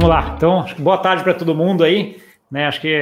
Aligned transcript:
Vamos 0.00 0.10
lá. 0.10 0.34
Então, 0.36 0.64
boa 0.78 0.96
tarde 0.96 1.24
para 1.24 1.34
todo 1.34 1.52
mundo 1.56 1.82
aí. 1.82 2.22
Né, 2.48 2.68
acho 2.68 2.80
que 2.80 2.96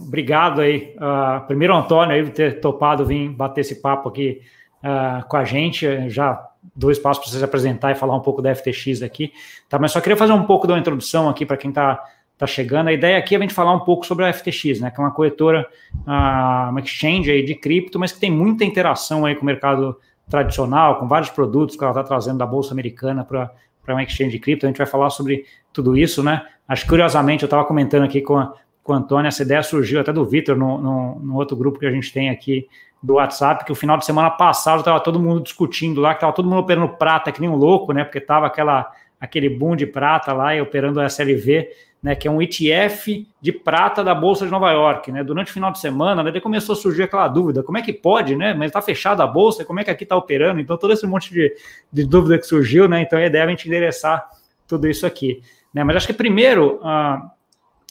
obrigado 0.00 0.60
aí, 0.60 0.94
uh, 0.94 1.44
primeiro 1.44 1.74
Antônio 1.74 2.14
aí 2.14 2.22
por 2.22 2.30
ter 2.30 2.60
topado 2.60 3.04
vir 3.04 3.28
bater 3.28 3.62
esse 3.62 3.82
papo 3.82 4.08
aqui 4.08 4.42
uh, 4.78 5.26
com 5.26 5.36
a 5.38 5.44
gente. 5.44 6.08
Já 6.08 6.40
dois 6.72 7.00
passos 7.00 7.24
para 7.24 7.32
você 7.32 7.38
se 7.40 7.44
apresentar 7.44 7.90
e 7.90 7.96
falar 7.96 8.14
um 8.14 8.20
pouco 8.20 8.40
da 8.40 8.54
FTX 8.54 9.02
aqui. 9.02 9.32
Tá, 9.68 9.76
mas 9.76 9.90
só 9.90 10.00
queria 10.00 10.16
fazer 10.16 10.34
um 10.34 10.44
pouco 10.44 10.68
da 10.68 10.78
introdução 10.78 11.28
aqui 11.28 11.44
para 11.44 11.56
quem 11.56 11.70
está 11.70 12.00
tá 12.38 12.46
chegando. 12.46 12.90
A 12.90 12.92
ideia 12.92 13.18
aqui 13.18 13.34
é 13.34 13.38
a 13.38 13.40
gente 13.40 13.52
falar 13.52 13.74
um 13.74 13.80
pouco 13.80 14.06
sobre 14.06 14.24
a 14.24 14.32
FTX, 14.32 14.78
né, 14.78 14.92
que 14.92 15.00
é 15.00 15.02
uma 15.02 15.10
corretora, 15.10 15.66
uh, 16.06 16.70
uma 16.70 16.78
exchange 16.78 17.28
aí 17.28 17.44
de 17.44 17.56
cripto, 17.56 17.98
mas 17.98 18.12
que 18.12 18.20
tem 18.20 18.30
muita 18.30 18.64
interação 18.64 19.26
aí 19.26 19.34
com 19.34 19.42
o 19.42 19.46
mercado 19.46 19.98
tradicional, 20.30 21.00
com 21.00 21.08
vários 21.08 21.30
produtos 21.30 21.74
que 21.74 21.82
ela 21.82 21.90
está 21.90 22.04
trazendo 22.04 22.38
da 22.38 22.46
Bolsa 22.46 22.72
Americana 22.72 23.24
para 23.24 23.50
uma 23.94 24.02
exchange 24.02 24.32
de 24.32 24.38
cripto. 24.38 24.66
A 24.66 24.68
gente 24.68 24.78
vai 24.78 24.86
falar 24.86 25.10
sobre 25.10 25.44
tudo 25.72 25.96
isso, 25.96 26.22
né? 26.22 26.46
Acho 26.68 26.86
curiosamente, 26.86 27.42
eu 27.42 27.46
estava 27.46 27.64
comentando 27.64 28.04
aqui 28.04 28.20
com, 28.20 28.36
a, 28.36 28.54
com 28.82 28.92
o 28.92 28.96
Antônio, 28.96 29.28
essa 29.28 29.42
ideia 29.42 29.62
surgiu 29.62 30.00
até 30.00 30.12
do 30.12 30.24
Vitor, 30.24 30.56
no, 30.56 30.78
no, 30.78 31.18
no, 31.20 31.34
outro 31.36 31.56
grupo 31.56 31.78
que 31.78 31.86
a 31.86 31.90
gente 31.90 32.12
tem 32.12 32.30
aqui 32.30 32.66
do 33.02 33.14
WhatsApp, 33.14 33.64
que 33.64 33.72
o 33.72 33.74
final 33.74 33.96
de 33.98 34.04
semana 34.04 34.30
passado 34.30 34.80
estava 34.80 34.98
todo 35.00 35.20
mundo 35.20 35.42
discutindo 35.42 36.00
lá, 36.00 36.10
que 36.10 36.18
estava 36.18 36.32
todo 36.32 36.48
mundo 36.48 36.60
operando 36.60 36.88
prata 36.88 37.30
que 37.30 37.40
nem 37.40 37.48
um 37.48 37.56
louco, 37.56 37.92
né? 37.92 38.04
Porque 38.04 38.18
estava 38.18 38.46
aquela 38.46 38.90
aquele 39.20 39.48
boom 39.48 39.76
de 39.76 39.86
prata 39.86 40.32
lá 40.32 40.54
e 40.54 40.60
operando 40.60 41.00
a 41.00 41.06
SLV 41.06 41.68
né, 42.02 42.14
que 42.14 42.28
é 42.28 42.30
um 42.30 42.40
ETF 42.40 43.26
de 43.40 43.52
prata 43.52 44.04
da 44.04 44.14
Bolsa 44.14 44.44
de 44.44 44.50
Nova 44.50 44.70
York. 44.70 45.10
Né? 45.10 45.24
Durante 45.24 45.50
o 45.50 45.52
final 45.52 45.72
de 45.72 45.78
semana, 45.78 46.22
né, 46.22 46.40
começou 46.40 46.74
a 46.74 46.76
surgir 46.76 47.04
aquela 47.04 47.28
dúvida: 47.28 47.62
como 47.62 47.78
é 47.78 47.82
que 47.82 47.92
pode, 47.92 48.36
né? 48.36 48.54
Mas 48.54 48.68
está 48.68 48.80
fechada 48.80 49.22
a 49.24 49.26
Bolsa, 49.26 49.64
como 49.64 49.80
é 49.80 49.84
que 49.84 49.90
aqui 49.90 50.04
está 50.04 50.16
operando? 50.16 50.60
Então, 50.60 50.76
todo 50.76 50.92
esse 50.92 51.06
monte 51.06 51.32
de, 51.32 51.54
de 51.92 52.06
dúvida 52.06 52.38
que 52.38 52.46
surgiu, 52.46 52.88
né? 52.88 53.02
Então, 53.02 53.18
a 53.18 53.26
ideia 53.26 53.42
é 53.42 53.46
a 53.46 53.48
gente 53.48 53.66
endereçar 53.66 54.28
tudo 54.66 54.88
isso 54.88 55.06
aqui. 55.06 55.42
Né? 55.72 55.84
Mas 55.84 55.96
acho 55.96 56.06
que 56.06 56.12
primeiro, 56.12 56.80
uh, 56.82 57.30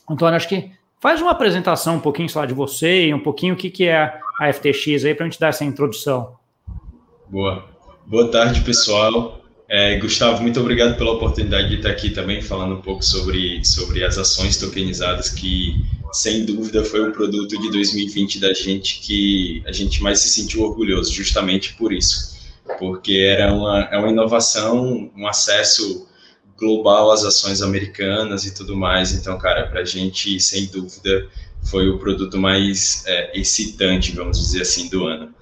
Antônio, 0.10 0.36
acho 0.36 0.50
que 0.50 0.72
faz 1.00 1.22
uma 1.22 1.32
apresentação 1.32 1.96
um 1.96 2.00
pouquinho, 2.00 2.30
sei 2.30 2.42
lá, 2.42 2.48
de 2.48 2.54
você 2.54 3.08
e 3.08 3.14
um 3.14 3.20
pouquinho 3.20 3.54
o 3.54 3.58
que, 3.58 3.70
que 3.70 3.88
é 3.88 4.20
a 4.40 4.52
FTX 4.52 5.06
aí, 5.06 5.14
para 5.14 5.26
a 5.26 5.30
gente 5.30 5.40
dar 5.40 5.50
essa 5.50 5.64
introdução. 5.64 6.36
Boa. 7.28 7.66
Boa 8.06 8.30
tarde, 8.30 8.62
pessoal. 8.62 9.45
É, 9.68 9.98
Gustavo, 9.98 10.44
muito 10.44 10.60
obrigado 10.60 10.96
pela 10.96 11.12
oportunidade 11.12 11.70
de 11.70 11.78
estar 11.78 11.90
aqui 11.90 12.12
também 12.12 12.42
falando 12.42 12.76
um 12.76 12.82
pouco 12.82 13.04
sobre, 13.04 13.66
sobre 13.66 14.04
as 14.04 14.18
ações 14.18 14.58
tokenizadas, 14.58 15.30
que 15.30 15.76
sem 16.14 16.46
dúvida 16.46 16.84
foi 16.84 17.10
o 17.10 17.12
produto 17.12 17.60
de 17.60 17.72
2020 17.72 18.40
da 18.40 18.54
gente 18.54 19.00
que 19.00 19.64
a 19.66 19.72
gente 19.72 20.04
mais 20.04 20.20
se 20.20 20.30
sentiu 20.30 20.62
orgulhoso, 20.62 21.12
justamente 21.12 21.74
por 21.74 21.92
isso, 21.92 22.38
porque 22.78 23.14
era 23.14 23.52
uma, 23.52 23.82
é 23.92 23.98
uma 23.98 24.10
inovação, 24.10 25.12
um 25.18 25.28
acesso 25.28 26.08
global 26.58 27.12
às 27.12 27.26
ações 27.26 27.62
americanas 27.62 28.46
e 28.46 28.54
tudo 28.54 28.76
mais. 28.76 29.14
Então, 29.14 29.38
cara, 29.38 29.68
para 29.68 29.82
a 29.82 29.86
gente, 29.86 30.40
sem 30.40 30.68
dúvida, 30.68 31.28
foi 31.64 31.90
o 31.90 31.98
produto 31.98 32.38
mais 32.38 33.04
é, 33.08 33.38
excitante, 33.38 34.12
vamos 34.12 34.40
dizer 34.40 34.62
assim, 34.62 34.88
do 34.90 35.06
ano. 35.06 35.34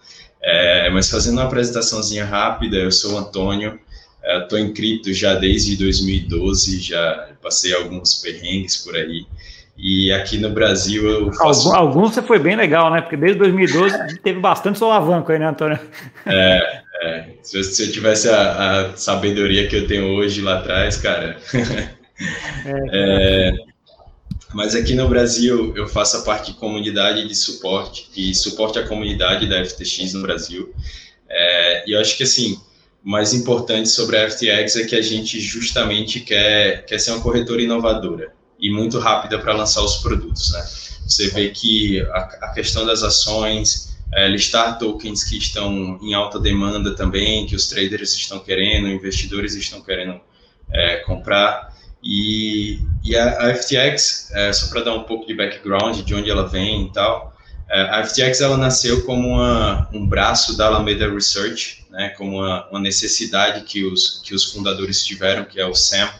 É, 0.41 0.89
mas 0.89 1.09
fazendo 1.09 1.33
uma 1.33 1.45
apresentaçãozinha 1.45 2.25
rápida, 2.25 2.77
eu 2.77 2.91
sou 2.91 3.13
o 3.13 3.17
Antônio, 3.17 3.79
Estou 4.23 4.57
em 4.57 4.73
cripto 4.73 5.13
já 5.13 5.35
desde 5.35 5.75
2012, 5.75 6.79
já 6.79 7.29
passei 7.41 7.73
alguns 7.73 8.16
perrengues 8.16 8.77
por 8.77 8.95
aí. 8.95 9.25
E 9.77 10.13
aqui 10.13 10.38
no 10.38 10.49
Brasil 10.49 11.09
eu 11.09 11.33
faço... 11.33 11.73
Alguns 11.73 12.13
você 12.13 12.21
foi 12.21 12.39
bem 12.39 12.55
legal, 12.55 12.91
né? 12.91 13.01
Porque 13.01 13.17
desde 13.17 13.39
2012 13.39 14.19
teve 14.19 14.39
bastante 14.39 14.79
solavanco 14.79 15.31
aí, 15.31 15.39
né, 15.39 15.47
Antônio? 15.47 15.79
É, 16.25 16.81
é. 17.01 17.25
Se, 17.41 17.57
eu, 17.57 17.63
se 17.63 17.83
eu 17.83 17.91
tivesse 17.91 18.29
a, 18.29 18.91
a, 18.91 18.95
sabedoria 18.95 19.67
que 19.67 19.75
eu 19.75 19.88
tenho 19.88 20.05
hoje 20.16 20.41
lá 20.41 20.59
atrás, 20.59 20.97
cara. 20.97 21.38
é, 22.66 22.89
é, 22.94 23.53
mas 24.53 24.75
aqui 24.75 24.94
no 24.94 25.09
Brasil 25.09 25.73
eu 25.75 25.88
faço 25.88 26.17
a 26.17 26.22
parte 26.22 26.51
de 26.53 26.57
comunidade 26.59 27.28
de 27.28 27.35
suporte 27.35 28.09
e 28.16 28.33
suporte 28.33 28.79
à 28.79 28.88
comunidade 28.88 29.50
da 29.50 29.66
FTX 29.66 30.13
no 30.13 30.22
Brasil. 30.22 30.73
É, 31.28 31.89
e 31.89 31.94
eu 31.94 32.00
acho 32.00 32.16
que 32.16 32.23
assim 32.23 32.57
mais 33.03 33.34
importante 33.34 33.90
sobre 33.90 34.18
a 34.18 34.30
FTX 34.30 34.78
é 34.78 34.86
que 34.86 34.96
a 34.96 35.02
gente 35.02 35.40
justamente 35.40 36.22
quer, 36.22 36.86
quer 36.86 37.00
ser 37.00 37.12
uma 37.12 37.22
corretora 37.22 37.62
inovadora 37.62 38.34
e 38.58 38.72
muito 38.72 38.97
rápida 38.97 39.38
para 39.38 39.53
lançar 39.53 39.84
os 39.84 39.97
produtos, 39.97 40.53
né? 40.53 40.66
Você 41.06 41.30
vê 41.30 41.50
que 41.50 42.00
a, 42.00 42.19
a 42.44 42.53
questão 42.53 42.86
das 42.86 43.03
ações, 43.03 43.97
é, 44.13 44.28
listar 44.30 44.78
tokens 44.80 45.24
que 45.25 45.38
estão 45.38 46.00
em 46.02 46.13
alta 46.13 46.40
demanda 46.40 46.96
também, 46.96 47.46
que 47.46 47.56
os 47.56 47.68
traders 47.68 48.13
estão 48.13 48.40
querendo, 48.40 48.88
investidores 48.88 49.53
estão 49.53 49.81
querendo 49.81 50.22
é, 50.72 50.97
comprar. 50.97 51.74
E, 52.02 52.80
e 53.03 53.16
a, 53.18 53.50
a 53.50 53.56
FTX, 53.56 54.31
é, 54.34 54.53
só 54.53 54.69
para 54.69 54.81
dar 54.81 54.94
um 54.94 55.03
pouco 55.03 55.28
de 55.28 55.34
background 55.34 56.00
de 56.02 56.16
onde 56.16 56.30
ela 56.30 56.47
vem 56.47 56.88
e 56.88 56.92
tal, 56.94 57.34
é, 57.69 57.81
a 57.81 58.06
FTX 58.06 58.40
ela 58.40 58.56
nasceu 58.56 59.03
como 59.06 59.28
uma, 59.28 59.90
um 59.92 60.08
braço 60.08 60.56
da 60.56 60.68
Alameda 60.68 61.12
Research, 61.12 61.82
né, 61.94 62.09
como 62.09 62.40
uma, 62.40 62.68
uma, 62.70 62.80
necessidade 62.80 63.64
que 63.66 63.86
os, 63.86 64.20
que 64.26 64.34
os 64.34 64.52
fundadores 64.52 65.06
tiveram, 65.06 65.46
que 65.46 65.59
é 65.59 65.66
o 65.66 65.76
Sam 65.76 66.12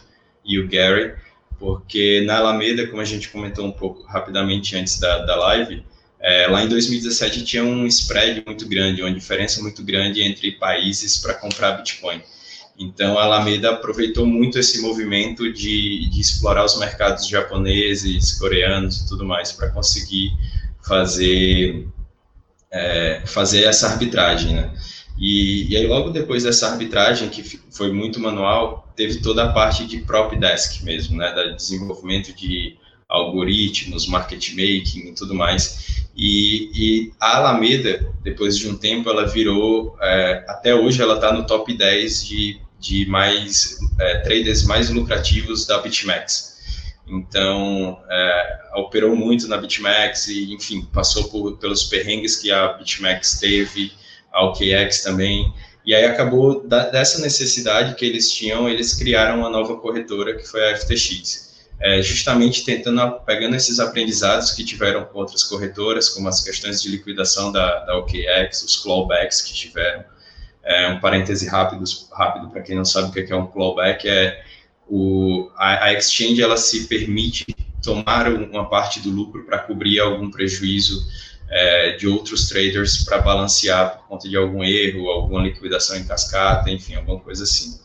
e 0.44 0.56
o 0.60 0.68
Gary, 0.68 1.14
porque 1.58 2.22
na 2.24 2.36
Alameda, 2.36 2.86
como 2.86 3.02
a 3.02 3.04
gente 3.04 3.28
comentou 3.28 3.66
um 3.66 3.72
pouco 3.72 4.04
rapidamente 4.04 4.76
antes 4.76 5.00
da, 5.00 5.24
da 5.24 5.34
live, 5.34 5.84
é, 6.20 6.46
lá 6.46 6.62
em 6.64 6.68
2017 6.68 7.44
tinha 7.44 7.64
um 7.64 7.86
spread 7.88 8.44
muito 8.46 8.68
grande, 8.68 9.02
uma 9.02 9.12
diferença 9.12 9.60
muito 9.60 9.82
grande 9.82 10.22
entre 10.22 10.52
países 10.52 11.18
para 11.18 11.34
comprar 11.34 11.72
Bitcoin. 11.72 12.22
Então, 12.78 13.18
a 13.18 13.24
Alameda 13.24 13.70
aproveitou 13.70 14.26
muito 14.26 14.58
esse 14.58 14.80
movimento 14.80 15.52
de, 15.52 16.08
de 16.08 16.20
explorar 16.20 16.64
os 16.64 16.78
mercados 16.78 17.26
japoneses, 17.26 18.32
coreanos 18.38 19.00
e 19.00 19.08
tudo 19.08 19.24
mais 19.24 19.52
para 19.52 19.70
conseguir 19.70 20.30
fazer, 20.82 21.88
é, 22.70 23.22
fazer 23.26 23.64
essa 23.64 23.88
arbitragem, 23.88 24.54
né? 24.54 24.72
E, 25.18 25.72
e, 25.72 25.76
aí, 25.76 25.86
logo 25.86 26.10
depois 26.10 26.42
dessa 26.42 26.68
arbitragem, 26.70 27.28
que 27.28 27.42
foi 27.70 27.92
muito 27.92 28.18
manual, 28.18 28.92
teve 28.96 29.20
toda 29.20 29.44
a 29.44 29.52
parte 29.52 29.86
de 29.86 29.98
prop 29.98 30.36
desk 30.36 30.82
mesmo, 30.82 31.16
né, 31.16 31.32
da 31.32 31.48
desenvolvimento 31.48 32.32
de 32.34 32.76
algoritmos, 33.08 34.08
market 34.08 34.50
making 34.50 35.08
e 35.08 35.14
tudo 35.14 35.34
mais. 35.34 36.04
E, 36.16 36.70
e 36.74 37.12
a 37.20 37.38
Alameda, 37.38 38.12
depois 38.22 38.56
de 38.56 38.68
um 38.68 38.76
tempo, 38.76 39.08
ela 39.08 39.26
virou, 39.26 39.96
é, 40.00 40.44
até 40.48 40.74
hoje, 40.74 41.00
ela 41.00 41.14
está 41.14 41.32
no 41.32 41.46
top 41.46 41.76
10 41.76 42.26
de, 42.26 42.60
de 42.80 43.06
mais 43.06 43.78
é, 44.00 44.18
traders 44.18 44.64
mais 44.64 44.90
lucrativos 44.90 45.66
da 45.66 45.78
BitMEX. 45.78 46.54
Então, 47.06 48.00
é, 48.08 48.58
operou 48.76 49.14
muito 49.14 49.46
na 49.46 49.56
BitMEX 49.58 50.28
e, 50.28 50.52
enfim, 50.52 50.82
passou 50.92 51.24
por, 51.24 51.56
pelos 51.58 51.84
perrengues 51.84 52.36
que 52.36 52.50
a 52.50 52.68
BitMEX 52.74 53.38
teve, 53.38 53.92
a 54.34 54.44
OKX 54.44 55.02
também. 55.02 55.50
E 55.86 55.94
aí 55.94 56.04
acabou 56.04 56.66
da, 56.66 56.88
dessa 56.90 57.20
necessidade 57.22 57.94
que 57.94 58.04
eles 58.04 58.32
tinham, 58.32 58.68
eles 58.68 58.94
criaram 58.94 59.38
uma 59.38 59.48
nova 59.48 59.76
corretora 59.76 60.36
que 60.36 60.44
foi 60.44 60.72
a 60.72 60.76
FTX. 60.76 61.44
É, 61.80 62.00
justamente 62.00 62.64
tentando, 62.64 63.20
pegando 63.26 63.56
esses 63.56 63.78
aprendizados 63.78 64.52
que 64.52 64.64
tiveram 64.64 65.04
com 65.04 65.18
outras 65.18 65.44
corretoras, 65.44 66.08
como 66.08 66.28
as 66.28 66.42
questões 66.42 66.80
de 66.82 66.88
liquidação 66.88 67.52
da, 67.52 67.84
da 67.84 67.98
OKX, 67.98 68.62
os 68.62 68.76
clawbacks 68.76 69.42
que 69.42 69.52
tiveram. 69.52 70.04
É, 70.62 70.88
um 70.88 71.00
parêntese 71.00 71.46
rápido, 71.46 71.84
rápido 72.12 72.48
para 72.48 72.62
quem 72.62 72.74
não 72.74 72.84
sabe 72.84 73.08
o 73.08 73.12
que 73.12 73.30
é 73.30 73.36
um 73.36 73.46
clawback, 73.46 74.08
é 74.08 74.42
o, 74.88 75.50
a, 75.56 75.84
a 75.84 75.92
exchange 75.92 76.42
ela 76.42 76.56
se 76.56 76.86
permite 76.86 77.44
tomar 77.82 78.28
uma 78.28 78.68
parte 78.68 79.00
do 79.00 79.10
lucro 79.10 79.44
para 79.44 79.58
cobrir 79.58 80.00
algum 80.00 80.30
prejuízo 80.30 81.06
é, 81.54 81.92
de 81.92 82.08
outros 82.08 82.48
traders 82.48 83.04
para 83.04 83.18
balancear 83.18 83.98
por 83.98 84.08
conta 84.08 84.28
de 84.28 84.36
algum 84.36 84.64
erro, 84.64 85.08
alguma 85.08 85.40
liquidação 85.40 85.96
em 85.96 86.04
cascata, 86.04 86.68
enfim, 86.68 86.96
alguma 86.96 87.20
coisa 87.20 87.44
assim. 87.44 87.78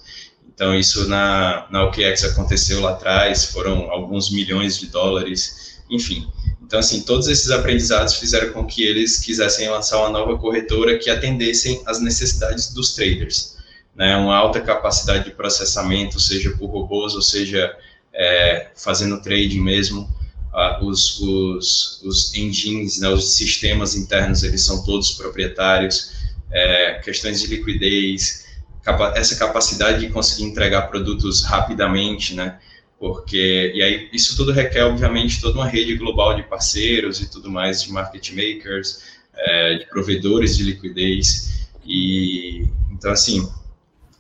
Então, 0.48 0.76
isso 0.76 1.08
na, 1.08 1.68
na 1.70 1.86
OKEx 1.86 2.24
aconteceu 2.24 2.82
lá 2.82 2.94
atrás, 2.94 3.46
foram 3.46 3.92
alguns 3.92 4.32
milhões 4.32 4.80
de 4.80 4.88
dólares, 4.88 5.84
enfim. 5.88 6.28
Então, 6.64 6.80
assim, 6.80 7.02
todos 7.04 7.28
esses 7.28 7.52
aprendizados 7.52 8.16
fizeram 8.16 8.52
com 8.54 8.66
que 8.66 8.84
eles 8.84 9.20
quisessem 9.20 9.70
lançar 9.70 10.00
uma 10.00 10.10
nova 10.10 10.36
corretora 10.40 10.98
que 10.98 11.12
atendessem 11.12 11.84
às 11.86 12.02
necessidades 12.02 12.74
dos 12.74 12.96
traders. 12.96 13.56
Né? 13.96 14.18
Uma 14.18 14.36
alta 14.36 14.60
capacidade 14.60 15.26
de 15.26 15.32
processamento, 15.32 16.20
seja 16.20 16.50
por 16.58 16.72
robôs, 16.72 17.14
ou 17.14 17.22
seja, 17.22 17.72
é, 18.12 18.72
fazendo 18.76 19.22
trading 19.22 19.62
mesmo, 19.62 20.10
uh, 20.54 20.86
os, 20.86 21.20
os, 21.20 22.02
os 22.04 22.36
engines, 22.36 23.00
né, 23.00 23.10
os 23.10 23.36
sistemas 23.36 23.96
internos, 23.96 24.44
eles 24.44 24.64
são 24.64 24.84
todos 24.84 25.12
proprietários, 25.12 26.12
é, 26.52 27.00
questões 27.04 27.42
de 27.42 27.48
liquidez, 27.48 28.48
capa 28.84 29.14
essa 29.16 29.36
capacidade 29.36 30.00
de 30.00 30.10
conseguir 30.10 30.46
entregar 30.46 30.84
produtos 30.84 31.44
rapidamente, 31.44 32.34
né, 32.34 32.60
porque, 32.98 33.72
e 33.74 33.82
aí, 33.82 34.10
isso 34.12 34.36
tudo 34.36 34.52
requer, 34.52 34.84
obviamente, 34.84 35.40
toda 35.40 35.56
uma 35.60 35.68
rede 35.68 35.96
global 35.96 36.36
de 36.36 36.44
parceiros 36.44 37.22
e 37.22 37.30
tudo 37.30 37.50
mais, 37.50 37.84
de 37.84 37.92
market 37.92 38.32
makers, 38.32 39.04
é, 39.36 39.76
de 39.76 39.86
provedores 39.86 40.58
de 40.58 40.64
liquidez, 40.64 41.68
e, 41.86 42.68
então, 42.92 43.12
assim, 43.12 43.50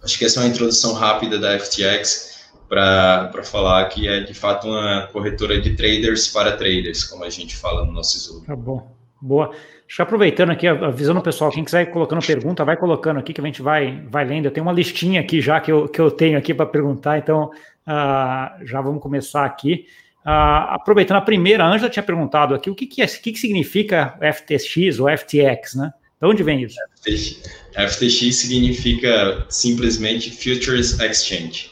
acho 0.01 0.17
que 0.17 0.25
essa 0.25 0.39
é 0.39 0.43
uma 0.43 0.49
introdução 0.49 0.93
rápida 0.93 1.37
da 1.37 1.59
FTX, 1.59 2.28
para 2.69 3.44
falar 3.44 3.86
que 3.89 4.07
é 4.07 4.19
de 4.19 4.33
fato 4.33 4.68
uma 4.68 5.10
corretora 5.12 5.60
de 5.60 5.75
traders 5.75 6.27
para 6.27 6.56
traders, 6.56 7.04
como 7.04 7.24
a 7.24 7.30
gente 7.30 7.56
fala 7.56 7.83
no 7.83 7.92
nosso 7.92 8.19
Zoom. 8.19 8.44
Tá 8.45 8.56
bom, 8.56 8.95
boa. 9.19 9.51
Deixa 9.88 10.04
aproveitando 10.04 10.51
aqui, 10.51 10.68
avisando 10.68 11.19
o 11.19 11.24
pessoal, 11.24 11.50
quem 11.50 11.63
quiser 11.63 11.81
ir 11.81 11.92
colocando 11.92 12.24
pergunta, 12.24 12.63
vai 12.63 12.77
colocando 12.77 13.19
aqui 13.19 13.33
que 13.33 13.42
a 13.42 13.44
gente 13.44 13.60
vai, 13.60 14.04
vai 14.07 14.24
lendo. 14.24 14.45
Eu 14.45 14.51
tenho 14.51 14.63
uma 14.63 14.71
listinha 14.71 15.19
aqui 15.19 15.42
já 15.42 15.60
que 15.60 15.71
eu, 15.71 15.88
que 15.88 16.00
eu 16.00 16.12
tenho 16.12 16.38
aqui 16.38 16.54
para 16.54 16.68
perguntar, 16.68 17.18
então 17.18 17.45
uh, 17.45 18.66
já 18.66 18.80
vamos 18.81 19.01
começar 19.01 19.44
aqui. 19.45 19.88
Uh, 20.24 20.69
aproveitando 20.75 21.18
a 21.18 21.22
primeira, 21.22 21.63
a 21.63 21.68
Ângela 21.68 21.89
tinha 21.89 22.04
perguntado 22.04 22.54
aqui 22.54 22.69
o 22.69 22.75
que, 22.75 22.86
que, 22.86 23.01
é, 23.01 23.06
o 23.06 23.22
que, 23.22 23.31
que 23.31 23.39
significa 23.39 24.15
FTX 24.22 25.00
ou 25.00 25.07
FTX, 25.10 25.74
né? 25.74 25.92
De 26.22 26.27
onde 26.27 26.44
vem 26.44 26.62
isso? 26.62 26.75
FTX, 26.98 27.42
FTX 27.74 28.36
significa 28.36 29.44
simplesmente 29.50 30.30
Futures 30.30 31.00
Exchange, 31.00 31.72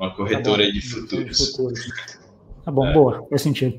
uma 0.00 0.10
corretora 0.10 0.64
tá 0.64 0.70
de 0.70 0.80
futuros. 0.80 1.52
Tá 2.64 2.72
bom, 2.72 2.86
é. 2.86 2.92
boa, 2.92 3.26
faz 3.28 3.42
sentido. 3.42 3.78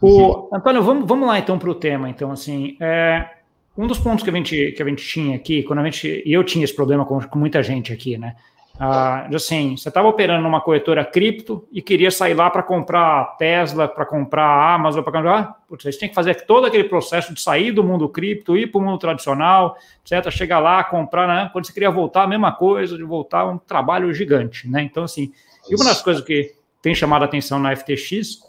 O, 0.00 0.48
Antônio, 0.52 0.82
vamos, 0.82 1.06
vamos 1.06 1.28
lá 1.28 1.38
então 1.38 1.58
para 1.58 1.68
o 1.68 1.74
tema. 1.74 2.08
Então, 2.08 2.32
assim, 2.32 2.78
é, 2.80 3.28
um 3.76 3.86
dos 3.86 3.98
pontos 3.98 4.24
que 4.24 4.30
a 4.30 4.32
gente, 4.32 4.72
que 4.72 4.82
a 4.82 4.86
gente 4.86 5.06
tinha 5.06 5.36
aqui, 5.36 5.62
quando 5.62 5.80
a 5.80 5.84
gente, 5.84 6.22
e 6.24 6.32
eu 6.32 6.42
tinha 6.42 6.64
esse 6.64 6.74
problema 6.74 7.04
com, 7.04 7.20
com 7.20 7.38
muita 7.38 7.62
gente 7.62 7.92
aqui, 7.92 8.16
né? 8.16 8.34
Ah, 8.82 9.28
assim, 9.34 9.76
você 9.76 9.90
estava 9.90 10.08
operando 10.08 10.42
numa 10.42 10.62
corretora 10.62 11.04
cripto 11.04 11.68
e 11.70 11.82
queria 11.82 12.10
sair 12.10 12.32
lá 12.32 12.48
para 12.48 12.62
comprar 12.62 13.36
Tesla, 13.36 13.86
para 13.86 14.06
comprar 14.06 14.74
Amazon, 14.74 15.02
para 15.02 15.12
comprar. 15.12 15.38
Ah, 15.38 15.54
putz, 15.68 15.84
você 15.84 15.98
tem 15.98 16.08
que 16.08 16.14
fazer 16.14 16.46
todo 16.46 16.66
aquele 16.66 16.84
processo 16.84 17.34
de 17.34 17.42
sair 17.42 17.72
do 17.72 17.84
mundo 17.84 18.08
cripto, 18.08 18.56
ir 18.56 18.68
para 18.68 18.80
o 18.80 18.82
mundo 18.82 18.96
tradicional, 18.96 19.76
etc. 20.02 20.30
Chegar 20.30 20.60
lá, 20.60 20.82
comprar, 20.82 21.28
né? 21.28 21.50
Quando 21.52 21.66
você 21.66 21.74
queria 21.74 21.90
voltar, 21.90 22.22
a 22.22 22.26
mesma 22.26 22.52
coisa, 22.52 22.96
de 22.96 23.04
voltar, 23.04 23.44
um 23.44 23.58
trabalho 23.58 24.14
gigante, 24.14 24.66
né? 24.66 24.82
Então, 24.82 25.04
assim, 25.04 25.30
e 25.70 25.74
uma 25.74 25.84
das 25.84 26.02
coisas 26.02 26.22
que 26.24 26.54
tem 26.82 26.94
chamado 26.94 27.22
a 27.22 27.24
atenção 27.26 27.58
na 27.58 27.74
FTX 27.74 28.40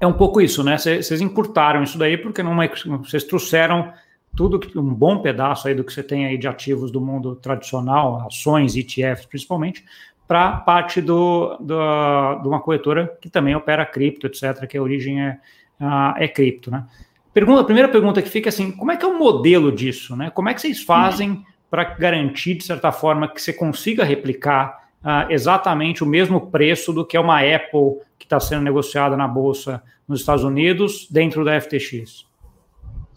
é 0.00 0.06
um 0.06 0.12
pouco 0.12 0.40
isso, 0.40 0.62
né? 0.62 0.76
Vocês 0.78 1.20
encurtaram 1.20 1.82
isso 1.82 1.98
daí 1.98 2.16
porque 2.16 2.42
vocês 2.42 3.24
trouxeram 3.24 3.92
tudo 4.36 4.60
um 4.78 4.94
bom 4.94 5.20
pedaço 5.20 5.66
aí 5.66 5.74
do 5.74 5.82
que 5.82 5.92
você 5.92 6.02
tem 6.02 6.26
aí 6.26 6.38
de 6.38 6.46
ativos 6.46 6.90
do 6.92 7.00
mundo 7.00 7.34
tradicional, 7.34 8.26
ações, 8.26 8.76
ETFs 8.76 9.26
principalmente, 9.26 9.84
para 10.28 10.52
parte 10.58 11.00
do, 11.00 11.56
do, 11.58 12.34
de 12.42 12.48
uma 12.48 12.60
corretora 12.60 13.16
que 13.20 13.30
também 13.30 13.56
opera 13.56 13.84
cripto, 13.84 14.26
etc., 14.26 14.66
que 14.68 14.76
a 14.76 14.82
origem 14.82 15.20
é, 15.20 15.40
é 16.18 16.28
cripto, 16.28 16.70
né? 16.70 16.86
Pergunta, 17.32 17.60
a 17.60 17.64
primeira 17.64 17.88
pergunta 17.88 18.22
que 18.22 18.28
fica 18.28 18.48
assim, 18.48 18.70
como 18.72 18.90
é 18.90 18.96
que 18.96 19.04
é 19.04 19.08
o 19.08 19.18
modelo 19.18 19.70
disso, 19.72 20.14
né? 20.16 20.30
Como 20.30 20.48
é 20.48 20.54
que 20.54 20.60
vocês 20.60 20.82
fazem 20.82 21.44
para 21.70 21.84
garantir, 21.84 22.54
de 22.54 22.64
certa 22.64 22.90
forma, 22.92 23.28
que 23.28 23.40
você 23.40 23.52
consiga 23.52 24.04
replicar 24.04 24.87
uh, 25.04 25.30
exatamente 25.30 26.02
o 26.02 26.06
mesmo 26.06 26.50
preço 26.50 26.92
do 26.92 27.04
que 27.04 27.16
é 27.16 27.20
uma 27.20 27.40
Apple 27.40 28.00
que 28.18 28.24
está 28.26 28.40
sendo 28.40 28.62
negociada 28.62 29.16
na 29.16 29.28
bolsa 29.28 29.82
nos 30.06 30.20
Estados 30.20 30.44
Unidos 30.44 31.06
dentro 31.10 31.44
da 31.44 31.60
FTX. 31.60 32.26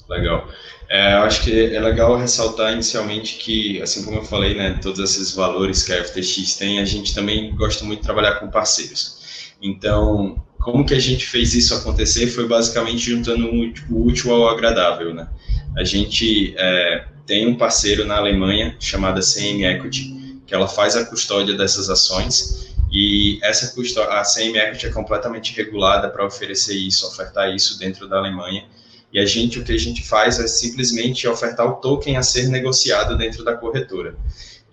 Legal. 0.09 0.47
É, 0.89 1.13
eu 1.13 1.19
acho 1.19 1.43
que 1.43 1.73
é 1.73 1.79
legal 1.79 2.17
ressaltar 2.17 2.73
inicialmente 2.73 3.37
que, 3.37 3.81
assim 3.81 4.03
como 4.03 4.17
eu 4.17 4.25
falei, 4.25 4.53
né, 4.55 4.77
todos 4.81 4.99
esses 4.99 5.33
valores 5.33 5.83
que 5.83 5.93
a 5.93 6.03
FTX 6.03 6.57
tem, 6.57 6.79
a 6.79 6.85
gente 6.85 7.15
também 7.15 7.55
gosta 7.55 7.85
muito 7.85 8.01
de 8.01 8.05
trabalhar 8.05 8.35
com 8.35 8.49
parceiros. 8.49 9.53
Então, 9.61 10.43
como 10.59 10.85
que 10.85 10.93
a 10.93 10.99
gente 10.99 11.25
fez 11.25 11.53
isso 11.53 11.73
acontecer 11.73 12.27
foi 12.27 12.45
basicamente 12.45 13.09
juntando 13.09 13.49
o 13.89 14.05
útil 14.05 14.33
ao 14.33 14.49
agradável, 14.49 15.13
né? 15.13 15.29
A 15.77 15.83
gente 15.85 16.53
é, 16.57 17.05
tem 17.25 17.47
um 17.47 17.55
parceiro 17.55 18.05
na 18.05 18.17
Alemanha 18.17 18.75
chamada 18.77 19.21
CM 19.21 19.63
Equity, 19.63 20.20
que 20.51 20.55
ela 20.55 20.67
faz 20.67 20.97
a 20.97 21.05
custódia 21.05 21.55
dessas 21.55 21.89
ações 21.89 22.75
e 22.91 23.39
essa 23.41 23.73
custódia, 23.73 24.19
a 24.19 24.21
CM 24.21 24.57
Equity 24.57 24.87
é 24.87 24.89
completamente 24.89 25.55
regulada 25.55 26.09
para 26.09 26.25
oferecer 26.25 26.75
isso, 26.75 27.07
ofertar 27.07 27.55
isso 27.55 27.79
dentro 27.79 28.05
da 28.05 28.17
Alemanha. 28.17 28.65
E 29.13 29.17
a 29.17 29.25
gente, 29.25 29.59
o 29.59 29.63
que 29.63 29.71
a 29.71 29.77
gente 29.77 30.05
faz 30.05 30.41
é 30.41 30.47
simplesmente 30.47 31.25
ofertar 31.25 31.65
o 31.65 31.75
token 31.75 32.17
a 32.17 32.21
ser 32.21 32.49
negociado 32.49 33.17
dentro 33.17 33.45
da 33.45 33.55
corretora. 33.55 34.13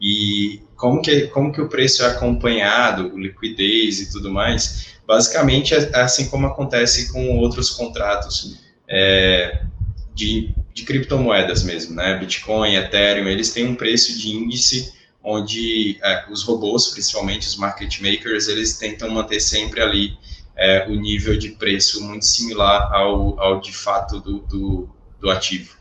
E 0.00 0.62
como 0.74 1.00
que, 1.00 1.28
como 1.28 1.52
que 1.52 1.60
o 1.60 1.68
preço 1.68 2.02
é 2.02 2.06
acompanhado, 2.06 3.16
liquidez 3.16 4.00
e 4.00 4.10
tudo 4.10 4.32
mais, 4.32 4.94
basicamente 5.06 5.74
é, 5.74 5.90
é 5.94 6.00
assim 6.00 6.28
como 6.28 6.48
acontece 6.48 7.12
com 7.12 7.38
outros 7.38 7.70
contratos 7.70 8.58
é, 8.88 9.62
de, 10.12 10.52
de 10.74 10.82
criptomoedas 10.82 11.62
mesmo, 11.62 11.94
né? 11.94 12.18
Bitcoin, 12.18 12.74
Ethereum, 12.74 13.28
eles 13.28 13.52
têm 13.52 13.64
um 13.64 13.76
preço 13.76 14.18
de 14.18 14.30
índice 14.30 14.97
onde 15.22 15.98
é, 16.02 16.24
os 16.30 16.42
robôs, 16.42 16.88
principalmente 16.88 17.46
os 17.46 17.56
market 17.56 18.00
makers, 18.00 18.48
eles 18.48 18.78
tentam 18.78 19.10
manter 19.10 19.40
sempre 19.40 19.80
ali 19.80 20.16
é, 20.56 20.86
o 20.88 20.94
nível 20.94 21.38
de 21.38 21.50
preço 21.50 22.02
muito 22.04 22.24
similar 22.24 22.92
ao, 22.92 23.38
ao 23.40 23.60
de 23.60 23.72
fato 23.72 24.20
do, 24.20 24.40
do, 24.40 24.88
do 25.20 25.30
ativo. 25.30 25.78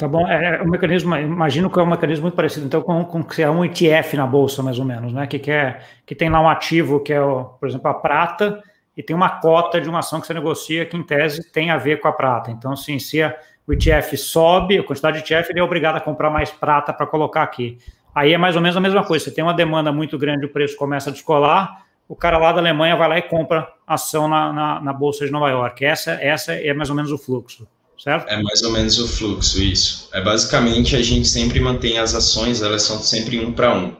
Tá 0.00 0.08
bom, 0.08 0.26
é, 0.26 0.56
é 0.56 0.62
um 0.62 0.70
mecanismo, 0.70 1.14
imagino 1.14 1.68
que 1.68 1.78
é 1.78 1.82
um 1.82 1.86
mecanismo 1.86 2.22
muito 2.22 2.34
parecido, 2.34 2.64
então, 2.64 2.80
com, 2.80 3.04
com 3.04 3.22
que 3.22 3.42
é 3.42 3.50
um 3.50 3.62
ETF 3.62 4.16
na 4.16 4.26
bolsa, 4.26 4.62
mais 4.62 4.78
ou 4.78 4.84
menos, 4.84 5.12
né? 5.12 5.26
Que, 5.26 5.38
que, 5.38 5.50
é, 5.50 5.78
que 6.06 6.14
tem 6.14 6.30
lá 6.30 6.40
um 6.40 6.48
ativo 6.48 7.00
que 7.00 7.12
é, 7.12 7.20
o, 7.20 7.44
por 7.44 7.68
exemplo, 7.68 7.90
a 7.90 7.92
prata, 7.92 8.62
e 8.96 9.02
tem 9.02 9.14
uma 9.14 9.28
cota 9.28 9.78
de 9.78 9.90
uma 9.90 9.98
ação 9.98 10.18
que 10.18 10.26
você 10.26 10.32
negocia 10.32 10.86
que, 10.86 10.96
em 10.96 11.02
tese, 11.02 11.52
tem 11.52 11.70
a 11.70 11.76
ver 11.76 12.00
com 12.00 12.08
a 12.08 12.12
prata. 12.12 12.50
Então, 12.50 12.72
assim, 12.72 12.98
se 12.98 13.22
a, 13.22 13.36
o 13.70 13.72
ETF 13.72 14.16
sobe, 14.18 14.78
a 14.78 14.82
quantidade 14.82 15.22
de 15.22 15.32
ETF, 15.32 15.50
ele 15.50 15.60
é 15.60 15.62
obrigado 15.62 15.94
a 15.94 16.00
comprar 16.00 16.28
mais 16.28 16.50
prata 16.50 16.92
para 16.92 17.06
colocar 17.06 17.44
aqui. 17.44 17.78
Aí 18.12 18.32
é 18.32 18.38
mais 18.38 18.56
ou 18.56 18.62
menos 18.62 18.76
a 18.76 18.80
mesma 18.80 19.04
coisa. 19.04 19.24
Você 19.24 19.30
tem 19.30 19.44
uma 19.44 19.54
demanda 19.54 19.92
muito 19.92 20.18
grande, 20.18 20.44
o 20.44 20.48
preço 20.48 20.76
começa 20.76 21.08
a 21.08 21.12
descolar, 21.12 21.86
o 22.08 22.16
cara 22.16 22.36
lá 22.36 22.50
da 22.50 22.58
Alemanha 22.58 22.96
vai 22.96 23.08
lá 23.08 23.18
e 23.18 23.22
compra 23.22 23.68
ação 23.86 24.26
na, 24.26 24.52
na, 24.52 24.80
na 24.80 24.92
Bolsa 24.92 25.24
de 25.24 25.30
Nova 25.30 25.48
York. 25.48 25.84
Essa, 25.84 26.12
essa 26.14 26.52
é 26.52 26.74
mais 26.74 26.90
ou 26.90 26.96
menos 26.96 27.12
o 27.12 27.18
fluxo, 27.18 27.64
certo? 27.96 28.28
É 28.28 28.42
mais 28.42 28.60
ou 28.64 28.72
menos 28.72 28.98
o 28.98 29.06
fluxo, 29.06 29.62
isso. 29.62 30.10
É 30.12 30.20
basicamente 30.20 30.96
a 30.96 31.02
gente 31.02 31.28
sempre 31.28 31.60
mantém 31.60 31.96
as 31.96 32.12
ações, 32.12 32.62
elas 32.62 32.82
são 32.82 32.98
sempre 32.98 33.38
um 33.38 33.52
para 33.52 33.72
um. 33.72 33.94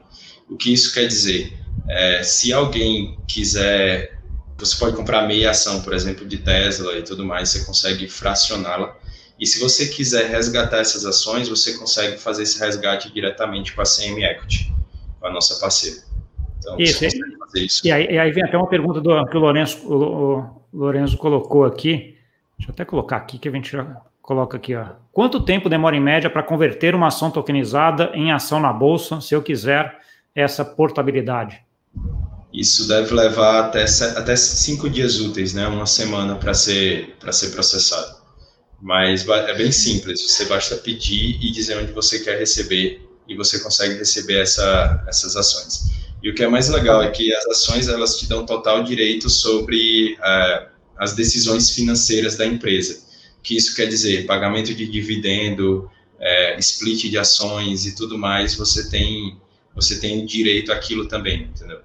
O 0.48 0.56
que 0.56 0.72
isso 0.72 0.92
quer 0.92 1.06
dizer? 1.06 1.56
É, 1.88 2.24
se 2.24 2.52
alguém 2.52 3.16
quiser, 3.28 4.18
você 4.58 4.76
pode 4.76 4.96
comprar 4.96 5.28
meia 5.28 5.50
ação, 5.50 5.80
por 5.80 5.92
exemplo, 5.92 6.26
de 6.26 6.38
Tesla 6.38 6.98
e 6.98 7.02
tudo 7.02 7.24
mais, 7.24 7.50
você 7.50 7.64
consegue 7.64 8.08
fracioná-la 8.08 8.98
e 9.40 9.46
se 9.46 9.58
você 9.58 9.86
quiser 9.86 10.30
resgatar 10.30 10.80
essas 10.80 11.06
ações, 11.06 11.48
você 11.48 11.78
consegue 11.78 12.18
fazer 12.18 12.42
esse 12.42 12.60
resgate 12.60 13.10
diretamente 13.10 13.74
com 13.74 13.80
a 13.80 13.84
CM 13.84 14.22
Equity, 14.22 14.70
com 15.18 15.26
a 15.26 15.32
nossa 15.32 15.58
parceira. 15.58 16.02
Então, 16.58 16.78
isso, 16.78 16.98
você 16.98 17.06
consegue 17.06 17.38
fazer 17.38 17.60
isso. 17.60 17.86
E 17.86 17.90
aí, 17.90 18.06
e 18.10 18.18
aí, 18.18 18.30
vem 18.32 18.44
até 18.44 18.58
uma 18.58 18.68
pergunta 18.68 19.00
do, 19.00 19.26
que 19.26 19.36
o 19.38 19.40
Lourenço, 19.40 19.78
o, 19.88 20.40
o 20.70 20.76
Lourenço 20.76 21.16
colocou 21.16 21.64
aqui. 21.64 22.18
Deixa 22.58 22.70
eu 22.70 22.74
até 22.74 22.84
colocar 22.84 23.16
aqui, 23.16 23.38
que 23.38 23.48
a 23.48 23.52
gente 23.52 23.72
já 23.72 23.96
coloca 24.20 24.58
aqui. 24.58 24.76
Ó. 24.76 24.84
Quanto 25.10 25.40
tempo 25.40 25.70
demora 25.70 25.96
em 25.96 26.00
média 26.00 26.28
para 26.28 26.42
converter 26.42 26.94
uma 26.94 27.06
ação 27.06 27.30
tokenizada 27.30 28.10
em 28.12 28.30
ação 28.32 28.60
na 28.60 28.74
bolsa, 28.74 29.22
se 29.22 29.34
eu 29.34 29.42
quiser 29.42 29.98
essa 30.34 30.62
portabilidade? 30.66 31.62
Isso 32.52 32.86
deve 32.86 33.14
levar 33.14 33.60
até, 33.60 33.84
até 34.16 34.36
cinco 34.36 34.90
dias 34.90 35.18
úteis, 35.18 35.54
né? 35.54 35.66
uma 35.66 35.86
semana 35.86 36.34
para 36.34 36.52
ser, 36.52 37.16
ser 37.32 37.52
processado. 37.52 38.19
Mas 38.80 39.28
é 39.28 39.54
bem 39.54 39.70
simples, 39.70 40.22
você 40.22 40.46
basta 40.46 40.76
pedir 40.76 41.38
e 41.42 41.50
dizer 41.50 41.76
onde 41.76 41.92
você 41.92 42.20
quer 42.20 42.38
receber 42.38 43.06
e 43.28 43.36
você 43.36 43.60
consegue 43.60 43.94
receber 43.94 44.40
essa, 44.40 45.04
essas 45.06 45.36
ações. 45.36 45.90
E 46.22 46.30
o 46.30 46.34
que 46.34 46.42
é 46.42 46.48
mais 46.48 46.68
legal 46.68 47.02
é 47.02 47.10
que 47.10 47.32
as 47.34 47.46
ações 47.46 47.88
elas 47.88 48.18
te 48.18 48.26
dão 48.26 48.44
total 48.44 48.82
direito 48.82 49.28
sobre 49.28 50.14
uh, 50.14 50.68
as 50.98 51.14
decisões 51.14 51.70
financeiras 51.70 52.36
da 52.36 52.46
empresa. 52.46 53.02
Que 53.42 53.56
isso 53.56 53.74
quer 53.74 53.86
dizer 53.86 54.26
pagamento 54.26 54.74
de 54.74 54.86
dividendo, 54.86 55.90
uh, 56.18 56.58
split 56.58 57.08
de 57.10 57.18
ações 57.18 57.86
e 57.86 57.94
tudo 57.94 58.18
mais. 58.18 58.54
Você 58.54 58.88
tem 58.90 59.38
você 59.74 60.00
tem 60.00 60.26
direito 60.26 60.72
àquilo 60.72 61.06
também, 61.06 61.42
entendeu? 61.42 61.80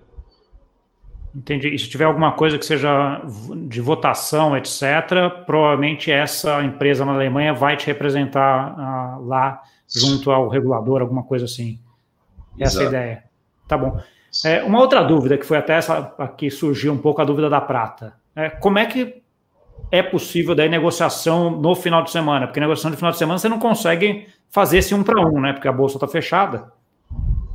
Entendi. 1.35 1.75
E 1.75 1.77
se 1.77 1.89
tiver 1.89 2.05
alguma 2.05 2.31
coisa 2.31 2.57
que 2.57 2.65
seja 2.65 3.21
de 3.67 3.81
votação, 3.81 4.55
etc., 4.55 5.43
provavelmente 5.45 6.09
essa 6.09 6.63
empresa 6.63 7.03
na 7.03 7.13
Alemanha 7.13 7.53
vai 7.53 7.75
te 7.75 7.85
representar 7.87 9.19
uh, 9.19 9.25
lá 9.25 9.61
junto 9.93 10.31
ao 10.31 10.47
regulador, 10.47 11.01
alguma 11.01 11.23
coisa 11.23 11.43
assim. 11.43 11.77
Essa 12.57 12.83
é 12.83 12.85
a 12.85 12.87
ideia. 12.87 13.23
Tá 13.67 13.77
bom. 13.77 13.99
É, 14.45 14.63
uma 14.63 14.79
outra 14.79 15.03
dúvida, 15.03 15.37
que 15.37 15.45
foi 15.45 15.57
até 15.57 15.73
essa 15.73 16.13
aqui 16.17 16.49
surgiu 16.49 16.93
um 16.93 16.97
pouco 16.97 17.21
a 17.21 17.25
dúvida 17.25 17.49
da 17.49 17.59
prata. 17.59 18.13
É, 18.33 18.49
como 18.49 18.79
é 18.79 18.85
que 18.85 19.21
é 19.91 20.01
possível 20.01 20.55
daí 20.55 20.69
negociação 20.69 21.49
no 21.49 21.75
final 21.75 22.01
de 22.01 22.11
semana? 22.11 22.47
Porque 22.47 22.59
negociação 22.59 22.91
de 22.91 22.97
final 22.97 23.11
de 23.11 23.17
semana 23.17 23.37
você 23.37 23.49
não 23.49 23.59
consegue 23.59 24.27
fazer 24.49 24.77
esse 24.77 24.95
um 24.95 25.03
para 25.03 25.21
um, 25.21 25.39
né? 25.41 25.53
Porque 25.53 25.67
a 25.67 25.73
bolsa 25.73 25.97
está 25.97 26.07
fechada. 26.07 26.71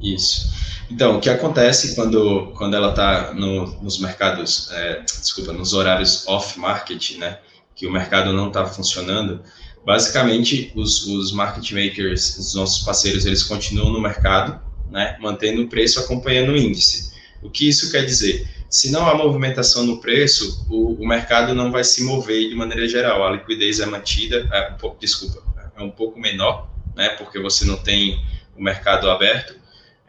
Isso. 0.01 0.51
Então, 0.91 1.19
o 1.19 1.21
que 1.21 1.31
acontece 1.31 1.95
quando, 1.95 2.53
quando 2.57 2.75
ela 2.75 2.91
está 2.91 3.33
no, 3.33 3.81
nos 3.81 3.99
mercados, 3.99 4.71
é, 4.73 5.03
desculpa, 5.21 5.53
nos 5.53 5.73
horários 5.73 6.27
off-market, 6.27 7.17
né, 7.17 7.39
que 7.77 7.87
o 7.87 7.93
mercado 7.93 8.33
não 8.33 8.49
está 8.49 8.67
funcionando, 8.67 9.41
basicamente 9.85 10.73
os, 10.75 11.07
os 11.07 11.33
market 11.33 11.71
makers, 11.73 12.37
os 12.39 12.55
nossos 12.55 12.85
parceiros, 12.85 13.25
eles 13.25 13.43
continuam 13.43 13.93
no 13.93 14.01
mercado, 14.01 14.61
né? 14.91 15.17
Mantendo 15.21 15.63
o 15.63 15.69
preço 15.69 16.01
acompanhando 16.01 16.53
o 16.53 16.57
índice. 16.57 17.13
O 17.43 17.49
que 17.49 17.69
isso 17.69 17.91
quer 17.91 18.05
dizer? 18.05 18.49
Se 18.69 18.91
não 18.91 19.09
há 19.09 19.15
movimentação 19.15 19.85
no 19.85 20.01
preço, 20.01 20.67
o, 20.69 20.95
o 21.03 21.07
mercado 21.07 21.55
não 21.55 21.73
vai 21.73 21.83
se 21.85 22.05
mover 22.05 22.49
de 22.49 22.55
maneira 22.55 22.87
geral. 22.89 23.27
A 23.27 23.31
liquidez 23.31 23.81
é 23.81 23.87
mantida, 23.87 24.49
é 24.53 24.73
um 24.73 24.77
pouco, 24.77 25.01
desculpa, 25.01 25.43
é 25.77 25.83
um 25.83 25.91
pouco 25.91 26.19
menor, 26.21 26.69
né? 26.95 27.11
Porque 27.11 27.39
você 27.39 27.65
não 27.65 27.77
tem 27.77 28.23
o 28.57 28.63
mercado 28.63 29.09
aberto. 29.11 29.55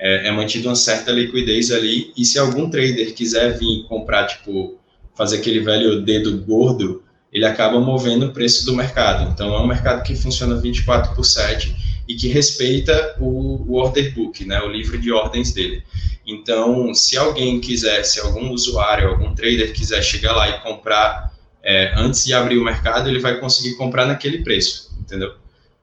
É, 0.02 0.28
é 0.28 0.32
mantida 0.32 0.68
uma 0.68 0.76
certa 0.76 1.12
liquidez 1.12 1.72
ali. 1.72 2.12
E 2.18 2.26
se 2.26 2.40
algum 2.40 2.70
trader 2.70 3.14
quiser 3.14 3.58
vir 3.58 3.84
comprar, 3.84 4.26
tipo, 4.26 4.80
fazer 5.16 5.38
aquele 5.38 5.60
velho 5.60 6.02
dedo 6.02 6.36
gordo, 6.40 7.04
ele 7.32 7.46
acaba 7.46 7.80
movendo 7.80 8.26
o 8.26 8.34
preço 8.34 8.66
do 8.66 8.76
mercado. 8.76 9.32
Então, 9.32 9.54
é 9.54 9.62
um 9.62 9.68
mercado 9.68 10.04
que 10.04 10.16
funciona 10.16 10.56
24 10.56 11.16
por 11.16 11.24
7 11.24 12.04
e 12.08 12.16
que 12.16 12.28
respeita 12.28 13.16
o, 13.20 13.64
o 13.68 13.76
order 13.76 14.14
book, 14.14 14.44
né, 14.44 14.60
o 14.62 14.68
livro 14.68 14.98
de 15.00 15.12
ordens 15.12 15.54
dele. 15.54 15.84
Então, 16.26 16.94
se 16.94 17.18
alguém 17.18 17.60
quiser, 17.60 18.04
se 18.04 18.20
algum 18.20 18.52
usuário, 18.52 19.08
algum 19.08 19.34
trader 19.34 19.72
quiser 19.74 20.04
chegar 20.04 20.34
lá 20.34 20.50
e 20.50 20.60
comprar 20.62 21.32
é, 21.64 21.94
antes 21.96 22.26
de 22.26 22.34
abrir 22.34 22.58
o 22.58 22.64
mercado, 22.64 23.08
ele 23.08 23.20
vai 23.20 23.40
conseguir 23.40 23.76
comprar 23.76 24.06
naquele 24.06 24.44
preço, 24.44 24.92
entendeu? 25.00 25.36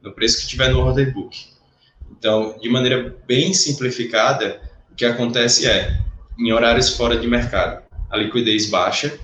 No 0.03 0.13
preço 0.13 0.41
que 0.41 0.49
tiver 0.49 0.71
no 0.71 0.81
order 0.81 1.13
book. 1.13 1.48
Então, 2.11 2.57
de 2.61 2.69
maneira 2.69 3.17
bem 3.27 3.53
simplificada, 3.53 4.61
o 4.91 4.95
que 4.95 5.05
acontece 5.05 5.67
é, 5.67 6.01
em 6.39 6.53
horários 6.53 6.97
fora 6.97 7.17
de 7.17 7.27
mercado, 7.27 7.83
a 8.11 8.17
liquidez 8.17 8.69
baixa, 8.69 9.19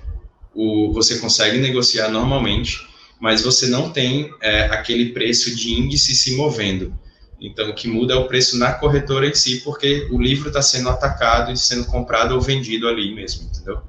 o, 0.53 0.91
você 0.93 1.19
consegue 1.19 1.57
negociar 1.57 2.09
normalmente, 2.09 2.87
mas 3.19 3.41
você 3.41 3.67
não 3.67 3.91
tem 3.91 4.31
é, 4.41 4.65
aquele 4.65 5.11
preço 5.11 5.55
de 5.55 5.73
índice 5.73 6.15
se 6.15 6.35
movendo. 6.35 6.97
Então, 7.39 7.69
o 7.69 7.75
que 7.75 7.87
muda 7.87 8.13
é 8.13 8.17
o 8.17 8.27
preço 8.27 8.57
na 8.57 8.73
corretora 8.73 9.27
em 9.27 9.35
si, 9.35 9.61
porque 9.61 10.07
o 10.11 10.21
livro 10.21 10.47
está 10.47 10.61
sendo 10.61 10.89
atacado 10.89 11.51
e 11.51 11.57
sendo 11.57 11.85
comprado 11.85 12.33
ou 12.33 12.41
vendido 12.41 12.87
ali 12.87 13.13
mesmo, 13.13 13.49
entendeu? 13.49 13.81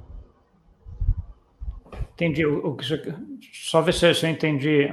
Entendi. 2.13 2.45
O, 2.45 2.67
o 2.67 2.77
só 3.53 3.81
ver 3.81 3.93
se 3.93 4.05
eu 4.05 4.29
entendi 4.29 4.89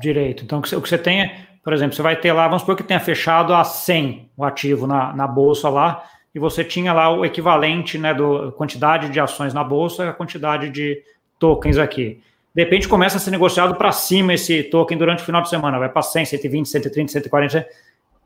direito. 0.00 0.44
Então, 0.44 0.58
o 0.58 0.62
que 0.62 0.70
você 0.70 0.98
tem 0.98 1.22
é, 1.22 1.46
por 1.62 1.72
exemplo, 1.72 1.94
você 1.94 2.02
vai 2.02 2.16
ter 2.16 2.32
lá, 2.32 2.46
vamos 2.46 2.62
supor 2.62 2.76
que 2.76 2.82
tenha 2.82 3.00
fechado 3.00 3.54
a 3.54 3.62
100 3.62 4.30
o 4.36 4.44
ativo 4.44 4.86
na, 4.86 5.12
na 5.12 5.26
bolsa 5.26 5.68
lá, 5.68 6.04
e 6.34 6.38
você 6.38 6.64
tinha 6.64 6.92
lá 6.92 7.10
o 7.10 7.24
equivalente, 7.24 7.98
né, 7.98 8.14
do 8.14 8.52
quantidade 8.52 9.08
de 9.08 9.20
ações 9.20 9.52
na 9.52 9.64
bolsa, 9.64 10.08
a 10.08 10.12
quantidade 10.12 10.70
de 10.70 11.02
tokens 11.38 11.76
aqui. 11.76 12.20
De 12.54 12.62
repente 12.62 12.88
começa 12.88 13.16
a 13.16 13.20
ser 13.20 13.30
negociado 13.30 13.74
para 13.74 13.92
cima 13.92 14.34
esse 14.34 14.62
token 14.64 14.96
durante 14.96 15.22
o 15.22 15.26
final 15.26 15.42
de 15.42 15.48
semana, 15.48 15.78
vai 15.78 15.88
para 15.88 16.02
100, 16.02 16.24
120, 16.24 16.68
130, 16.68 17.12
140. 17.12 17.66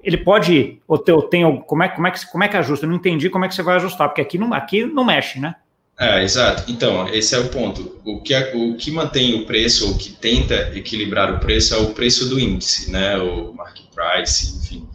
Ele 0.03 0.19
pode 0.19 0.53
ir, 0.55 0.83
ou 0.87 0.99
tem, 0.99 1.61
como 1.63 1.83
é, 1.83 1.89
como, 1.89 2.07
é 2.07 2.11
que, 2.11 2.31
como 2.31 2.45
é 2.45 2.49
que 2.49 2.57
ajusta? 2.57 2.85
Eu 2.85 2.91
não 2.91 2.97
entendi 2.97 3.31
como 3.31 3.45
é 3.45 3.49
que 3.49 3.55
você 3.55 3.63
vai 3.63 3.77
ajustar, 3.77 4.09
porque 4.09 4.21
aqui 4.21 4.39
não, 4.39 4.53
aqui 4.53 4.85
não 4.85 5.05
mexe, 5.05 5.41
né? 5.41 5.55
É, 5.99 6.25
exato. 6.25 6.71
Então, 6.71 7.09
esse 7.09 7.35
é 7.35 7.39
o 7.39 7.49
ponto. 7.49 8.01
O 8.05 8.21
que, 8.21 8.35
o 8.55 8.77
que 8.77 8.91
mantém 8.91 9.35
o 9.35 9.47
preço, 9.47 9.89
ou 9.89 9.97
que 9.97 10.11
tenta 10.11 10.73
equilibrar 10.77 11.33
o 11.33 11.39
preço, 11.39 11.75
é 11.75 11.79
o 11.79 11.95
preço 11.95 12.29
do 12.29 12.39
índice, 12.39 12.91
né? 12.91 13.17
O 13.19 13.53
market 13.53 13.85
price, 13.95 14.57
enfim. 14.57 14.89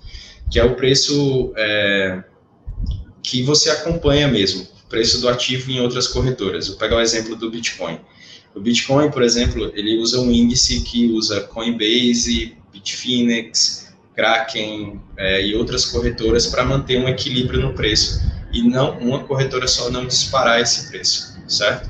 Que 0.52 0.60
é 0.60 0.64
o 0.64 0.76
preço 0.76 1.54
é, 1.56 2.22
que 3.24 3.42
você 3.44 3.70
acompanha 3.70 4.28
mesmo, 4.28 4.64
o 4.64 4.90
preço 4.90 5.22
do 5.22 5.30
ativo 5.30 5.72
em 5.72 5.80
outras 5.80 6.08
corretoras. 6.08 6.68
Vou 6.68 6.78
pegar 6.78 6.98
o 6.98 7.02
exemplo 7.02 7.36
do 7.36 7.50
Bitcoin. 7.50 8.00
O 8.54 8.60
Bitcoin, 8.60 9.10
por 9.10 9.24
exemplo, 9.24 9.72
ele 9.76 9.98
usa 10.00 10.20
um 10.20 10.30
índice 10.30 10.82
que 10.82 11.08
usa 11.08 11.42
Coinbase, 11.42 12.58
Bitfinex, 12.74 13.94
Kraken 14.16 15.00
é, 15.16 15.46
e 15.46 15.56
outras 15.56 15.86
corretoras 15.86 16.48
para 16.48 16.66
manter 16.66 17.00
um 17.00 17.08
equilíbrio 17.08 17.62
no 17.62 17.74
preço 17.74 18.20
e 18.52 18.64
não 18.64 18.98
uma 19.00 19.24
corretora 19.24 19.68
só 19.68 19.90
não 19.90 20.06
disparar 20.06 20.62
esse 20.62 20.90
preço, 20.90 21.38
certo? 21.48 21.90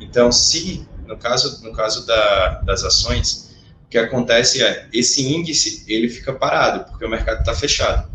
Então, 0.00 0.30
se 0.30 0.86
no 1.06 1.16
caso 1.16 1.62
no 1.62 1.72
caso 1.72 2.06
da, 2.06 2.60
das 2.62 2.82
ações, 2.84 3.56
o 3.86 3.88
que 3.88 3.98
acontece 3.98 4.62
é 4.62 4.88
esse 4.92 5.22
índice 5.22 5.84
ele 5.86 6.08
fica 6.08 6.32
parado 6.32 6.90
porque 6.90 7.04
o 7.04 7.10
mercado 7.10 7.40
está 7.40 7.54
fechado, 7.54 8.10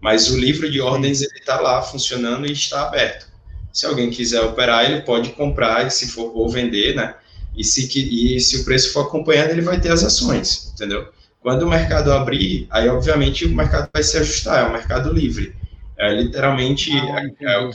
mas 0.00 0.30
o 0.30 0.38
livro 0.38 0.70
de 0.70 0.80
ordens 0.80 1.20
ele 1.20 1.38
está 1.38 1.60
lá 1.60 1.82
funcionando 1.82 2.46
e 2.46 2.52
está 2.52 2.86
aberto. 2.86 3.26
Se 3.72 3.86
alguém 3.86 4.10
quiser 4.10 4.42
operar, 4.42 4.84
ele 4.84 5.00
pode 5.02 5.30
comprar 5.30 5.86
e 5.86 5.90
se 5.90 6.08
for 6.08 6.30
ou 6.34 6.48
vender, 6.48 6.94
né? 6.94 7.14
E 7.56 7.64
se, 7.64 7.88
e 7.96 8.38
se 8.40 8.58
o 8.58 8.64
preço 8.64 8.92
for 8.92 9.06
acompanhando, 9.06 9.50
ele 9.50 9.62
vai 9.62 9.80
ter 9.80 9.90
as 9.90 10.02
ações, 10.02 10.72
entendeu? 10.74 11.08
Quando 11.40 11.62
o 11.62 11.68
mercado 11.68 12.12
abrir, 12.12 12.66
aí 12.70 12.88
obviamente 12.88 13.44
o 13.44 13.54
mercado 13.54 13.88
vai 13.92 14.02
se 14.02 14.16
ajustar, 14.16 14.64
é 14.64 14.68
o 14.68 14.72
mercado 14.72 15.12
livre. 15.12 15.54
É 16.02 16.12
literalmente 16.12 16.90
ah, 16.90 17.22
é, 17.40 17.52
é, 17.52 17.58
o, 17.64 17.70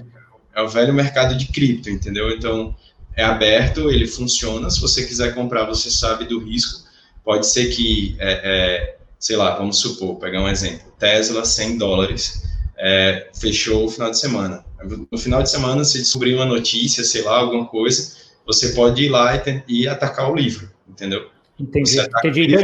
é, 0.54 0.62
o, 0.62 0.68
velho 0.68 0.94
mercado 0.94 1.38
de 1.38 1.48
cripto, 1.48 1.90
entendeu? 1.90 2.30
Então 2.30 2.76
é 3.16 3.24
aberto, 3.24 3.90
ele 3.90 4.06
funciona. 4.06 4.70
Se 4.70 4.82
você 4.82 5.06
quiser 5.06 5.34
comprar, 5.34 5.64
você 5.64 5.90
sabe 5.90 6.26
do 6.26 6.38
risco. 6.44 6.86
Pode 7.24 7.48
ser 7.48 7.68
que, 7.68 8.18
é, 8.20 8.42
é 8.44 8.98
sei 9.18 9.38
lá, 9.38 9.56
vamos 9.56 9.80
supor, 9.80 10.20
pegar 10.20 10.42
um 10.42 10.50
exemplo: 10.50 10.92
Tesla, 11.00 11.46
100 11.46 11.78
dólares, 11.78 12.44
é, 12.78 13.30
fechou 13.34 13.86
o 13.86 13.90
final 13.90 14.12
de 14.12 14.20
semana. 14.20 14.66
No 15.10 15.18
final 15.18 15.42
de 15.42 15.50
semana, 15.50 15.86
se 15.86 16.00
descobrir 16.00 16.36
uma 16.36 16.46
notícia, 16.46 17.06
sei 17.06 17.22
lá, 17.22 17.38
alguma 17.38 17.66
coisa, 17.66 18.14
você 18.46 18.74
pode 18.74 19.06
ir 19.06 19.10
lá 19.10 19.38
e, 19.38 19.64
e 19.70 19.88
atacar 19.88 20.30
o 20.30 20.36
livro, 20.36 20.70
entendeu? 20.86 21.30
Entendi. 21.60 21.90
Você 21.90 22.00
ataca 22.02 22.28
Entendi. 22.28 22.56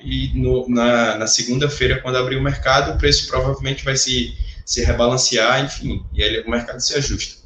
e 0.00 0.32
no, 0.34 0.68
na, 0.68 1.16
na 1.16 1.26
segunda-feira, 1.26 2.00
quando 2.00 2.16
abrir 2.16 2.36
o 2.36 2.42
mercado, 2.42 2.94
o 2.94 2.98
preço 2.98 3.28
provavelmente 3.28 3.84
vai 3.84 3.96
se, 3.96 4.34
se 4.66 4.84
rebalancear, 4.84 5.64
enfim, 5.64 6.04
e 6.12 6.22
aí 6.22 6.40
o 6.40 6.50
mercado 6.50 6.80
se 6.80 6.94
ajusta. 6.96 7.40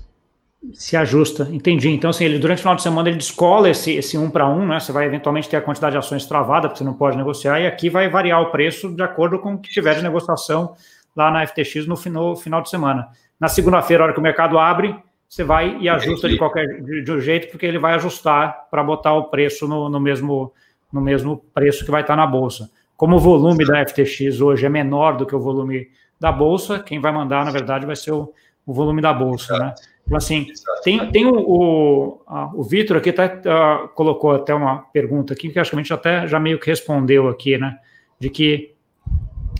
Se 0.72 0.96
ajusta, 0.96 1.48
entendi. 1.52 1.90
Então, 1.90 2.08
assim, 2.08 2.24
ele, 2.24 2.38
durante 2.38 2.58
o 2.58 2.62
final 2.62 2.74
de 2.74 2.82
semana 2.82 3.08
ele 3.08 3.18
descola 3.18 3.68
esse, 3.68 3.92
esse 3.92 4.16
um 4.16 4.30
para 4.30 4.48
um, 4.48 4.66
né? 4.66 4.80
Você 4.80 4.92
vai 4.92 5.04
eventualmente 5.04 5.48
ter 5.48 5.56
a 5.56 5.60
quantidade 5.60 5.92
de 5.92 5.98
ações 5.98 6.24
travada, 6.24 6.68
porque 6.68 6.78
você 6.78 6.84
não 6.84 6.94
pode 6.94 7.16
negociar, 7.16 7.60
e 7.60 7.66
aqui 7.66 7.90
vai 7.90 8.08
variar 8.08 8.40
o 8.40 8.50
preço 8.50 8.90
de 8.90 9.02
acordo 9.02 9.38
com 9.38 9.54
o 9.54 9.58
que 9.58 9.70
tiver 9.70 9.94
de 9.94 10.02
negociação 10.02 10.74
lá 11.14 11.30
na 11.30 11.46
FTX 11.46 11.86
no, 11.86 11.96
no 12.10 12.36
final 12.36 12.62
de 12.62 12.70
semana. 12.70 13.08
Na 13.38 13.48
segunda-feira, 13.48 14.02
a 14.02 14.06
hora 14.06 14.14
que 14.14 14.20
o 14.20 14.22
mercado 14.22 14.58
abre, 14.58 14.96
você 15.34 15.42
vai 15.42 15.78
e 15.80 15.88
ajusta 15.88 16.28
de 16.28 16.38
qualquer 16.38 16.80
de, 16.80 17.02
de 17.02 17.10
um 17.10 17.20
jeito, 17.20 17.48
porque 17.50 17.66
ele 17.66 17.78
vai 17.78 17.94
ajustar 17.94 18.68
para 18.70 18.84
botar 18.84 19.14
o 19.14 19.24
preço 19.24 19.66
no, 19.66 19.88
no, 19.88 19.98
mesmo, 19.98 20.52
no 20.92 21.00
mesmo 21.00 21.44
preço 21.52 21.84
que 21.84 21.90
vai 21.90 22.02
estar 22.02 22.14
na 22.14 22.24
bolsa. 22.24 22.70
Como 22.96 23.16
o 23.16 23.18
volume 23.18 23.66
da 23.66 23.84
FTX 23.84 24.40
hoje 24.40 24.64
é 24.64 24.68
menor 24.68 25.16
do 25.16 25.26
que 25.26 25.34
o 25.34 25.40
volume 25.40 25.88
da 26.20 26.30
bolsa, 26.30 26.78
quem 26.78 27.00
vai 27.00 27.10
mandar, 27.10 27.44
na 27.44 27.50
verdade, 27.50 27.84
vai 27.84 27.96
ser 27.96 28.12
o, 28.12 28.32
o 28.64 28.72
volume 28.72 29.02
da 29.02 29.12
bolsa, 29.12 29.58
né? 29.58 29.74
Então, 30.06 30.16
assim, 30.16 30.46
tem, 30.84 31.10
tem 31.10 31.26
o, 31.26 31.34
o, 31.34 32.20
o 32.54 32.62
Vitor 32.62 32.98
aqui 32.98 33.10
até 33.10 33.26
uh, 33.26 33.88
colocou 33.88 34.30
até 34.30 34.54
uma 34.54 34.84
pergunta 34.92 35.32
aqui, 35.32 35.48
que 35.48 35.58
acho 35.58 35.70
que 35.70 35.76
a 35.76 35.80
gente 35.80 35.92
até 35.92 36.28
já 36.28 36.38
meio 36.38 36.60
que 36.60 36.70
respondeu 36.70 37.28
aqui, 37.28 37.58
né? 37.58 37.76
De 38.20 38.30
que, 38.30 38.72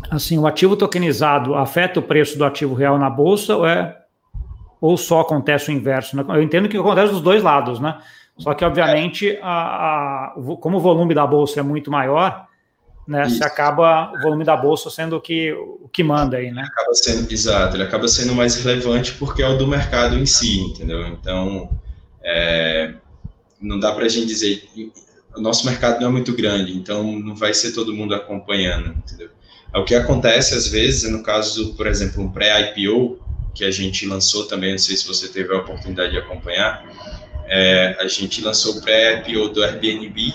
assim, 0.09 0.39
o 0.39 0.47
ativo 0.47 0.77
tokenizado 0.77 1.57
afeta 1.57 1.99
o 1.99 2.03
preço 2.03 2.39
do 2.39 2.45
ativo 2.45 2.75
real 2.75 2.97
na 2.97 3.11
bolsa 3.11 3.57
ou 3.57 3.67
é 3.67 4.04
ou 4.81 4.97
só 4.97 5.21
acontece 5.21 5.71
o 5.71 5.73
inverso? 5.73 6.17
Né? 6.17 6.25
Eu 6.29 6.43
entendo 6.43 6.69
que 6.69 6.77
acontece 6.77 7.13
dos 7.13 7.23
dois 7.23 7.43
lados, 7.43 7.81
né? 7.81 7.99
Só 8.37 8.53
que, 8.53 8.65
obviamente, 8.65 9.39
a, 9.43 10.33
a, 10.33 10.35
como 10.61 10.79
o 10.79 10.81
volume 10.81 11.15
da 11.15 11.27
bolsa 11.27 11.61
é 11.61 11.63
muito 11.63 11.91
maior, 11.91 12.49
né, 13.07 13.29
você 13.29 13.45
acaba 13.45 14.13
o 14.13 14.23
volume 14.23 14.45
da 14.45 14.57
bolsa 14.57 14.91
sendo 14.91 15.17
o 15.17 15.21
que, 15.21 15.53
o 15.53 15.89
que 15.93 16.03
manda 16.03 16.39
aí, 16.39 16.51
né? 16.51 16.63
Ele 16.63 16.69
acaba 16.69 16.95
sendo, 16.95 17.33
exato, 17.33 17.77
ele 17.77 17.83
acaba 17.83 18.09
sendo 18.09 18.35
mais 18.35 18.57
relevante 18.57 19.13
porque 19.13 19.43
é 19.43 19.49
o 19.49 19.59
do 19.59 19.67
mercado 19.67 20.19
em 20.19 20.27
si, 20.27 20.61
entendeu? 20.61 21.07
Então, 21.07 21.71
é, 22.23 22.95
não 23.61 23.79
dá 23.79 23.93
para 23.93 24.07
a 24.07 24.09
gente 24.09 24.27
dizer, 24.27 24.69
o 25.37 25.41
nosso 25.41 25.67
mercado 25.67 26.01
não 26.01 26.09
é 26.09 26.11
muito 26.11 26.35
grande, 26.35 26.77
então 26.77 27.05
não 27.21 27.37
vai 27.37 27.53
ser 27.53 27.73
todo 27.73 27.95
mundo 27.95 28.15
acompanhando, 28.15 28.89
entendeu? 28.89 29.29
O 29.75 29.85
que 29.85 29.95
acontece 29.95 30.55
às 30.55 30.69
vezes, 30.69 31.11
no 31.11 31.23
caso, 31.23 31.75
por 31.75 31.87
exemplo, 31.87 32.23
um 32.23 32.31
pré-IPO, 32.31 33.19
que 33.55 33.65
a 33.65 33.71
gente 33.71 34.07
lançou 34.07 34.47
também, 34.47 34.73
não 34.73 34.79
sei 34.79 34.97
se 34.97 35.07
você 35.07 35.29
teve 35.29 35.55
a 35.55 35.59
oportunidade 35.59 36.13
de 36.13 36.19
acompanhar, 36.19 36.85
é, 37.47 37.97
a 38.01 38.09
gente 38.09 38.43
lançou 38.43 38.77
o 38.77 38.83
pré-IPO 38.83 39.51
do 39.51 39.63
Airbnb 39.63 40.35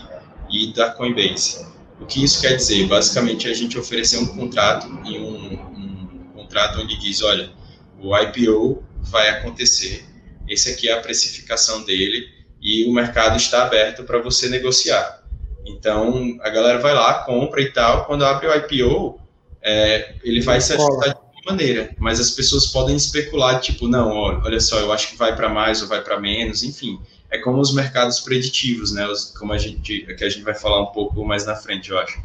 e 0.50 0.74
da 0.74 0.92
Coinbase. 0.92 1.68
O 2.00 2.06
que 2.06 2.24
isso 2.24 2.42
quer 2.42 2.56
dizer? 2.56 2.88
Basicamente, 2.88 3.48
a 3.48 3.54
gente 3.54 3.78
ofereceu 3.78 4.22
um 4.22 4.28
contrato, 4.28 4.88
e 5.06 5.18
um, 5.20 5.54
um 5.54 6.32
contrato 6.34 6.80
onde 6.80 6.98
diz, 6.98 7.22
olha, 7.22 7.52
o 8.00 8.18
IPO 8.18 8.84
vai 9.02 9.30
acontecer, 9.30 10.06
esse 10.48 10.72
aqui 10.72 10.90
é 10.90 10.94
a 10.94 11.02
precificação 11.02 11.84
dele, 11.84 12.28
e 12.62 12.86
o 12.86 12.94
mercado 12.94 13.36
está 13.38 13.64
aberto 13.64 14.04
para 14.04 14.20
você 14.20 14.48
negociar. 14.48 15.24
Então, 15.66 16.38
a 16.42 16.50
galera 16.50 16.80
vai 16.80 16.94
lá, 16.94 17.26
compra 17.26 17.62
e 17.62 17.72
tal, 17.72 18.06
quando 18.06 18.24
abre 18.24 18.48
o 18.48 18.56
IPO, 18.56 19.20
é, 19.62 20.16
ele 20.24 20.42
vai 20.42 20.62
se 20.62 20.74
ajustar 20.74 21.16
maneira, 21.46 21.90
mas 21.98 22.20
as 22.20 22.32
pessoas 22.32 22.68
podem 22.68 22.96
especular, 22.96 23.60
tipo, 23.60 23.88
não, 23.88 24.10
olha 24.10 24.60
só, 24.60 24.80
eu 24.80 24.92
acho 24.92 25.12
que 25.12 25.18
vai 25.18 25.36
para 25.36 25.50
mais 25.50 25.82
ou 25.82 25.88
vai 25.88 26.02
para 26.02 26.20
menos, 26.20 26.64
enfim. 26.64 27.00
É 27.32 27.38
como 27.38 27.60
os 27.60 27.74
mercados 27.74 28.20
preditivos, 28.22 28.92
né? 28.92 29.06
Os, 29.08 29.38
como 29.38 29.54
a 29.54 29.58
gente, 29.58 30.02
que 30.02 30.24
a 30.24 30.30
gente 30.30 30.44
vai 30.44 30.56
falar 30.56 30.82
um 30.82 30.88
pouco 30.88 31.24
mais 31.24 31.46
na 31.46 31.56
frente, 31.56 31.92
eu 31.92 32.00
acho. 32.00 32.20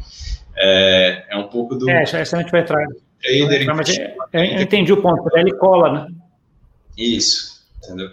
É, 0.55 1.25
é 1.29 1.37
um 1.37 1.47
pouco 1.47 1.75
do. 1.75 1.89
É, 1.89 2.03
essa 2.03 2.37
a 2.37 2.41
gente 2.41 2.51
vai 2.51 2.61
entrar. 2.61 2.85
Trader, 3.21 3.75
mas 3.75 3.89
é... 3.97 4.15
eu 4.33 4.61
entendi 4.61 4.93
o 4.93 5.01
ponto, 5.01 5.23
ele 5.35 5.53
cola, 5.55 5.91
né? 5.91 6.07
Isso, 6.97 7.65
entendeu? 7.77 8.09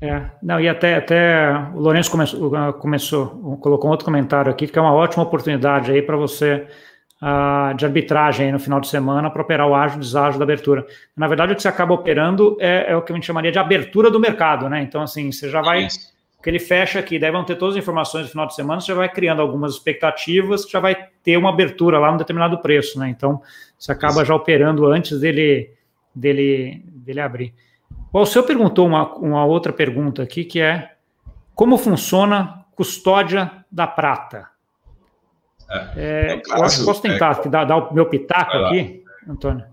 É, 0.00 0.24
não, 0.42 0.60
e 0.60 0.68
até, 0.68 0.96
até 0.96 1.52
o 1.74 1.78
Lourenço 1.78 2.10
começou, 2.10 2.72
começou, 2.74 3.58
colocou 3.60 3.88
um 3.88 3.92
outro 3.92 4.04
comentário 4.04 4.50
aqui, 4.50 4.66
que 4.66 4.76
é 4.76 4.82
uma 4.82 4.92
ótima 4.92 5.22
oportunidade 5.22 5.92
aí 5.92 6.02
para 6.02 6.16
você 6.16 6.66
uh, 7.22 7.74
de 7.74 7.86
arbitragem 7.86 8.50
no 8.50 8.58
final 8.58 8.80
de 8.80 8.88
semana 8.88 9.30
para 9.30 9.42
operar 9.42 9.68
o 9.68 9.74
ágio 9.74 10.00
deságio 10.00 10.38
da 10.38 10.44
abertura. 10.44 10.84
Na 11.16 11.28
verdade, 11.28 11.52
o 11.52 11.56
que 11.56 11.62
você 11.62 11.68
acaba 11.68 11.94
operando 11.94 12.56
é, 12.60 12.90
é, 12.90 12.96
o 12.96 13.02
que 13.02 13.12
a 13.12 13.14
gente 13.14 13.26
chamaria 13.26 13.52
de 13.52 13.58
abertura 13.58 14.10
do 14.10 14.18
mercado, 14.18 14.68
né? 14.68 14.82
Então, 14.82 15.02
assim, 15.02 15.30
você 15.30 15.48
já 15.48 15.62
vai. 15.62 15.86
que 16.42 16.50
ele 16.50 16.58
fecha 16.58 16.98
aqui, 16.98 17.20
daí 17.20 17.30
vão 17.30 17.44
ter 17.44 17.54
todas 17.54 17.76
as 17.76 17.82
informações 17.82 18.24
no 18.24 18.30
final 18.30 18.46
de 18.46 18.54
semana, 18.56 18.80
você 18.80 18.88
já 18.88 18.94
vai 18.94 19.08
criando 19.08 19.40
algumas 19.40 19.74
expectativas, 19.74 20.64
que 20.64 20.72
já 20.72 20.80
vai 20.80 20.96
ter 21.22 21.36
uma 21.36 21.50
abertura 21.50 22.00
lá 22.00 22.10
num 22.10 22.16
determinado 22.18 22.58
preço, 22.58 22.98
né? 22.98 23.08
Então, 23.08 23.40
você 23.78 23.92
acaba 23.92 24.24
já 24.24 24.34
operando 24.34 24.84
antes 24.86 25.20
dele, 25.20 25.70
dele, 26.12 26.82
dele 26.84 27.20
abrir. 27.20 27.54
O 28.12 28.26
senhor 28.26 28.44
perguntou 28.44 28.86
uma, 28.86 29.14
uma 29.14 29.44
outra 29.44 29.72
pergunta 29.72 30.22
aqui, 30.22 30.44
que 30.44 30.60
é 30.60 30.90
como 31.54 31.78
funciona 31.78 32.64
custódia 32.74 33.50
da 33.70 33.86
prata? 33.86 34.51
É, 35.72 35.92
é, 35.96 36.42
eu 36.46 36.64
acho 36.64 36.80
que 36.80 36.84
posso 36.84 37.02
tentar 37.02 37.40
é, 37.44 37.48
dar, 37.48 37.64
dar, 37.64 37.76
o 37.76 37.94
meu 37.94 38.06
pitaco 38.06 38.56
aqui, 38.56 39.02
Antônio. 39.28 39.64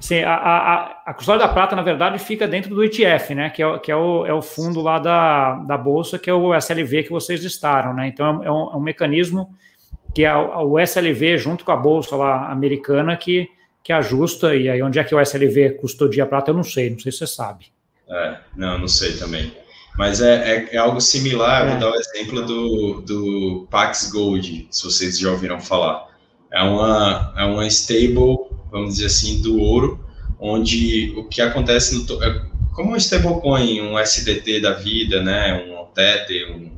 Sim, 0.00 0.22
a, 0.22 0.34
a, 0.34 1.02
a 1.06 1.14
custódia 1.14 1.46
da 1.46 1.52
prata, 1.52 1.74
na 1.74 1.82
verdade, 1.82 2.18
fica 2.18 2.46
dentro 2.46 2.74
do 2.74 2.84
ETF, 2.84 3.34
né? 3.34 3.50
Que 3.50 3.62
é, 3.62 3.78
que 3.78 3.90
é, 3.90 3.96
o, 3.96 4.26
é 4.26 4.32
o 4.32 4.42
fundo 4.42 4.80
lá 4.80 4.98
da, 4.98 5.54
da 5.56 5.76
Bolsa, 5.76 6.18
que 6.18 6.30
é 6.30 6.34
o 6.34 6.54
SLV 6.54 7.04
que 7.04 7.10
vocês 7.10 7.42
listaram, 7.42 7.94
né? 7.94 8.06
Então 8.08 8.42
é 8.42 8.50
um, 8.50 8.72
é 8.72 8.76
um 8.76 8.80
mecanismo 8.80 9.54
que 10.14 10.24
é 10.24 10.34
o 10.34 10.78
SLV 10.78 11.36
junto 11.36 11.64
com 11.64 11.72
a 11.72 11.76
Bolsa 11.76 12.16
lá 12.16 12.50
americana 12.50 13.16
que 13.16 13.50
que 13.86 13.92
ajusta, 13.92 14.52
e 14.56 14.68
aí 14.68 14.82
onde 14.82 14.98
é 14.98 15.04
que 15.04 15.14
o 15.14 15.20
SLV 15.20 15.78
custodia 15.80 16.24
a 16.24 16.26
prata, 16.26 16.50
eu 16.50 16.54
não 16.56 16.64
sei, 16.64 16.90
não 16.90 16.98
sei 16.98 17.12
se 17.12 17.18
você 17.18 17.26
sabe. 17.28 17.66
É, 18.10 18.36
não, 18.56 18.80
não 18.80 18.88
sei 18.88 19.16
também. 19.16 19.52
Mas 19.96 20.20
é, 20.20 20.34
é, 20.34 20.74
é 20.74 20.76
algo 20.76 21.00
similar, 21.00 21.66
é. 21.66 21.70
vou 21.70 21.80
dar 21.80 21.90
o 21.90 21.94
exemplo 21.94 22.42
do, 22.44 23.00
do 23.00 23.66
Pax 23.70 24.10
Gold, 24.10 24.68
se 24.70 24.84
vocês 24.84 25.18
já 25.18 25.30
ouviram 25.30 25.60
falar. 25.60 26.06
É 26.52 26.62
uma, 26.62 27.34
é 27.36 27.44
uma 27.44 27.66
stable, 27.66 28.36
vamos 28.70 28.94
dizer 28.94 29.06
assim, 29.06 29.40
do 29.42 29.58
ouro, 29.58 30.04
onde 30.38 31.14
o 31.16 31.24
que 31.24 31.40
acontece 31.40 31.94
no, 31.94 32.22
é 32.22 32.42
como 32.74 32.92
um 32.92 32.96
stablecoin, 32.96 33.80
um 33.80 33.98
SDT 33.98 34.60
da 34.60 34.72
vida, 34.72 35.22
né, 35.22 35.54
um 35.54 35.86
Tether, 35.94 36.52
um, 36.52 36.70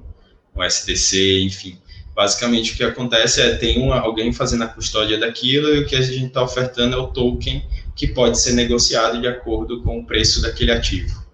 um 0.55 0.63
SDC, 0.63 1.43
enfim 1.43 1.77
basicamente 2.19 2.73
o 2.73 2.77
que 2.77 2.83
acontece 2.83 3.41
é 3.41 3.55
tem 3.55 3.81
uma, 3.81 4.01
alguém 4.01 4.33
fazendo 4.33 4.65
a 4.65 4.67
custódia 4.67 5.17
daquilo 5.17 5.73
e 5.73 5.79
o 5.79 5.87
que 5.87 5.95
a 5.95 6.01
gente 6.01 6.27
está 6.27 6.43
ofertando 6.43 6.97
é 6.97 6.99
o 6.99 7.07
token 7.07 7.65
que 7.95 8.09
pode 8.09 8.41
ser 8.41 8.55
negociado 8.55 9.21
de 9.21 9.29
acordo 9.29 9.85
com 9.85 10.01
o 10.01 10.05
preço 10.05 10.43
daquele 10.43 10.73
ativo, 10.73 11.25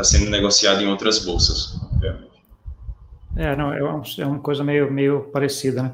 está 0.00 0.18
sendo 0.18 0.30
negociado 0.30 0.82
em 0.82 0.86
outras 0.86 1.24
bolsas, 1.24 1.78
obviamente. 1.92 2.30
É, 3.36 3.54
não, 3.54 3.72
é, 3.72 3.82
um, 3.82 4.02
é 4.18 4.26
uma 4.26 4.38
coisa 4.38 4.64
meio, 4.64 4.90
meio 4.90 5.20
parecida, 5.32 5.82
né? 5.82 5.92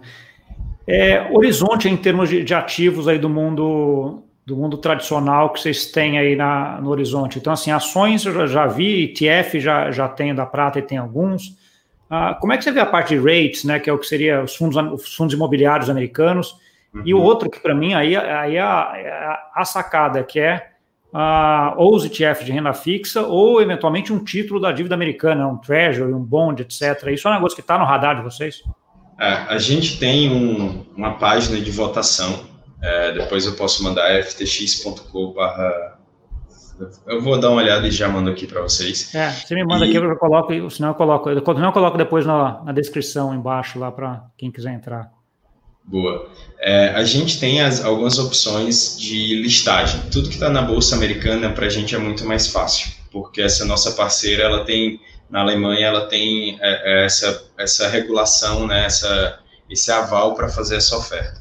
É, 0.89 1.29
horizonte 1.33 1.89
em 1.89 1.97
termos 1.97 2.29
de, 2.29 2.45
de, 2.45 2.55
ativos 2.55 3.09
aí 3.09 3.19
do 3.19 3.29
mundo 3.29 4.23
do 4.47 4.55
mundo 4.55 4.79
tradicional 4.79 5.53
que 5.53 5.61
vocês 5.61 5.87
têm 5.87 6.21
aí 6.21 6.37
na, 6.37 6.81
no 6.81 6.91
horizonte. 6.91 7.37
Então, 7.37 7.53
assim, 7.53 7.73
ações 7.73 8.25
eu 8.25 8.33
já, 8.33 8.47
já 8.47 8.67
vi, 8.69 9.03
ETF 9.03 9.59
já, 9.59 9.91
já 9.91 10.09
tem 10.09 10.33
da 10.33 10.47
prata 10.47 10.79
e 10.79 10.83
tem 10.83 10.97
alguns. 10.97 11.49
Uh, 12.09 12.39
como 12.41 12.53
é 12.53 12.57
que 12.57 12.63
você 12.63 12.71
vê 12.71 12.79
a 12.79 12.87
parte 12.87 13.19
de 13.19 13.19
rates, 13.19 13.65
né, 13.65 13.81
que 13.81 13.91
é 13.91 13.93
o 13.93 13.99
que 13.99 14.07
seria 14.07 14.45
os 14.45 14.55
fundos, 14.55 14.77
os 15.03 15.17
fundos 15.17 15.35
imobiliários 15.35 15.91
americanos, 15.91 16.57
uhum. 16.95 17.03
e 17.05 17.13
o 17.13 17.19
uhum. 17.19 17.25
outro 17.25 17.51
que 17.51 17.59
para 17.59 17.75
mim 17.75 17.95
aí, 17.95 18.15
aí 18.15 18.55
é 18.55 18.61
a, 18.61 18.93
é 18.95 19.39
a, 19.53 19.65
sacada, 19.65 20.23
que 20.23 20.39
é 20.39 20.69
uh, 21.13 21.75
ou 21.77 21.95
os 21.95 22.05
ETF 22.05 22.45
de 22.45 22.53
renda 22.53 22.73
fixa 22.73 23.23
ou 23.23 23.61
eventualmente 23.61 24.13
um 24.13 24.23
título 24.23 24.61
da 24.61 24.73
dívida 24.73 24.95
americana, 24.95 25.47
um 25.47 25.57
treasury, 25.57 26.13
um 26.13 26.23
bond, 26.23 26.63
etc. 26.63 27.09
Isso 27.09 27.29
é 27.29 27.31
um 27.31 27.35
negócio 27.35 27.55
que 27.55 27.61
está 27.61 27.79
no 27.79 27.85
radar 27.85 28.17
de 28.17 28.23
vocês? 28.23 28.63
É, 29.19 29.33
a 29.49 29.59
gente 29.59 29.99
tem 29.99 30.31
um, 30.31 30.85
uma 30.97 31.15
página 31.15 31.59
de 31.59 31.71
votação, 31.71 32.45
é, 32.83 33.13
depois 33.13 33.47
eu 33.47 33.55
posso 33.55 33.83
mandar 33.83 34.11
ftx.com 34.23 35.35
eu 37.07 37.23
vou 37.23 37.41
dar 37.41 37.51
uma 37.51 37.63
olhada 37.63 37.87
e 37.89 37.91
já 37.91 38.09
mando 38.09 38.31
aqui 38.31 38.47
para 38.47 38.61
vocês. 38.61 39.15
É, 39.15 39.31
você 39.31 39.55
me 39.55 39.65
manda 39.65 39.87
e... 39.87 39.89
aqui, 39.89 39.97
eu 39.97 40.17
coloco, 40.17 40.71
senão 40.71 40.91
eu 40.91 40.95
coloco, 40.95 41.31
eu 41.31 41.43
coloco 41.43 41.97
depois 41.97 42.27
na, 42.27 42.63
na 42.63 42.73
descrição 42.73 43.35
embaixo 43.35 43.79
lá 43.79 43.91
para 43.91 44.25
quem 44.37 44.51
quiser 44.51 44.75
entrar. 44.75 45.16
Boa. 45.87 46.29
É, 46.59 46.89
a 46.89 47.05
gente 47.05 47.39
tem 47.39 47.61
as, 47.61 47.85
algumas 47.85 48.19
opções 48.19 48.99
de 48.99 49.37
listagem. 49.37 50.01
Tudo 50.11 50.29
que 50.29 50.35
está 50.35 50.51
na 50.51 50.63
bolsa 50.63 50.97
americana 50.97 51.51
para 51.51 51.67
a 51.67 51.69
gente 51.69 51.95
é 51.95 51.99
muito 51.99 52.25
mais 52.25 52.49
fácil, 52.49 52.91
porque 53.13 53.41
essa 53.41 53.65
nossa 53.65 53.93
parceira, 53.93 54.43
ela 54.43 54.65
tem 54.65 55.01
na 55.31 55.41
Alemanha, 55.41 55.87
ela 55.87 56.07
tem 56.07 56.59
é, 56.61 57.03
é 57.03 57.05
essa 57.05 57.45
essa 57.57 57.89
regulação, 57.89 58.67
né, 58.67 58.87
essa 58.87 59.39
esse 59.71 59.91
aval 59.91 60.35
para 60.35 60.49
fazer 60.49 60.77
essa 60.77 60.97
oferta. 60.97 61.41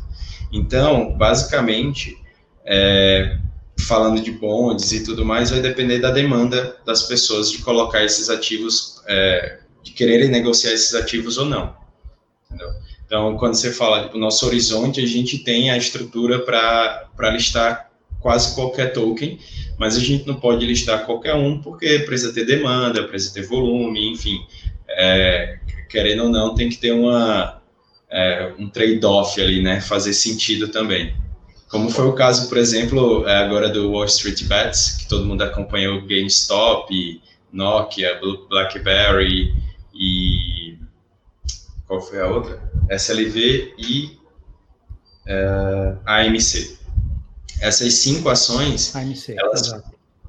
Então, 0.51 1.15
basicamente, 1.17 2.17
é, 2.65 3.37
falando 3.79 4.21
de 4.21 4.31
bonds 4.31 4.91
e 4.91 5.03
tudo 5.03 5.25
mais, 5.25 5.49
vai 5.49 5.59
depender 5.59 5.99
da 5.99 6.11
demanda 6.11 6.77
das 6.85 7.03
pessoas 7.03 7.51
de 7.51 7.59
colocar 7.59 8.03
esses 8.03 8.29
ativos, 8.29 9.01
é, 9.07 9.59
de 9.83 9.91
quererem 9.91 10.29
negociar 10.29 10.71
esses 10.71 10.93
ativos 10.95 11.37
ou 11.37 11.45
não. 11.45 11.75
Entendeu? 12.45 12.84
Então, 13.05 13.37
quando 13.37 13.53
você 13.53 13.71
fala 13.71 14.07
do 14.07 14.17
nosso 14.17 14.45
horizonte, 14.45 14.99
a 14.99 15.05
gente 15.05 15.39
tem 15.39 15.69
a 15.69 15.77
estrutura 15.77 16.39
para 16.39 17.29
listar 17.31 17.91
quase 18.19 18.55
qualquer 18.55 18.91
token, 18.93 19.37
mas 19.77 19.95
a 19.95 19.99
gente 19.99 20.25
não 20.25 20.35
pode 20.35 20.65
listar 20.65 21.05
qualquer 21.05 21.35
um 21.35 21.61
porque 21.61 21.99
precisa 21.99 22.33
ter 22.33 22.45
demanda, 22.45 23.03
precisa 23.03 23.35
ter 23.35 23.43
volume, 23.43 24.11
enfim. 24.11 24.39
É, 24.89 25.59
querendo 25.89 26.23
ou 26.23 26.29
não, 26.29 26.55
tem 26.55 26.67
que 26.67 26.77
ter 26.77 26.91
uma, 26.91 27.61
é, 28.09 28.51
um 28.57 28.67
trade-off 28.67 29.39
ali, 29.39 29.61
né? 29.61 29.79
Fazer 29.79 30.13
sentido 30.13 30.69
também. 30.69 31.13
Como 31.69 31.89
foi 31.89 32.07
o 32.07 32.13
caso, 32.13 32.47
por 32.47 32.57
exemplo, 32.57 33.27
é, 33.27 33.37
agora 33.37 33.69
do 33.69 33.91
Wall 33.91 34.05
Street 34.05 34.43
Bets, 34.45 34.97
que 34.97 35.07
todo 35.07 35.25
mundo 35.25 35.43
acompanhou 35.43 36.01
GameStop, 36.01 37.21
Nokia, 37.51 38.19
BlackBerry 38.49 39.53
e 39.93 40.54
qual 41.87 42.01
foi 42.01 42.21
a 42.21 42.27
outra? 42.27 42.61
SLV 42.89 43.73
e 43.77 44.17
é, 45.27 45.95
AMC. 46.05 46.77
Essas 47.61 47.93
cinco 47.95 48.29
ações, 48.29 48.95
AMC, 48.95 49.35
elas, 49.37 49.73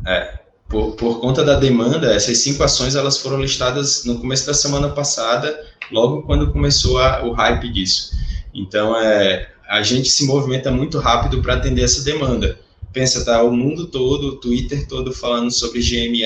é, 0.07 0.39
por, 0.69 0.93
por 0.97 1.21
conta 1.21 1.45
da 1.45 1.59
demanda, 1.59 2.13
essas 2.13 2.39
cinco 2.39 2.63
ações 2.63 2.95
elas 2.95 3.19
foram 3.19 3.41
listadas 3.41 4.05
no 4.05 4.19
começo 4.19 4.47
da 4.47 4.55
semana 4.55 4.89
passada, 4.91 5.59
logo 5.91 6.23
quando 6.23 6.53
começou 6.53 6.99
a, 6.99 7.25
o 7.25 7.33
hype 7.33 7.73
disso. 7.73 8.17
Então, 8.55 8.97
é, 8.97 9.51
a 9.69 9.83
gente 9.83 10.09
se 10.09 10.25
movimenta 10.25 10.71
muito 10.71 10.99
rápido 10.99 11.43
para 11.43 11.55
atender 11.55 11.83
essa 11.83 12.03
demanda. 12.03 12.59
Pensa, 12.93 13.25
tá 13.25 13.43
o 13.43 13.53
mundo 13.53 13.89
todo, 13.89 14.29
o 14.29 14.37
Twitter 14.37 14.87
todo 14.87 15.13
falando 15.13 15.51
sobre 15.51 15.81
GME, 15.81 16.25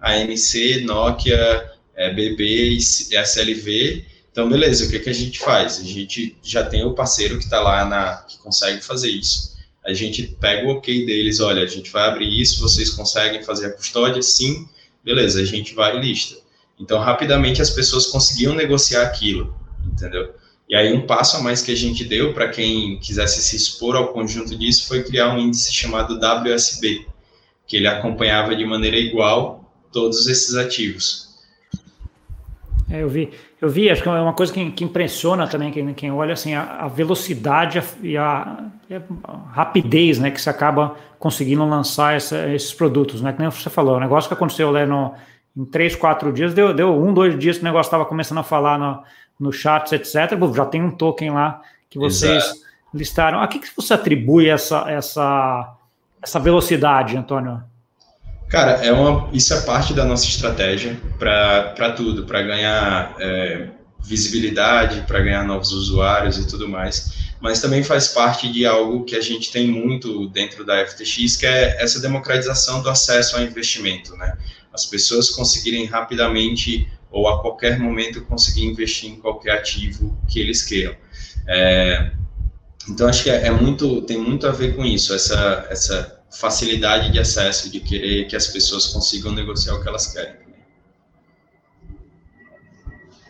ANC, 0.00 0.82
Nokia, 0.84 1.70
é, 1.94 2.12
BB 2.12 2.44
e 2.44 2.78
SLV. 2.78 4.04
Então, 4.30 4.48
beleza, 4.48 4.86
o 4.86 4.90
que, 4.90 4.98
que 4.98 5.10
a 5.10 5.14
gente 5.14 5.38
faz? 5.38 5.80
A 5.80 5.84
gente 5.84 6.36
já 6.42 6.64
tem 6.64 6.84
o 6.84 6.94
parceiro 6.94 7.36
que 7.36 7.44
está 7.44 7.60
lá, 7.60 7.84
na, 7.84 8.16
que 8.28 8.38
consegue 8.38 8.80
fazer 8.80 9.10
isso. 9.10 9.56
A 9.84 9.92
gente 9.92 10.36
pega 10.40 10.68
o 10.68 10.72
ok 10.72 11.04
deles, 11.04 11.40
olha, 11.40 11.62
a 11.62 11.66
gente 11.66 11.90
vai 11.90 12.08
abrir 12.08 12.40
isso, 12.40 12.60
vocês 12.60 12.90
conseguem 12.90 13.42
fazer 13.42 13.66
a 13.66 13.72
custódia? 13.72 14.22
Sim, 14.22 14.68
beleza, 15.04 15.40
a 15.40 15.44
gente 15.44 15.74
vai 15.74 15.96
e 15.96 16.00
lista. 16.00 16.36
Então, 16.78 16.98
rapidamente 17.00 17.60
as 17.60 17.70
pessoas 17.70 18.06
conseguiam 18.06 18.54
negociar 18.54 19.02
aquilo, 19.02 19.54
entendeu? 19.84 20.32
E 20.68 20.76
aí, 20.76 20.92
um 20.92 21.04
passo 21.04 21.36
a 21.36 21.42
mais 21.42 21.60
que 21.60 21.72
a 21.72 21.76
gente 21.76 22.04
deu 22.04 22.32
para 22.32 22.48
quem 22.48 23.00
quisesse 23.00 23.42
se 23.42 23.56
expor 23.56 23.96
ao 23.96 24.12
conjunto 24.12 24.56
disso 24.56 24.86
foi 24.86 25.02
criar 25.02 25.34
um 25.34 25.38
índice 25.38 25.72
chamado 25.72 26.18
WSB, 26.20 27.06
que 27.66 27.76
ele 27.76 27.88
acompanhava 27.88 28.54
de 28.54 28.64
maneira 28.64 28.96
igual 28.96 29.68
todos 29.92 30.28
esses 30.28 30.54
ativos. 30.54 31.30
É, 32.88 33.02
eu 33.02 33.08
vi, 33.08 33.30
eu 33.60 33.68
vi, 33.68 33.90
acho 33.90 34.02
que 34.02 34.08
é 34.08 34.12
uma 34.12 34.32
coisa 34.32 34.52
que, 34.52 34.70
que 34.70 34.84
impressiona 34.84 35.46
também 35.46 35.70
quem, 35.70 35.92
quem 35.92 36.10
olha 36.10 36.32
assim 36.32 36.54
a, 36.54 36.62
a 36.84 36.88
velocidade 36.88 37.82
e 38.02 38.16
a, 38.16 38.64
a, 39.24 39.36
rapidez, 39.52 40.18
né, 40.18 40.30
que 40.30 40.40
se 40.40 40.48
acaba 40.48 40.96
conseguindo 41.18 41.64
lançar 41.66 42.16
essa, 42.16 42.48
esses 42.48 42.72
produtos, 42.72 43.20
né? 43.20 43.32
Que 43.32 43.40
nem 43.40 43.50
você 43.50 43.68
falou, 43.68 43.96
o 43.96 44.00
negócio 44.00 44.28
que 44.28 44.34
aconteceu 44.34 44.70
lá 44.70 44.86
no, 44.86 45.12
em 45.54 45.66
três, 45.66 45.94
quatro 45.94 46.32
dias, 46.32 46.54
deu, 46.54 46.72
deu 46.72 46.90
um, 46.90 47.12
dois 47.12 47.38
dias 47.38 47.58
que 47.58 47.62
o 47.62 47.66
negócio 47.66 47.88
estava 47.88 48.06
começando 48.06 48.38
a 48.38 48.42
falar 48.42 48.78
no, 48.78 49.02
no 49.38 49.52
chats, 49.52 49.92
etc. 49.92 50.38
Já 50.54 50.64
tem 50.64 50.82
um 50.82 50.90
token 50.90 51.30
lá 51.30 51.60
que 51.90 51.98
vocês 51.98 52.42
Exato. 52.42 52.60
listaram. 52.94 53.42
A 53.42 53.46
que, 53.46 53.58
que 53.58 53.68
você 53.76 53.92
atribui 53.92 54.48
essa, 54.48 54.90
essa, 54.90 55.76
essa 56.22 56.40
velocidade, 56.40 57.14
Antônio? 57.14 57.62
Cara, 58.50 58.84
é 58.84 58.92
uma, 58.92 59.30
isso 59.32 59.54
é 59.54 59.60
parte 59.60 59.94
da 59.94 60.04
nossa 60.04 60.26
estratégia 60.26 61.00
para 61.16 61.92
tudo, 61.92 62.24
para 62.24 62.42
ganhar 62.42 63.14
é, 63.20 63.68
visibilidade, 64.02 65.02
para 65.06 65.20
ganhar 65.20 65.44
novos 65.44 65.70
usuários 65.70 66.36
e 66.36 66.46
tudo 66.48 66.68
mais. 66.68 67.30
mas 67.40 67.60
também 67.60 67.82
faz 67.84 68.08
parte 68.08 68.52
de 68.52 68.66
algo 68.66 69.04
que 69.04 69.14
a 69.14 69.20
gente 69.20 69.52
tem 69.52 69.68
muito 69.68 70.28
dentro 70.30 70.64
da 70.64 70.84
FTX, 70.84 71.36
que 71.36 71.46
é 71.46 71.80
essa 71.80 72.00
democratização 72.00 72.82
do 72.82 72.90
acesso 72.90 73.36
ao 73.36 73.42
investimento, 73.42 74.16
né? 74.16 74.36
As 74.74 74.84
pessoas 74.84 75.30
conseguirem 75.30 75.86
rapidamente 75.86 76.86
ou 77.10 77.28
a 77.28 77.40
qualquer 77.40 77.78
momento 77.78 78.20
conseguir 78.22 78.64
investir 78.64 79.10
em 79.10 79.16
qualquer 79.20 79.52
ativo 79.52 80.18
que 80.28 80.40
eles 80.40 80.62
queiram. 80.62 80.96
É, 81.46 82.10
então 82.88 83.08
acho 83.08 83.22
que 83.22 83.30
é, 83.30 83.46
é, 83.46 83.50
muito, 83.50 84.02
tem 84.02 84.18
muito 84.18 84.46
a 84.46 84.50
ver 84.50 84.74
com 84.74 84.84
isso, 84.84 85.14
essa, 85.14 85.66
essa 85.70 86.19
facilidade 86.30 87.10
de 87.10 87.18
acesso, 87.18 87.70
de 87.70 87.80
querer 87.80 88.26
que 88.26 88.36
as 88.36 88.46
pessoas 88.46 88.86
consigam 88.86 89.32
negociar 89.32 89.74
o 89.74 89.82
que 89.82 89.88
elas 89.88 90.12
querem. 90.12 90.36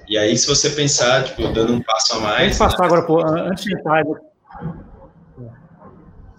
E 0.08 0.18
aí, 0.18 0.36
se 0.36 0.46
você 0.48 0.70
pensar, 0.70 1.24
tipo, 1.24 1.46
dando 1.52 1.72
um 1.72 1.80
passo 1.80 2.14
a 2.14 2.20
mais. 2.20 2.58
Vamos 2.58 2.58
passar 2.58 2.80
né? 2.80 2.86
agora, 2.86 3.02
pô, 3.02 3.24
antes 3.24 3.62
de 3.62 3.74
entrar. 3.74 4.04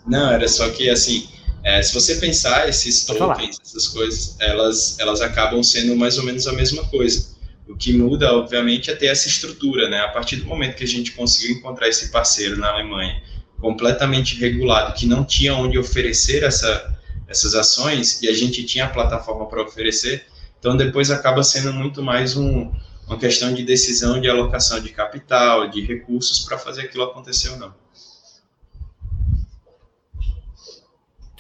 Não, 0.06 0.32
era 0.32 0.46
só 0.48 0.70
que, 0.72 0.90
assim, 0.90 1.30
é, 1.64 1.82
se 1.82 1.94
você 1.94 2.16
pensar, 2.16 2.68
esses 2.68 3.06
tokens, 3.06 3.58
essas 3.64 3.88
coisas, 3.88 4.36
elas, 4.42 5.00
elas 5.00 5.22
acabam 5.22 5.64
sendo 5.64 5.96
mais 5.96 6.18
ou 6.18 6.26
menos 6.26 6.48
a 6.48 6.54
mesma 6.54 6.84
coisa. 6.90 7.32
O 7.66 7.78
que 7.78 7.94
muda, 7.94 8.34
obviamente, 8.34 8.92
é 8.92 8.96
ter 8.96 9.06
essa 9.06 9.30
estrutura, 9.30 9.88
né? 9.88 10.02
A 10.02 10.10
partir 10.10 10.36
do 10.38 10.46
momento 10.46 10.76
que 10.76 10.84
a 10.84 10.88
gente 10.88 11.14
conseguiu 11.14 11.56
encontrar 11.56 11.88
esse 11.88 12.12
parceiro 12.12 12.58
na 12.58 12.72
Alemanha, 12.72 13.22
completamente 13.62 14.38
regulado, 14.40 14.94
que 14.94 15.06
não 15.06 15.24
tinha 15.24 15.54
onde 15.54 15.78
oferecer 15.78 16.44
essa, 16.44 17.00
essas 17.28 17.54
ações, 17.54 18.22
e 18.22 18.28
a 18.28 18.34
gente 18.34 18.66
tinha 18.66 18.86
a 18.86 18.90
plataforma 18.90 19.46
para 19.46 19.62
oferecer, 19.62 20.26
então 20.60 20.76
depois 20.76 21.12
acaba 21.12 21.44
sendo 21.44 21.72
muito 21.72 22.02
mais 22.04 22.36
um, 22.36 22.72
uma 23.08 23.18
questão 23.18 23.54
de 23.54 23.64
decisão 23.64 24.20
de 24.20 24.30
alocação 24.30 24.80
de 24.80 24.90
capital, 24.90 25.70
de 25.70 25.82
recursos 25.82 26.40
para 26.46 26.58
fazer 26.58 26.82
aquilo 26.82 27.04
acontecer 27.04 27.50
ou 27.50 27.58
não. 27.58 27.74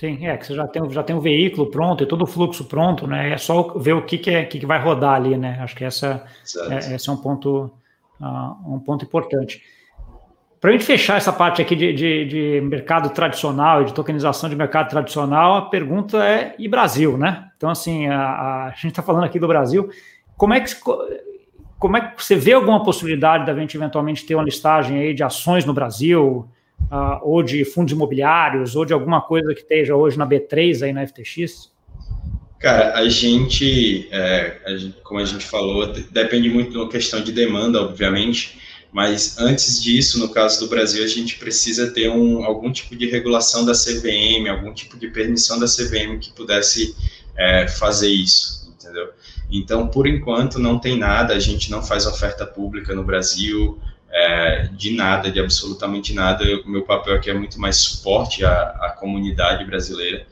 Sim, 0.01 0.25
é 0.25 0.35
que 0.35 0.47
você 0.47 0.55
já 0.55 0.67
tem, 0.67 0.89
já 0.89 1.03
tem 1.03 1.15
o 1.15 1.21
veículo 1.21 1.69
pronto 1.69 2.03
e 2.03 2.07
todo 2.07 2.23
o 2.23 2.27
fluxo 2.27 2.65
pronto, 2.65 3.05
né? 3.05 3.33
É 3.33 3.37
só 3.37 3.77
ver 3.77 3.93
o 3.93 4.03
que, 4.03 4.17
que, 4.17 4.31
é, 4.31 4.43
que, 4.43 4.59
que 4.59 4.65
vai 4.65 4.81
rodar 4.81 5.13
ali, 5.13 5.37
né? 5.37 5.59
Acho 5.61 5.75
que 5.75 5.83
essa, 5.83 6.25
é, 6.71 6.95
esse 6.95 7.07
é 7.07 7.11
um 7.11 7.17
ponto, 7.17 7.71
uh, 8.19 8.73
um 8.73 8.79
ponto 8.79 9.05
importante. 9.05 9.61
Para 10.61 10.69
a 10.69 10.73
gente 10.73 10.85
fechar 10.85 11.17
essa 11.17 11.33
parte 11.33 11.61
aqui 11.61 11.75
de, 11.75 11.91
de, 11.91 12.25
de, 12.25 12.61
mercado 12.61 13.09
tradicional 13.09 13.81
e 13.81 13.85
de 13.85 13.93
tokenização 13.93 14.47
de 14.47 14.55
mercado 14.55 14.89
tradicional, 14.89 15.55
a 15.55 15.61
pergunta 15.63 16.23
é: 16.23 16.55
e 16.57 16.67
Brasil, 16.67 17.17
né? 17.17 17.49
Então, 17.57 17.69
assim, 17.69 18.07
a, 18.07 18.67
a 18.67 18.73
gente 18.75 18.89
está 18.89 19.01
falando 19.01 19.23
aqui 19.23 19.39
do 19.39 19.47
Brasil. 19.47 19.89
Como 20.37 20.53
é 20.53 20.61
que 20.61 20.73
como 21.77 21.97
é 21.97 22.01
que 22.01 22.23
você 22.23 22.35
vê 22.35 22.53
alguma 22.53 22.83
possibilidade 22.83 23.43
da 23.43 23.55
gente 23.55 23.75
eventualmente 23.75 24.23
ter 24.23 24.35
uma 24.35 24.43
listagem 24.43 24.99
aí 24.99 25.13
de 25.15 25.23
ações 25.23 25.65
no 25.65 25.73
Brasil? 25.73 26.47
uh, 26.89 27.19
ou 27.21 27.43
de 27.43 27.63
fundos 27.65 27.93
imobiliários, 27.93 28.75
ou 28.75 28.85
de 28.85 28.93
alguma 28.93 29.21
coisa 29.21 29.53
que 29.53 29.61
esteja 29.61 29.95
hoje 29.95 30.17
na 30.17 30.27
B3 30.27 30.83
aí 30.83 30.93
na 30.93 31.05
FTX? 31.05 31.71
Cara, 32.59 32.95
a 32.95 33.09
gente, 33.09 34.07
é, 34.11 34.57
a 34.65 34.75
gente, 34.75 34.97
como 35.03 35.19
a 35.19 35.25
gente 35.25 35.43
falou, 35.43 35.87
depende 36.11 36.49
muito 36.49 36.83
da 36.83 36.91
questão 36.91 37.21
de 37.21 37.31
demanda, 37.31 37.81
obviamente, 37.81 38.59
mas 38.91 39.37
antes 39.39 39.81
disso, 39.81 40.19
no 40.19 40.29
caso 40.29 40.59
do 40.59 40.67
Brasil, 40.67 41.03
a 41.03 41.07
gente 41.07 41.37
precisa 41.37 41.91
ter 41.91 42.09
um, 42.09 42.43
algum 42.43 42.71
tipo 42.71 42.95
de 42.95 43.09
regulação 43.09 43.65
da 43.65 43.71
CVM, 43.71 44.49
algum 44.49 44.73
tipo 44.73 44.97
de 44.97 45.07
permissão 45.07 45.57
da 45.59 45.65
CVM 45.65 46.19
que 46.19 46.31
pudesse 46.33 46.95
é, 47.37 47.67
fazer 47.67 48.09
isso, 48.09 48.73
entendeu? 48.77 49.09
Então, 49.49 49.87
por 49.87 50.07
enquanto, 50.07 50.59
não 50.59 50.77
tem 50.77 50.97
nada, 50.97 51.33
a 51.33 51.39
gente 51.39 51.71
não 51.71 51.81
faz 51.81 52.05
oferta 52.05 52.45
pública 52.45 52.93
no 52.93 53.03
Brasil, 53.03 53.79
é, 54.09 54.69
de 54.73 54.91
nada, 54.93 55.31
de 55.31 55.39
absolutamente 55.39 56.13
nada. 56.13 56.43
O 56.65 56.69
meu 56.69 56.83
papel 56.83 57.15
aqui 57.15 57.29
é 57.29 57.33
muito 57.33 57.59
mais 57.59 57.77
suporte 57.77 58.43
à, 58.43 58.51
à 58.81 58.89
comunidade 58.89 59.63
brasileira. 59.65 60.25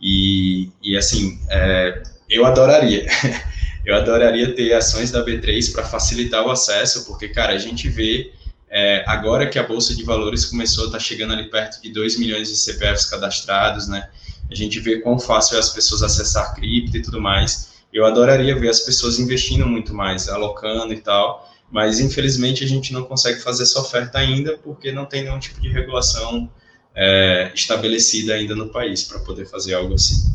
E, 0.00 0.70
e 0.82 0.96
assim, 0.96 1.38
é, 1.50 2.02
eu 2.28 2.46
adoraria. 2.46 3.06
eu 3.86 3.94
adoraria 3.94 4.52
ter 4.52 4.72
ações 4.74 5.12
da 5.12 5.24
B3 5.24 5.72
para 5.72 5.84
facilitar 5.84 6.44
o 6.44 6.50
acesso, 6.50 7.06
porque, 7.06 7.28
cara, 7.28 7.52
a 7.52 7.58
gente 7.58 7.88
vê 7.88 8.32
é, 8.68 9.04
agora 9.06 9.48
que 9.48 9.60
a 9.60 9.62
Bolsa 9.62 9.94
de 9.94 10.02
Valores 10.02 10.44
começou, 10.46 10.86
está 10.86 10.98
chegando 10.98 11.32
ali 11.32 11.48
perto 11.48 11.80
de 11.80 11.92
2 11.92 12.18
milhões 12.18 12.48
de 12.48 12.56
CPFs 12.56 13.06
cadastrados, 13.06 13.86
né? 13.86 14.10
A 14.50 14.54
gente 14.56 14.80
vê 14.80 14.98
quão 14.98 15.20
fácil 15.20 15.56
é 15.56 15.60
as 15.60 15.70
pessoas 15.70 16.02
acessar 16.02 16.52
cripto 16.56 16.96
e 16.96 17.02
tudo 17.02 17.20
mais. 17.20 17.76
Eu 17.92 18.04
adoraria 18.04 18.58
ver 18.58 18.70
as 18.70 18.80
pessoas 18.80 19.20
investindo 19.20 19.64
muito 19.64 19.94
mais, 19.94 20.28
alocando 20.28 20.92
e 20.92 21.00
tal. 21.00 21.48
Mas, 21.70 22.00
infelizmente, 22.00 22.64
a 22.64 22.66
gente 22.66 22.92
não 22.92 23.04
consegue 23.04 23.40
fazer 23.40 23.62
essa 23.62 23.80
oferta 23.80 24.18
ainda 24.18 24.58
porque 24.58 24.90
não 24.90 25.06
tem 25.06 25.22
nenhum 25.22 25.38
tipo 25.38 25.60
de 25.60 25.68
regulação 25.68 26.50
é, 26.92 27.52
estabelecida 27.54 28.34
ainda 28.34 28.56
no 28.56 28.68
país 28.68 29.04
para 29.04 29.20
poder 29.20 29.46
fazer 29.46 29.74
algo 29.74 29.94
assim. 29.94 30.34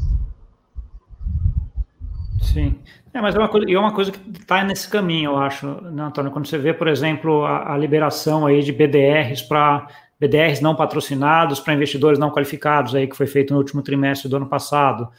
Sim. 2.42 2.80
É, 3.13 3.19
mas 3.19 3.36
é 3.36 3.39
uma 3.39 3.50
coisa, 3.50 3.69
é 3.69 3.78
uma 3.78 3.93
coisa 3.93 4.12
que 4.12 4.19
está 4.39 4.63
nesse 4.63 4.89
caminho, 4.89 5.32
eu 5.32 5.38
acho, 5.38 5.67
né, 5.67 6.04
Antônio? 6.04 6.32
Quando 6.32 6.47
você 6.47 6.58
vê, 6.58 6.74
por 6.74 6.88
exemplo, 6.88 7.43
a, 7.43 7.74
a 7.74 7.78
liberação 7.78 8.45
aí 8.45 8.62
de 8.62 8.71
BDRs 8.71 9.41
para 9.41 9.88
BDRs 10.19 10.62
não 10.62 10.76
patrocinados 10.76 11.60
para 11.60 11.74
investidores 11.74 12.17
não 12.17 12.32
qualificados 12.32 12.95
aí 12.95 13.08
que 13.08 13.17
foi 13.17 13.28
feito 13.28 13.54
no 13.54 13.60
último 13.60 13.82
trimestre 13.82 14.30
do 14.30 14.38
ano 14.38 14.47
passado, 14.47 15.10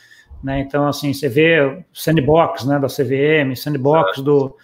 né? 0.43 0.61
Então, 0.61 0.87
assim, 0.89 1.13
você 1.13 1.29
vê 1.29 1.85
sandbox, 1.93 2.65
né, 2.65 2.79
da 2.79 2.89
CVM, 2.89 3.55
sandbox 3.55 4.21
do 4.21 4.57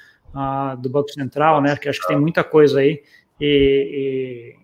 do 0.79 0.91
Banco 0.91 1.11
Central, 1.11 1.61
né? 1.61 1.77
Que 1.77 1.89
acho 1.89 2.01
que 2.01 2.07
tem 2.09 2.19
muita 2.19 2.45
coisa 2.45 2.81
aí 2.81 3.03
e 3.41 4.55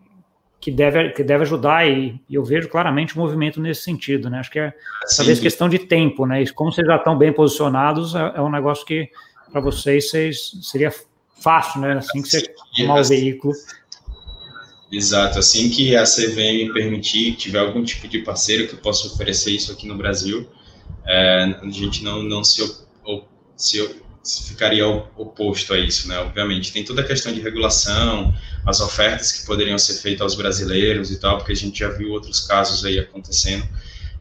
que 0.64 0.70
deve, 0.70 1.10
que 1.10 1.22
deve 1.22 1.42
ajudar 1.42 1.86
e, 1.86 2.18
e, 2.26 2.34
eu 2.34 2.42
vejo 2.42 2.70
claramente 2.70 3.14
o 3.14 3.20
um 3.20 3.22
movimento 3.22 3.60
nesse 3.60 3.82
sentido, 3.82 4.30
né? 4.30 4.38
Acho 4.38 4.50
que 4.50 4.58
é 4.58 4.72
talvez 5.14 5.38
questão 5.38 5.68
de 5.68 5.78
tempo, 5.78 6.24
né? 6.24 6.42
E 6.42 6.50
como 6.54 6.72
vocês 6.72 6.86
já 6.86 6.96
estão 6.96 7.18
bem 7.18 7.30
posicionados, 7.34 8.14
é, 8.14 8.32
é 8.36 8.40
um 8.40 8.50
negócio 8.50 8.86
que 8.86 9.10
para 9.52 9.60
vocês, 9.60 10.08
vocês 10.08 10.52
seria 10.62 10.90
fácil, 11.38 11.82
né? 11.82 11.98
Assim 11.98 12.22
que 12.22 12.30
você 12.30 12.50
tomar 12.74 13.02
o 13.02 13.04
veículo. 13.04 13.52
Exato, 14.90 15.38
assim 15.38 15.68
que 15.68 15.94
a 15.94 16.04
CVM 16.04 16.72
permitir, 16.72 17.36
tiver 17.36 17.58
algum 17.58 17.84
tipo 17.84 18.08
de 18.08 18.20
parceiro 18.20 18.66
que 18.66 18.74
possa 18.76 19.06
oferecer 19.08 19.50
isso 19.50 19.70
aqui 19.70 19.86
no 19.86 19.98
Brasil, 19.98 20.48
é, 21.06 21.58
a 21.60 21.70
gente 21.70 22.02
não, 22.02 22.22
não 22.22 22.42
se, 22.42 22.62
se 23.54 24.48
ficaria 24.48 24.88
oposto 24.88 25.74
a 25.74 25.78
isso, 25.78 26.08
né? 26.08 26.18
Obviamente, 26.20 26.72
tem 26.72 26.82
toda 26.82 27.02
a 27.02 27.06
questão 27.06 27.34
de 27.34 27.42
regulação, 27.42 28.32
as 28.66 28.80
ofertas 28.80 29.32
que 29.32 29.46
poderiam 29.46 29.78
ser 29.78 29.94
feitas 29.94 30.22
aos 30.22 30.34
brasileiros 30.34 31.10
e 31.10 31.20
tal, 31.20 31.38
porque 31.38 31.52
a 31.52 31.56
gente 31.56 31.78
já 31.78 31.88
viu 31.88 32.12
outros 32.12 32.40
casos 32.46 32.84
aí 32.84 32.98
acontecendo, 32.98 33.66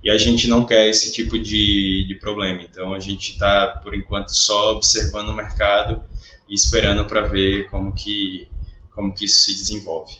e 0.03 0.09
a 0.09 0.17
gente 0.17 0.49
não 0.49 0.65
quer 0.65 0.89
esse 0.89 1.13
tipo 1.13 1.39
de, 1.39 2.05
de 2.05 2.15
problema. 2.15 2.61
Então, 2.61 2.93
a 2.93 2.99
gente 2.99 3.31
está, 3.31 3.67
por 3.81 3.95
enquanto, 3.95 4.29
só 4.29 4.73
observando 4.73 5.29
o 5.29 5.33
mercado 5.33 6.03
e 6.49 6.53
esperando 6.53 7.05
para 7.05 7.21
ver 7.21 7.69
como 7.69 7.93
que, 7.93 8.49
como 8.91 9.13
que 9.13 9.25
isso 9.25 9.45
se 9.45 9.53
desenvolve. 9.53 10.17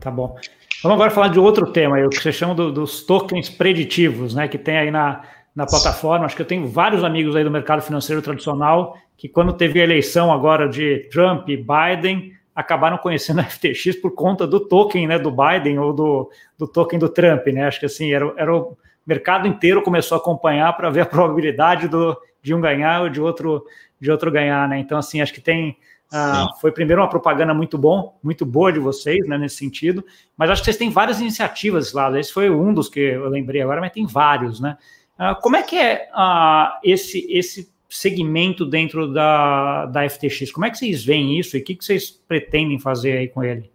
Tá 0.00 0.10
bom. 0.10 0.36
Vamos 0.82 0.96
agora 0.96 1.10
falar 1.10 1.28
de 1.28 1.38
outro 1.38 1.72
tema, 1.72 1.98
o 2.04 2.08
que 2.08 2.20
você 2.20 2.32
chama 2.32 2.54
do, 2.54 2.72
dos 2.72 3.02
tokens 3.02 3.48
preditivos, 3.48 4.34
né, 4.34 4.48
que 4.48 4.58
tem 4.58 4.78
aí 4.78 4.90
na, 4.90 5.22
na 5.54 5.66
plataforma. 5.66 6.24
Acho 6.24 6.36
que 6.36 6.42
eu 6.42 6.46
tenho 6.46 6.68
vários 6.68 7.02
amigos 7.02 7.34
aí 7.34 7.42
do 7.42 7.50
mercado 7.50 7.82
financeiro 7.82 8.22
tradicional 8.22 8.96
que, 9.16 9.28
quando 9.28 9.52
teve 9.52 9.80
a 9.80 9.84
eleição 9.84 10.32
agora 10.32 10.68
de 10.68 11.08
Trump 11.10 11.48
e 11.48 11.56
Biden, 11.56 12.32
acabaram 12.58 12.98
conhecendo 12.98 13.38
a 13.40 13.44
FTX 13.44 13.94
por 14.02 14.10
conta 14.10 14.44
do 14.44 14.58
token 14.58 15.06
né, 15.06 15.16
do 15.16 15.30
Biden 15.30 15.78
ou 15.78 15.92
do, 15.92 16.30
do 16.58 16.66
token 16.66 16.98
do 16.98 17.08
Trump. 17.08 17.46
Né? 17.46 17.64
Acho 17.64 17.78
que 17.78 17.86
assim, 17.86 18.12
era, 18.12 18.34
era 18.36 18.54
o 18.54 18.76
mercado 19.06 19.46
inteiro 19.46 19.80
começou 19.80 20.16
a 20.16 20.20
acompanhar 20.20 20.76
para 20.76 20.90
ver 20.90 21.02
a 21.02 21.06
probabilidade 21.06 21.86
do, 21.86 22.20
de 22.42 22.52
um 22.52 22.60
ganhar 22.60 23.02
ou 23.02 23.08
de 23.08 23.20
outro, 23.20 23.64
de 24.00 24.10
outro 24.10 24.28
ganhar. 24.32 24.68
Né? 24.68 24.80
Então, 24.80 24.98
assim, 24.98 25.20
acho 25.20 25.32
que 25.32 25.40
tem. 25.40 25.78
Uh, 26.10 26.58
foi 26.58 26.72
primeiro 26.72 27.02
uma 27.02 27.08
propaganda 27.08 27.52
muito 27.52 27.76
bom, 27.76 28.18
muito 28.24 28.46
boa 28.46 28.72
de 28.72 28.78
vocês, 28.78 29.28
né, 29.28 29.36
nesse 29.36 29.56
sentido, 29.56 30.02
mas 30.38 30.48
acho 30.48 30.62
que 30.62 30.64
vocês 30.64 30.78
têm 30.78 30.88
várias 30.88 31.20
iniciativas 31.20 31.92
lá. 31.92 32.18
Esse 32.18 32.32
foi 32.32 32.48
um 32.48 32.72
dos 32.72 32.88
que 32.88 32.98
eu 32.98 33.28
lembrei 33.28 33.60
agora, 33.60 33.78
mas 33.78 33.92
tem 33.92 34.06
vários, 34.06 34.58
né? 34.58 34.78
Ah, 35.18 35.34
como 35.34 35.56
é 35.56 35.62
que 35.62 35.76
é 35.76 36.08
uh, 36.14 36.78
esse, 36.82 37.30
esse 37.30 37.70
segmento 37.88 38.66
dentro 38.66 39.12
da, 39.12 39.86
da 39.86 40.08
FTX? 40.08 40.52
Como 40.52 40.66
é 40.66 40.70
que 40.70 40.78
vocês 40.78 41.04
veem 41.04 41.38
isso 41.38 41.56
e 41.56 41.60
o 41.60 41.64
que, 41.64 41.74
que 41.74 41.84
vocês 41.84 42.10
pretendem 42.10 42.78
fazer 42.78 43.18
aí 43.18 43.28
com 43.28 43.42
ele? 43.42 43.70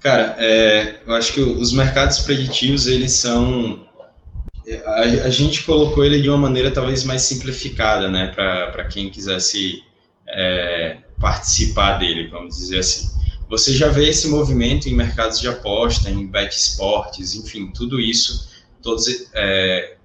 Cara, 0.00 0.36
é, 0.38 1.00
eu 1.06 1.14
acho 1.14 1.32
que 1.32 1.40
os 1.40 1.72
mercados 1.72 2.20
preditivos, 2.20 2.86
eles 2.86 3.12
são... 3.12 3.86
A, 4.84 5.00
a, 5.00 5.30
gente 5.30 5.62
colocou 5.62 6.04
ele 6.04 6.20
de 6.20 6.28
uma 6.28 6.38
maneira 6.38 6.72
talvez 6.72 7.04
mais 7.04 7.22
simplificada, 7.22 8.10
né, 8.10 8.32
para 8.34 8.84
quem 8.86 9.08
quisesse 9.10 9.82
é, 10.28 10.98
participar 11.20 11.98
dele, 11.98 12.28
vamos 12.28 12.56
dizer 12.56 12.80
assim. 12.80 13.08
Você 13.48 13.72
já 13.72 13.88
vê 13.88 14.08
esse 14.08 14.28
movimento 14.28 14.88
em 14.88 14.94
mercados 14.94 15.40
de 15.40 15.46
aposta, 15.46 16.10
em 16.10 16.26
bet 16.26 16.52
esportes, 16.52 17.34
enfim, 17.36 17.70
tudo 17.72 18.00
isso, 18.00 18.48
todos 18.82 19.06
é, 19.34 19.95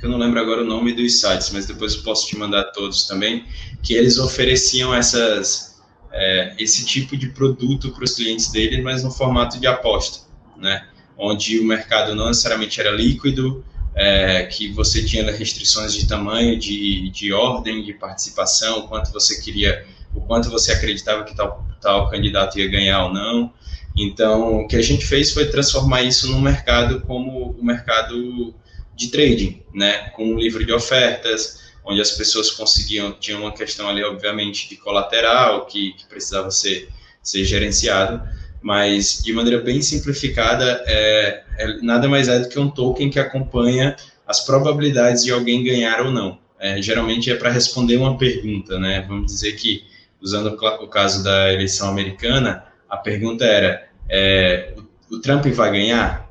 que 0.00 0.06
eu 0.06 0.10
não 0.10 0.18
lembro 0.18 0.40
agora 0.40 0.62
o 0.62 0.64
nome 0.64 0.94
dos 0.94 1.20
sites, 1.20 1.50
mas 1.50 1.66
depois 1.66 1.94
eu 1.94 2.02
posso 2.02 2.26
te 2.26 2.36
mandar 2.36 2.64
todos 2.72 3.06
também, 3.06 3.44
que 3.82 3.92
eles 3.92 4.18
ofereciam 4.18 4.94
essas, 4.94 5.78
é, 6.10 6.54
esse 6.58 6.86
tipo 6.86 7.16
de 7.16 7.28
produto 7.28 7.90
para 7.90 8.04
os 8.04 8.14
clientes 8.14 8.50
dele, 8.50 8.80
mas 8.80 9.04
no 9.04 9.10
formato 9.10 9.60
de 9.60 9.66
aposta, 9.66 10.26
né? 10.56 10.86
Onde 11.18 11.60
o 11.60 11.64
mercado 11.64 12.14
não 12.14 12.28
necessariamente 12.28 12.80
era 12.80 12.90
líquido, 12.90 13.62
é, 13.94 14.44
que 14.46 14.72
você 14.72 15.04
tinha 15.04 15.30
restrições 15.30 15.92
de 15.92 16.08
tamanho, 16.08 16.58
de, 16.58 17.10
de 17.10 17.32
ordem, 17.32 17.84
de 17.84 17.92
participação, 17.92 18.80
o 18.80 18.88
quanto 18.88 19.12
você 19.12 19.40
queria, 19.42 19.84
o 20.14 20.20
quanto 20.22 20.48
você 20.48 20.72
acreditava 20.72 21.24
que 21.24 21.36
tal, 21.36 21.66
tal 21.78 22.08
candidato 22.08 22.58
ia 22.58 22.68
ganhar 22.68 23.04
ou 23.04 23.12
não. 23.12 23.52
Então, 23.94 24.60
o 24.60 24.68
que 24.68 24.76
a 24.76 24.82
gente 24.82 25.04
fez 25.04 25.32
foi 25.32 25.46
transformar 25.46 26.02
isso 26.02 26.30
num 26.30 26.40
mercado 26.40 27.00
como 27.02 27.50
o 27.50 27.62
mercado 27.62 28.54
de 29.00 29.08
trading, 29.08 29.62
né? 29.74 30.10
Com 30.10 30.34
um 30.34 30.38
livro 30.38 30.64
de 30.64 30.72
ofertas, 30.72 31.72
onde 31.82 32.02
as 32.02 32.10
pessoas 32.10 32.50
conseguiam, 32.50 33.12
tinha 33.12 33.38
uma 33.38 33.50
questão 33.50 33.88
ali, 33.88 34.04
obviamente, 34.04 34.68
de 34.68 34.76
colateral, 34.76 35.64
que, 35.64 35.94
que 35.94 36.06
precisava 36.06 36.50
ser, 36.50 36.90
ser 37.22 37.44
gerenciado, 37.44 38.22
mas 38.60 39.22
de 39.24 39.32
maneira 39.32 39.62
bem 39.62 39.80
simplificada, 39.80 40.84
é, 40.86 41.42
é, 41.56 41.76
nada 41.80 42.08
mais 42.08 42.28
é 42.28 42.40
do 42.40 42.48
que 42.50 42.58
um 42.58 42.70
token 42.70 43.08
que 43.08 43.18
acompanha 43.18 43.96
as 44.26 44.40
probabilidades 44.44 45.24
de 45.24 45.32
alguém 45.32 45.64
ganhar 45.64 46.02
ou 46.02 46.10
não. 46.10 46.38
É, 46.58 46.80
geralmente 46.82 47.30
é 47.30 47.34
para 47.34 47.50
responder 47.50 47.96
uma 47.96 48.18
pergunta, 48.18 48.78
né? 48.78 49.02
Vamos 49.08 49.32
dizer 49.32 49.52
que, 49.52 49.82
usando 50.20 50.48
o 50.48 50.88
caso 50.88 51.24
da 51.24 51.50
eleição 51.50 51.88
americana, 51.88 52.66
a 52.86 52.98
pergunta 52.98 53.46
era: 53.46 53.88
é, 54.10 54.74
o, 55.10 55.16
o 55.16 55.20
Trump 55.20 55.46
vai 55.46 55.72
ganhar? 55.72 56.28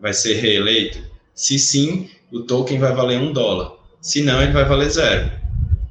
Vai 0.00 0.12
ser 0.12 0.34
reeleito? 0.34 1.09
Se 1.40 1.58
sim, 1.58 2.08
o 2.32 2.40
token 2.40 2.78
vai 2.78 2.94
valer 2.94 3.18
um 3.18 3.32
dólar 3.32 3.80
senão 4.00 4.42
ele 4.42 4.52
vai 4.52 4.64
valer 4.64 4.90
zero. 4.90 5.30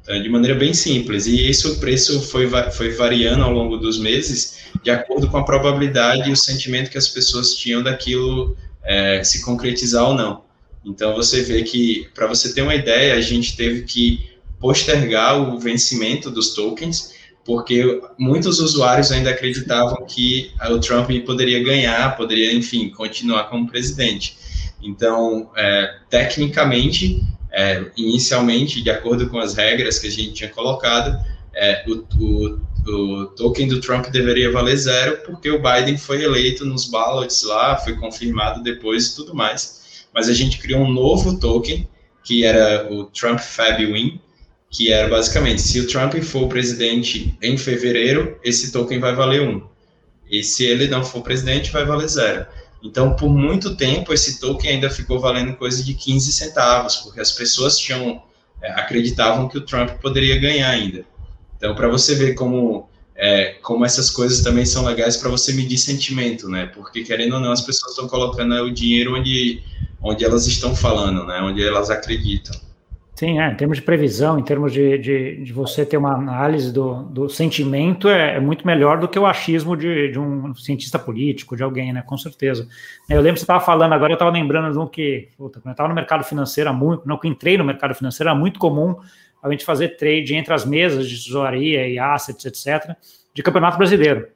Então, 0.02 0.20
de 0.20 0.28
maneira 0.28 0.58
bem 0.58 0.74
simples. 0.74 1.26
E 1.26 1.48
isso 1.48 1.72
o 1.72 1.76
preço 1.78 2.20
foi, 2.22 2.48
foi 2.72 2.90
variando 2.90 3.44
ao 3.44 3.52
longo 3.52 3.76
dos 3.76 3.98
meses, 3.98 4.58
de 4.82 4.90
acordo 4.90 5.28
com 5.28 5.38
a 5.38 5.44
probabilidade 5.44 6.28
e 6.28 6.32
o 6.32 6.36
sentimento 6.36 6.90
que 6.90 6.98
as 6.98 7.08
pessoas 7.08 7.54
tinham 7.54 7.82
daquilo 7.82 8.56
é, 8.82 9.22
se 9.22 9.42
concretizar 9.42 10.08
ou 10.08 10.14
não. 10.14 10.42
Então, 10.84 11.14
você 11.14 11.42
vê 11.42 11.62
que, 11.62 12.08
para 12.14 12.26
você 12.26 12.54
ter 12.54 12.62
uma 12.62 12.74
ideia, 12.74 13.14
a 13.14 13.20
gente 13.20 13.56
teve 13.56 13.82
que 13.82 14.30
postergar 14.58 15.38
o 15.38 15.58
vencimento 15.58 16.30
dos 16.30 16.54
tokens, 16.54 17.14
porque 17.44 18.00
muitos 18.18 18.60
usuários 18.60 19.12
ainda 19.12 19.30
acreditavam 19.30 20.06
que 20.06 20.50
o 20.70 20.78
Trump 20.78 21.10
poderia 21.26 21.62
ganhar, 21.62 22.16
poderia, 22.16 22.52
enfim, 22.52 22.88
continuar 22.90 23.44
como 23.44 23.68
presidente. 23.68 24.36
Então, 24.82 25.50
é, 25.56 25.96
tecnicamente, 26.08 27.22
é, 27.52 27.84
inicialmente, 27.96 28.82
de 28.82 28.90
acordo 28.90 29.28
com 29.28 29.38
as 29.38 29.54
regras 29.54 29.98
que 29.98 30.06
a 30.06 30.10
gente 30.10 30.32
tinha 30.32 30.50
colocado, 30.50 31.18
é, 31.54 31.84
o, 31.86 32.04
o, 32.18 32.60
o, 32.88 33.26
token 33.26 33.68
do 33.68 33.80
Trump 33.80 34.06
deveria 34.06 34.50
valer 34.50 34.76
zero, 34.76 35.18
porque 35.24 35.50
o 35.50 35.60
Biden 35.60 35.96
foi 35.96 36.22
eleito 36.22 36.64
nos 36.64 36.86
ballots 36.86 37.42
lá, 37.42 37.76
foi 37.76 37.96
confirmado 37.96 38.62
depois 38.62 39.08
e 39.08 39.16
tudo 39.16 39.34
mais. 39.34 40.06
Mas 40.14 40.28
a 40.28 40.32
gente 40.32 40.58
criou 40.58 40.80
um 40.82 40.90
novo 40.90 41.38
token, 41.38 41.88
que 42.24 42.44
era 42.44 42.92
o 42.92 43.04
Trump 43.04 43.38
Fab 43.40 43.84
Win, 43.84 44.20
que 44.70 44.92
era 44.92 45.08
basicamente, 45.08 45.60
se 45.60 45.80
o 45.80 45.86
Trump 45.86 46.14
for 46.22 46.48
presidente 46.48 47.36
em 47.42 47.58
fevereiro, 47.58 48.38
esse 48.42 48.70
token 48.70 49.00
vai 49.00 49.14
valer 49.14 49.42
um. 49.42 49.62
E 50.30 50.44
se 50.44 50.64
ele 50.64 50.86
não 50.86 51.04
for 51.04 51.22
presidente, 51.22 51.72
vai 51.72 51.84
valer 51.84 52.08
zero. 52.08 52.46
Então, 52.82 53.14
por 53.14 53.28
muito 53.28 53.76
tempo, 53.76 54.12
esse 54.12 54.40
token 54.40 54.70
ainda 54.70 54.90
ficou 54.90 55.20
valendo 55.20 55.56
coisa 55.56 55.82
de 55.84 55.94
15 55.94 56.32
centavos, 56.32 56.96
porque 56.96 57.20
as 57.20 57.30
pessoas 57.32 57.78
tinham 57.78 58.22
é, 58.62 58.70
acreditavam 58.72 59.48
que 59.48 59.58
o 59.58 59.62
Trump 59.62 59.90
poderia 60.00 60.38
ganhar 60.38 60.70
ainda. 60.70 61.04
Então, 61.56 61.74
para 61.74 61.88
você 61.88 62.14
ver 62.14 62.34
como 62.34 62.88
é, 63.14 63.58
como 63.62 63.84
essas 63.84 64.08
coisas 64.10 64.40
também 64.40 64.64
são 64.64 64.84
legais 64.84 65.16
para 65.16 65.28
você 65.28 65.52
medir 65.52 65.76
sentimento, 65.76 66.48
né? 66.48 66.66
Porque 66.66 67.02
querendo 67.04 67.34
ou 67.34 67.40
não, 67.40 67.52
as 67.52 67.60
pessoas 67.60 67.92
estão 67.92 68.08
colocando 68.08 68.54
o 68.54 68.70
dinheiro 68.70 69.14
onde 69.14 69.62
onde 70.02 70.24
elas 70.24 70.46
estão 70.46 70.74
falando, 70.74 71.26
né? 71.26 71.40
Onde 71.42 71.62
elas 71.62 71.90
acreditam. 71.90 72.58
Sim, 73.20 73.38
é, 73.38 73.52
em 73.52 73.54
termos 73.54 73.76
de 73.76 73.82
previsão, 73.82 74.38
em 74.38 74.42
termos 74.42 74.72
de, 74.72 74.96
de, 74.96 75.44
de 75.44 75.52
você 75.52 75.84
ter 75.84 75.98
uma 75.98 76.14
análise 76.14 76.72
do, 76.72 77.02
do 77.02 77.28
sentimento, 77.28 78.08
é, 78.08 78.36
é, 78.36 78.40
muito 78.40 78.66
melhor 78.66 78.98
do 78.98 79.06
que 79.06 79.18
o 79.18 79.26
achismo 79.26 79.76
de, 79.76 80.12
de, 80.12 80.18
um 80.18 80.54
cientista 80.54 80.98
político, 80.98 81.54
de 81.54 81.62
alguém, 81.62 81.92
né? 81.92 82.00
Com 82.00 82.16
certeza. 82.16 82.66
Eu 83.10 83.18
lembro 83.18 83.34
que 83.34 83.40
você 83.40 83.44
estava 83.44 83.60
falando 83.60 83.92
agora, 83.92 84.12
eu 84.12 84.14
estava 84.14 84.30
lembrando 84.30 84.72
de 84.72 84.78
um 84.78 84.86
que, 84.86 85.28
puta, 85.36 85.60
quando 85.60 85.66
eu 85.66 85.72
estava 85.72 85.88
no 85.90 85.94
mercado 85.94 86.24
financeiro 86.24 86.70
há 86.70 86.72
muito, 86.72 87.06
não 87.06 87.18
que 87.18 87.28
entrei 87.28 87.58
no 87.58 87.64
mercado 87.64 87.94
financeiro, 87.94 88.30
era 88.30 88.38
muito 88.38 88.58
comum 88.58 88.96
a 89.42 89.50
gente 89.50 89.66
fazer 89.66 89.98
trade 89.98 90.34
entre 90.34 90.54
as 90.54 90.64
mesas 90.64 91.06
de 91.06 91.22
tesouraria 91.22 91.86
e 91.86 91.98
assets, 91.98 92.46
etc., 92.46 92.96
de 93.34 93.42
campeonato 93.42 93.76
brasileiro. 93.76 94.28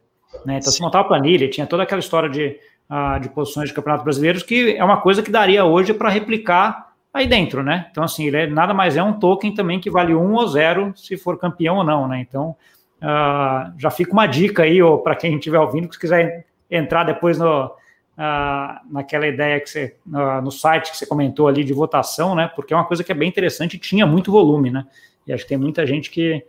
Né? 0.45 0.59
Então, 0.59 0.71
se 0.71 0.83
montava 0.83 1.09
planilha, 1.09 1.49
tinha 1.49 1.67
toda 1.67 1.85
aquela 1.85 2.01
história 2.01 2.29
de, 2.29 2.59
uh, 2.91 3.19
de 3.19 3.31
posições 3.31 3.71
de 3.71 3.75
campeonato 3.75 4.05
brasileiros, 4.05 4.43
que 4.43 4.77
é 4.77 4.85
uma 4.85 5.01
coisa 5.01 5.23
que 5.23 5.31
daria 5.31 5.65
hoje 5.65 5.95
para 5.95 6.11
replicar 6.11 6.93
aí 7.15 7.29
dentro, 7.29 7.63
né? 7.63 7.87
Então, 7.93 8.03
assim, 8.03 8.27
ele 8.27 8.37
é, 8.37 8.47
nada 8.49 8.75
mais 8.75 8.97
é 8.97 9.03
um 9.03 9.13
token 9.13 9.55
também 9.55 9.79
que 9.79 9.89
vale 9.89 10.13
um 10.13 10.35
ou 10.35 10.49
zero 10.49 10.93
se 10.97 11.17
for 11.17 11.39
campeão 11.39 11.77
ou 11.77 11.85
não, 11.85 12.09
né? 12.09 12.19
Então, 12.21 12.57
uh, 13.01 13.73
já 13.79 13.89
fica 13.89 14.13
uma 14.13 14.27
dica 14.27 14.65
aí, 14.65 14.83
ou 14.83 14.99
para 14.99 15.15
quem 15.15 15.37
estiver 15.37 15.61
ouvindo, 15.61 15.89
que 15.89 15.99
quiser 15.99 16.45
entrar 16.69 17.05
depois 17.05 17.39
no, 17.39 17.67
uh, 17.67 18.91
naquela 18.91 19.29
ideia 19.29 19.61
que 19.61 19.71
você, 19.71 19.95
uh, 20.09 20.43
no 20.43 20.51
site 20.51 20.91
que 20.91 20.97
você 20.97 21.07
comentou 21.07 21.47
ali 21.47 21.63
de 21.63 21.73
votação, 21.73 22.35
né? 22.35 22.51
Porque 22.57 22.75
é 22.75 22.77
uma 22.77 22.85
coisa 22.85 23.05
que 23.05 23.13
é 23.13 23.15
bem 23.15 23.29
interessante 23.29 23.75
e 23.75 23.79
tinha 23.79 24.05
muito 24.05 24.33
volume, 24.33 24.73
né? 24.73 24.85
E 25.25 25.33
acho 25.33 25.45
que 25.45 25.51
tem 25.51 25.59
muita 25.59 25.87
gente 25.87 26.11
que. 26.11 26.45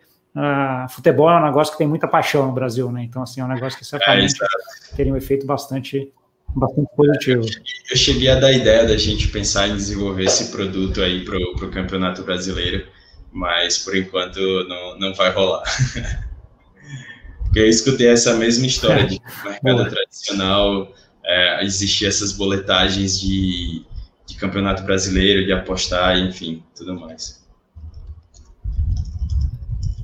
futebol 0.90 1.30
é 1.30 1.38
um 1.38 1.46
negócio 1.46 1.72
que 1.72 1.78
tem 1.78 1.88
muita 1.88 2.08
paixão 2.08 2.48
no 2.48 2.52
Brasil, 2.52 2.92
né? 2.92 3.04
Então, 3.04 3.22
assim, 3.22 3.40
é 3.40 3.46
um 3.46 3.48
negócio 3.48 3.78
que 3.78 3.86
certamente 3.86 4.36
é, 4.44 4.96
teria 4.96 5.14
um 5.14 5.16
efeito 5.16 5.46
bastante 5.46 6.12
bastante 6.56 6.90
positivo. 6.96 7.42
Eu 7.90 7.98
cheguei 7.98 8.30
a 8.30 8.40
dar 8.40 8.52
ideia 8.52 8.86
da 8.86 8.98
gente 8.98 9.28
pensar 9.28 9.68
em 9.68 9.76
desenvolver 9.76 10.24
esse 10.24 10.52
produto 10.52 11.02
aí 11.02 11.24
para 11.24 11.38
o 11.38 11.70
Campeonato 11.70 12.24
Brasileiro, 12.24 12.88
mas 13.32 13.78
por 13.78 13.96
enquanto 13.96 14.40
não, 14.68 14.98
não 14.98 15.14
vai 15.14 15.32
rolar. 15.32 15.64
Porque 17.44 17.60
eu 17.60 17.68
escutei 17.68 18.08
essa 18.08 18.34
mesma 18.36 18.66
história 18.66 19.06
de 19.06 19.20
que 19.20 19.26
no 19.44 19.50
mercado 19.52 19.76
Boa. 19.76 19.90
tradicional 19.90 20.94
é, 21.24 21.64
existia 21.64 22.08
essas 22.08 22.32
boletagens 22.32 23.20
de, 23.20 23.86
de 24.26 24.36
Campeonato 24.36 24.84
Brasileiro, 24.84 25.46
de 25.46 25.52
apostar, 25.52 26.18
enfim, 26.18 26.64
tudo 26.76 27.00
mais. 27.00 27.46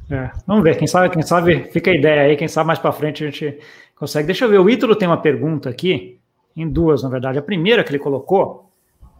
É, 0.09 0.29
vamos 0.45 0.63
ver, 0.63 0.77
quem 0.77 0.87
sabe, 0.87 1.09
quem 1.09 1.21
sabe 1.21 1.69
fica 1.71 1.89
a 1.89 1.95
ideia 1.95 2.21
aí, 2.23 2.35
quem 2.35 2.47
sabe 2.47 2.67
mais 2.67 2.79
para 2.79 2.91
frente 2.91 3.23
a 3.23 3.29
gente 3.29 3.59
consegue. 3.95 4.27
Deixa 4.27 4.43
eu 4.43 4.49
ver, 4.49 4.59
o 4.59 4.69
Ítalo 4.69 4.93
tem 4.93 5.07
uma 5.07 5.21
pergunta 5.21 5.69
aqui 5.69 6.20
em 6.55 6.67
duas, 6.69 7.03
na 7.03 7.09
verdade. 7.09 7.37
A 7.37 7.41
primeira 7.41 7.83
que 7.83 7.91
ele 7.91 7.99
colocou 7.99 8.71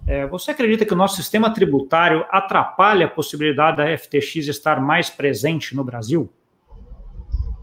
é, 0.07 0.25
você 0.25 0.51
acredita 0.51 0.85
que 0.85 0.93
o 0.93 0.97
nosso 0.97 1.15
sistema 1.15 1.53
tributário 1.53 2.25
atrapalha 2.29 3.05
a 3.05 3.09
possibilidade 3.09 3.77
da 3.77 3.97
FTX 3.97 4.47
estar 4.47 4.81
mais 4.81 5.09
presente 5.09 5.75
no 5.75 5.83
Brasil? 5.83 6.31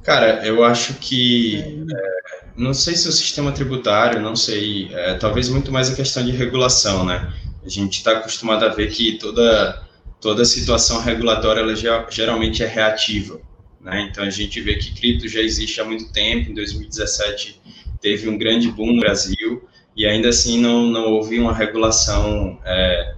Cara, 0.04 0.46
eu 0.46 0.64
acho 0.64 0.94
que 0.94 1.84
é, 1.90 2.44
não 2.56 2.72
sei 2.72 2.94
se 2.94 3.08
o 3.08 3.12
sistema 3.12 3.52
tributário, 3.52 4.20
não 4.20 4.36
sei, 4.36 4.88
é, 4.92 5.14
talvez 5.14 5.48
muito 5.48 5.72
mais 5.72 5.90
a 5.90 5.96
questão 5.96 6.24
de 6.24 6.30
regulação, 6.30 7.04
né? 7.04 7.32
A 7.64 7.68
gente 7.68 7.98
está 7.98 8.12
acostumado 8.12 8.64
a 8.64 8.68
ver 8.68 8.90
que 8.90 9.18
toda 9.18 9.86
toda 10.20 10.44
situação 10.44 11.00
regulatória 11.00 11.60
ela 11.60 11.74
geralmente 12.10 12.62
é 12.62 12.66
reativa, 12.66 13.40
né? 13.80 14.08
Então 14.10 14.24
a 14.24 14.30
gente 14.30 14.60
vê 14.60 14.76
que 14.76 14.94
cripto 14.94 15.28
já 15.28 15.40
existe 15.40 15.80
há 15.80 15.84
muito 15.84 16.10
tempo. 16.12 16.50
Em 16.50 16.54
2017 16.54 17.60
teve 18.00 18.28
um 18.28 18.38
grande 18.38 18.70
boom 18.70 18.94
no 18.94 19.00
Brasil 19.00 19.68
e 19.96 20.06
ainda 20.06 20.28
assim 20.28 20.60
não, 20.60 20.86
não 20.86 21.12
houve 21.12 21.38
uma 21.38 21.52
regulação 21.52 22.58
é, 22.64 23.14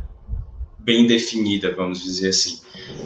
bem 0.78 1.06
definida, 1.06 1.74
vamos 1.74 2.02
dizer 2.02 2.30
assim. 2.30 2.60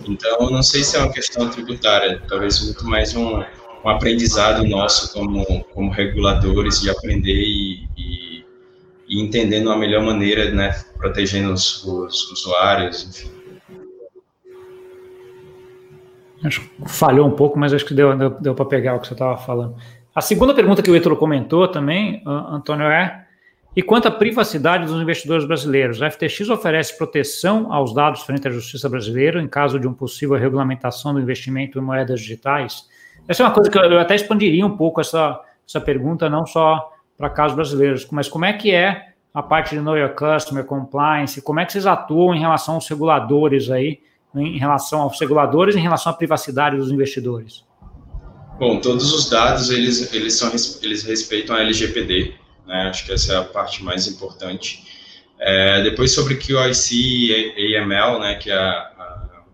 Então, 0.06 0.50
não 0.50 0.62
sei 0.62 0.84
se 0.84 0.96
é 0.96 1.00
uma 1.00 1.12
questão 1.12 1.48
tributária, 1.50 2.22
talvez 2.28 2.62
muito 2.62 2.86
mais 2.86 3.14
um, 3.14 3.42
um 3.84 3.88
aprendizado 3.88 4.64
nosso 4.64 5.12
como, 5.12 5.64
como 5.64 5.90
reguladores 5.90 6.80
de 6.80 6.88
aprender 6.88 7.34
e, 7.34 7.88
e, 7.96 8.44
e 9.08 9.20
entendendo 9.20 9.70
a 9.70 9.76
melhor 9.76 10.02
maneira, 10.02 10.50
né, 10.50 10.72
protegendo 10.96 11.52
os, 11.52 11.84
os 11.84 12.30
usuários, 12.30 13.04
enfim. 13.04 13.34
Acho 16.44 16.60
que 16.60 16.70
falhou 16.86 17.26
um 17.26 17.30
pouco, 17.30 17.58
mas 17.58 17.72
acho 17.72 17.86
que 17.86 17.94
deu, 17.94 18.16
deu, 18.16 18.30
deu 18.30 18.54
para 18.54 18.66
pegar 18.66 18.94
o 18.94 19.00
que 19.00 19.08
você 19.08 19.14
estava 19.14 19.36
falando. 19.38 19.76
A 20.14 20.20
segunda 20.20 20.54
pergunta 20.54 20.80
que 20.80 20.90
o 20.90 20.94
Ítalo 20.94 21.16
comentou 21.16 21.66
também, 21.66 22.22
Antônio, 22.24 22.86
é: 22.86 23.26
e 23.74 23.82
quanto 23.82 24.06
à 24.06 24.10
privacidade 24.12 24.86
dos 24.86 25.02
investidores 25.02 25.44
brasileiros? 25.44 26.00
A 26.00 26.08
FTX 26.08 26.48
oferece 26.50 26.96
proteção 26.96 27.72
aos 27.72 27.92
dados 27.92 28.22
frente 28.22 28.46
à 28.46 28.50
justiça 28.50 28.88
brasileira 28.88 29.42
em 29.42 29.48
caso 29.48 29.80
de 29.80 29.88
uma 29.88 29.96
possível 29.96 30.36
regulamentação 30.36 31.12
do 31.12 31.20
investimento 31.20 31.80
em 31.80 31.82
moedas 31.82 32.20
digitais? 32.20 32.88
Essa 33.26 33.42
é 33.42 33.46
uma 33.46 33.52
coisa 33.52 33.68
que 33.68 33.76
eu 33.76 33.98
até 33.98 34.14
expandiria 34.14 34.64
um 34.64 34.76
pouco 34.76 35.00
essa, 35.00 35.40
essa 35.66 35.80
pergunta, 35.80 36.30
não 36.30 36.46
só 36.46 36.92
para 37.18 37.28
casos 37.28 37.56
brasileiros, 37.56 38.06
mas 38.12 38.28
como 38.28 38.44
é 38.44 38.52
que 38.52 38.72
é 38.72 39.08
a 39.32 39.42
parte 39.42 39.74
de 39.74 39.80
Know 39.80 39.96
Your 39.96 40.14
Customer, 40.14 40.64
Compliance, 40.64 41.42
como 41.42 41.58
é 41.58 41.64
que 41.64 41.72
vocês 41.72 41.86
atuam 41.86 42.36
em 42.36 42.38
relação 42.38 42.76
aos 42.76 42.88
reguladores 42.88 43.68
aí, 43.68 43.98
em 44.32 44.58
relação 44.58 45.00
aos 45.00 45.18
reguladores, 45.18 45.74
em 45.74 45.80
relação 45.80 46.12
à 46.12 46.14
privacidade 46.14 46.76
dos 46.76 46.92
investidores? 46.92 47.64
Bom, 48.58 48.80
todos 48.80 49.12
os 49.12 49.28
dados 49.28 49.70
eles 49.70 50.12
eles 50.14 50.34
são 50.34 50.52
eles 50.80 51.02
respeitam 51.02 51.56
a 51.56 51.60
LGPD, 51.60 52.34
né? 52.66 52.88
Acho 52.88 53.04
que 53.04 53.12
essa 53.12 53.32
é 53.32 53.36
a 53.36 53.44
parte 53.44 53.82
mais 53.82 54.06
importante. 54.06 54.84
É, 55.40 55.82
depois 55.82 56.12
sobre 56.12 56.36
QIC 56.36 56.92
e 57.56 57.76
AML, 57.76 58.20
né? 58.20 58.36
Que 58.36 58.50
é 58.50 58.54
a, 58.54 58.70
a, 58.70 59.44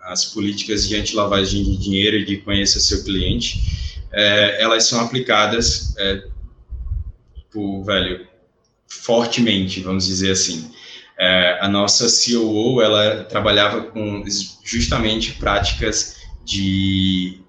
as 0.00 0.24
políticas 0.24 0.88
de 0.88 0.96
anti-lavagem 0.96 1.62
de 1.62 1.76
dinheiro 1.76 2.16
e 2.16 2.24
de 2.24 2.38
conhecer 2.38 2.80
seu 2.80 3.04
cliente, 3.04 3.60
é, 4.10 4.62
elas 4.62 4.84
são 4.84 5.00
aplicadas 5.00 5.94
é, 5.98 6.22
por 7.50 7.84
velho 7.84 8.26
fortemente, 8.88 9.80
vamos 9.80 10.06
dizer 10.06 10.32
assim. 10.32 10.70
É, 11.18 11.58
a 11.60 11.68
nossa 11.68 12.06
COO 12.06 12.80
ela 12.80 13.24
trabalhava 13.24 13.82
com 13.82 14.24
justamente 14.64 15.32
práticas 15.32 16.16
de 16.42 17.42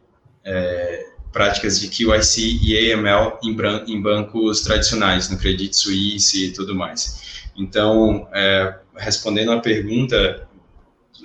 é, 0.49 1.05
práticas 1.31 1.79
de 1.79 1.87
QIC 1.89 2.59
e 2.63 2.91
AML 2.91 3.37
em, 3.43 3.55
em, 3.87 4.01
bancos 4.01 4.61
tradicionais, 4.61 5.29
no 5.29 5.37
Credit 5.37 5.75
Suisse 5.75 6.45
e 6.45 6.51
tudo 6.51 6.73
mais. 6.73 7.45
Então, 7.55 8.27
é, 8.33 8.73
respondendo 8.97 9.51
à 9.51 9.59
pergunta, 9.59 10.47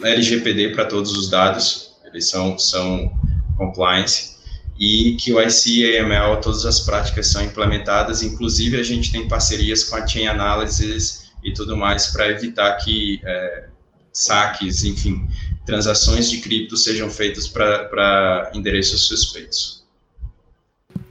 LGPD 0.03 0.75
para 0.75 0.85
todos 0.85 1.17
os 1.17 1.31
dados, 1.31 1.97
eles 2.05 2.29
são, 2.29 2.59
são 2.59 3.11
compliance, 3.57 4.35
e 4.79 5.17
e 5.17 5.99
AML, 5.99 6.41
todas 6.43 6.67
as 6.67 6.81
práticas 6.81 7.29
são 7.29 7.43
implementadas, 7.43 8.23
inclusive 8.23 8.79
a 8.79 8.83
gente 8.83 9.11
tem 9.11 9.27
parcerias 9.29 9.85
com 9.85 9.97
a 9.97 10.07
Chain 10.07 10.27
Analysis 10.27 11.31
e 11.43 11.53
tudo 11.53 11.77
mais 11.77 12.09
para 12.09 12.29
evitar 12.29 12.75
que 12.79 13.21
é, 13.25 13.69
saques, 14.13 14.85
enfim, 14.85 15.27
transações 15.64 16.31
de 16.31 16.38
cripto 16.38 16.77
sejam 16.77 17.09
feitas 17.11 17.48
para 17.48 18.50
endereços 18.55 19.07
suspeitos. 19.07 19.85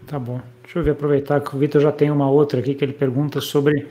Tá 0.08 0.20
bom. 0.20 0.42
Deixa 0.64 0.80
eu 0.80 0.84
ver, 0.84 0.92
aproveitar 0.92 1.42
que 1.42 1.56
o 1.56 1.60
Vitor 1.60 1.82
já 1.82 1.92
tem 1.92 2.10
uma 2.10 2.30
outra 2.30 2.60
aqui 2.60 2.74
que 2.74 2.84
ele 2.84 2.94
pergunta 2.94 3.42
sobre 3.42 3.88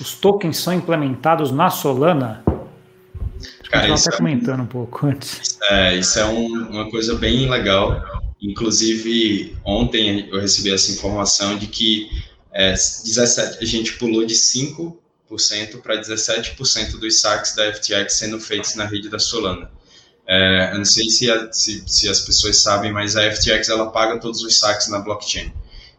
os 0.00 0.14
tokens 0.14 0.58
são 0.58 0.72
implementados 0.72 1.50
na 1.50 1.70
Solana. 1.70 2.44
Acho 2.46 3.70
Cara, 3.70 3.86
que 3.86 3.92
até 3.92 4.14
é, 4.14 4.16
comentando 4.16 4.62
um 4.62 4.66
pouco 4.66 5.06
antes. 5.06 5.58
É, 5.70 5.96
isso 5.96 6.18
é 6.18 6.24
um, 6.24 6.46
uma 6.70 6.90
coisa 6.90 7.14
bem 7.14 7.48
legal. 7.48 8.02
Inclusive, 8.40 9.56
ontem 9.64 10.28
eu 10.30 10.40
recebi 10.40 10.72
essa 10.72 10.92
informação 10.92 11.58
de 11.58 11.66
que 11.66 12.08
é, 12.52 12.72
17, 12.72 13.58
a 13.62 13.66
gente 13.66 13.92
pulou 13.94 14.24
de 14.24 14.34
5% 14.34 14.96
para 15.82 16.00
17% 16.00 16.98
dos 16.98 17.20
saques 17.20 17.54
da 17.54 17.72
FTX 17.72 18.14
sendo 18.14 18.40
feitos 18.40 18.74
na 18.74 18.84
rede 18.84 19.08
da 19.08 19.18
Solana. 19.18 19.70
É, 20.28 20.72
eu 20.72 20.78
não 20.78 20.84
sei 20.84 21.08
se, 21.08 21.30
a, 21.30 21.50
se, 21.50 21.82
se, 21.86 22.06
as 22.06 22.20
pessoas 22.20 22.58
sabem, 22.58 22.92
mas 22.92 23.16
a 23.16 23.32
FTX 23.32 23.70
ela 23.70 23.90
paga 23.90 24.20
todos 24.20 24.42
os 24.42 24.58
saques 24.58 24.88
na 24.88 24.98
blockchain. 24.98 25.50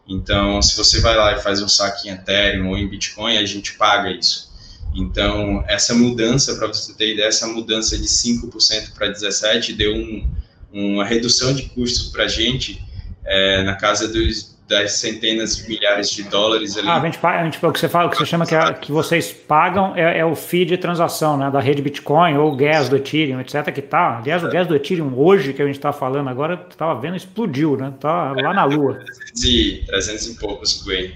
Então, 0.07 0.61
se 0.61 0.77
você 0.77 0.99
vai 0.99 1.15
lá 1.15 1.33
e 1.33 1.41
faz 1.41 1.61
um 1.61 1.67
saque 1.67 2.07
em 2.07 2.11
Ethereum 2.11 2.69
ou 2.69 2.77
em 2.77 2.87
Bitcoin, 2.87 3.37
a 3.37 3.45
gente 3.45 3.73
paga 3.73 4.11
isso. 4.11 4.49
Então, 4.93 5.63
essa 5.67 5.95
mudança, 5.95 6.55
para 6.55 6.67
você 6.67 6.93
ter 6.93 7.13
ideia, 7.13 7.27
essa 7.27 7.47
mudança 7.47 7.97
de 7.97 8.07
5% 8.07 8.93
para 8.93 9.11
17% 9.11 9.75
deu 9.75 9.95
um, 9.95 10.27
uma 10.71 11.05
redução 11.05 11.53
de 11.53 11.63
custos 11.63 12.09
para 12.09 12.25
a 12.25 12.27
gente 12.27 12.83
é, 13.25 13.63
na 13.63 13.75
casa 13.75 14.07
dos 14.07 14.58
das 14.69 14.93
centenas 14.93 15.57
de 15.57 15.67
milhares 15.67 16.11
de 16.11 16.21
dólares 16.21 16.77
ali. 16.77 16.87
Ah, 16.87 16.97
a 16.97 17.05
gente 17.05 17.17
paga, 17.17 17.41
a 17.41 17.43
gente, 17.43 17.65
o 17.65 17.71
que 17.71 17.79
você 17.79 17.89
fala, 17.89 18.05
o 18.05 18.11
que 18.11 18.17
você 18.17 18.25
chama 18.25 18.45
que, 18.45 18.53
é, 18.53 18.73
que 18.73 18.91
vocês 18.91 19.33
pagam 19.33 19.95
é, 19.95 20.19
é, 20.19 20.23
o 20.23 20.35
fee 20.35 20.63
de 20.63 20.77
transação, 20.77 21.35
né, 21.35 21.49
da 21.49 21.59
rede 21.59 21.81
Bitcoin 21.81 22.37
ou 22.37 22.53
o 22.53 22.55
gas 22.55 22.87
do 22.87 22.95
Ethereum, 22.95 23.41
etc, 23.41 23.73
que 23.73 23.81
tá, 23.81 24.19
aliás, 24.19 24.43
o 24.43 24.47
gas 24.47 24.67
do 24.67 24.75
Ethereum 24.75 25.11
hoje 25.17 25.53
que 25.53 25.61
a 25.63 25.65
gente 25.65 25.77
está 25.77 25.91
falando 25.91 26.29
agora, 26.29 26.67
estava 26.69 26.93
vendo, 27.01 27.15
explodiu, 27.15 27.75
né, 27.75 27.91
tá 27.99 28.31
lá 28.31 28.53
na 28.53 28.63
lua. 28.63 28.99
300 29.33 29.43
e, 29.43 29.83
300 29.87 30.27
e 30.27 30.39
poucos, 30.39 30.83
Gwen. 30.83 31.13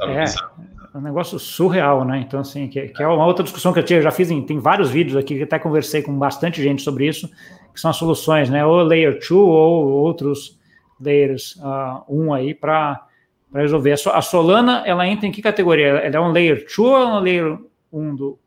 É, 0.00 0.24
é 0.24 0.98
um 0.98 1.00
negócio 1.00 1.38
surreal, 1.38 2.04
né, 2.04 2.24
então 2.26 2.40
assim, 2.40 2.66
que, 2.66 2.88
que, 2.88 3.00
é 3.00 3.06
uma 3.06 3.24
outra 3.24 3.44
discussão 3.44 3.72
que 3.72 3.78
eu 3.78 3.84
tinha, 3.84 4.00
eu 4.00 4.02
já 4.02 4.10
fiz, 4.10 4.28
em, 4.28 4.42
tem 4.42 4.58
vários 4.58 4.90
vídeos 4.90 5.16
aqui, 5.16 5.36
que 5.36 5.44
até 5.44 5.56
conversei 5.56 6.02
com 6.02 6.12
bastante 6.18 6.60
gente 6.60 6.82
sobre 6.82 7.06
isso, 7.06 7.30
que 7.72 7.80
são 7.80 7.92
as 7.92 7.96
soluções, 7.96 8.50
né, 8.50 8.66
ou 8.66 8.82
Layer 8.82 9.12
2 9.12 9.30
ou 9.30 9.86
outros 9.88 10.57
layers 11.00 11.56
uh, 11.56 12.02
1 12.08 12.32
aí 12.32 12.54
para 12.54 13.06
resolver. 13.54 13.92
A 13.92 14.22
Solana, 14.22 14.82
ela 14.86 15.06
entra 15.06 15.26
em 15.26 15.32
que 15.32 15.42
categoria? 15.42 15.86
Ela 15.86 16.16
é 16.16 16.20
um 16.20 16.32
layer 16.32 16.64
2 16.64 16.78
ou 16.78 16.96
é 16.96 17.06
um 17.06 17.20
layer 17.20 17.58
1 17.92 18.16
do... 18.16 18.38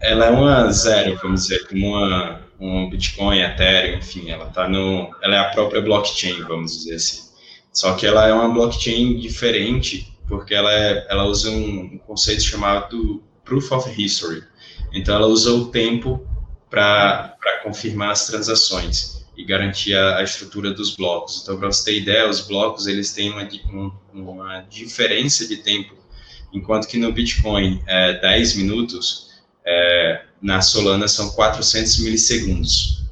Ela 0.00 0.26
é 0.26 0.30
uma 0.30 0.70
zero, 0.70 1.18
vamos 1.22 1.44
dizer, 1.44 1.66
como 1.66 1.88
uma, 1.88 2.40
um 2.60 2.90
Bitcoin, 2.90 3.40
Ethereum, 3.40 3.98
enfim, 3.98 4.30
ela 4.30 4.46
tá 4.46 4.68
no, 4.68 5.10
ela 5.22 5.36
é 5.36 5.38
a 5.38 5.50
própria 5.50 5.80
blockchain, 5.80 6.42
vamos 6.42 6.72
dizer 6.78 6.96
assim. 6.96 7.22
Só 7.72 7.94
que 7.94 8.06
ela 8.06 8.28
é 8.28 8.32
uma 8.32 8.48
blockchain 8.48 9.18
diferente, 9.18 10.12
porque 10.28 10.54
ela, 10.54 10.72
é, 10.72 11.06
ela 11.08 11.24
usa 11.24 11.50
um 11.50 11.98
conceito 12.06 12.42
chamado 12.42 13.22
Proof 13.44 13.72
of 13.72 14.02
History. 14.02 14.42
Então, 14.92 15.14
ela 15.14 15.26
usa 15.26 15.52
o 15.52 15.66
tempo 15.70 16.26
para 16.68 17.36
confirmar 17.62 18.10
as 18.10 18.26
transações 18.26 19.23
e 19.36 19.44
garantir 19.44 19.94
a, 19.94 20.18
a 20.18 20.22
estrutura 20.22 20.72
dos 20.72 20.94
blocos. 20.94 21.40
Então, 21.42 21.58
para 21.58 21.70
você 21.70 21.84
ter 21.84 22.00
ideia, 22.00 22.28
os 22.28 22.40
blocos 22.40 22.86
eles 22.86 23.12
têm 23.12 23.30
uma, 23.30 23.48
um, 23.72 23.92
uma 24.12 24.60
diferença 24.62 25.46
de 25.46 25.58
tempo, 25.58 25.94
enquanto 26.52 26.86
que 26.86 26.98
no 26.98 27.12
Bitcoin 27.12 27.82
é 27.86 28.14
10 28.20 28.56
minutos, 28.56 29.30
é, 29.64 30.22
na 30.40 30.60
Solana 30.60 31.08
são 31.08 31.30
400 31.30 31.98
milissegundos. 32.00 33.02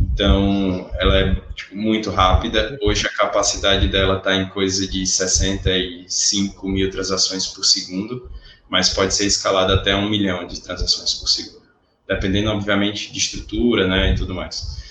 Então, 0.00 0.90
ela 0.98 1.18
é 1.18 1.34
tipo, 1.54 1.74
muito 1.74 2.10
rápida. 2.10 2.78
Hoje, 2.82 3.06
a 3.06 3.10
capacidade 3.10 3.88
dela 3.88 4.18
está 4.18 4.34
em 4.34 4.48
coisa 4.48 4.86
de 4.86 5.06
65 5.06 6.68
mil 6.68 6.90
transações 6.90 7.46
por 7.46 7.64
segundo, 7.64 8.30
mas 8.68 8.90
pode 8.90 9.14
ser 9.14 9.26
escalada 9.26 9.74
até 9.74 9.94
um 9.94 10.08
milhão 10.08 10.46
de 10.46 10.60
transações 10.60 11.14
por 11.14 11.28
segundo, 11.28 11.62
dependendo, 12.08 12.50
obviamente, 12.50 13.12
de 13.12 13.18
estrutura 13.18 13.86
né, 13.86 14.12
e 14.12 14.14
tudo 14.14 14.34
mais. 14.34 14.82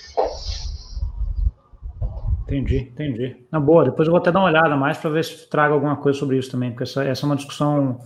Entendi, 2.46 2.76
entendi. 2.92 3.36
Na 3.50 3.58
boa, 3.58 3.84
depois 3.84 4.06
eu 4.06 4.12
vou 4.12 4.20
até 4.20 4.30
dar 4.30 4.40
uma 4.40 4.48
olhada 4.48 4.76
mais 4.76 4.98
para 4.98 5.10
ver 5.10 5.24
se 5.24 5.48
trago 5.48 5.74
alguma 5.74 5.96
coisa 5.96 6.18
sobre 6.18 6.38
isso 6.38 6.50
também, 6.50 6.70
porque 6.70 6.82
essa, 6.82 7.02
essa 7.02 7.24
é 7.24 7.26
uma 7.26 7.36
discussão 7.36 8.00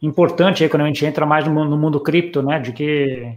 importante 0.00 0.62
aí 0.62 0.70
quando 0.70 0.82
a 0.82 0.86
gente 0.86 1.04
entra 1.04 1.26
mais 1.26 1.44
no 1.44 1.52
mundo, 1.52 1.70
no 1.70 1.78
mundo 1.78 2.00
cripto, 2.00 2.42
né? 2.42 2.60
De 2.60 2.72
que 2.72 3.36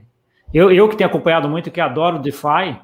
eu, 0.53 0.71
eu 0.71 0.87
que 0.87 0.95
tenho 0.95 1.09
acompanhado 1.09 1.49
muito, 1.49 1.71
que 1.71 1.81
adoro 1.81 2.19
DeFi, 2.19 2.79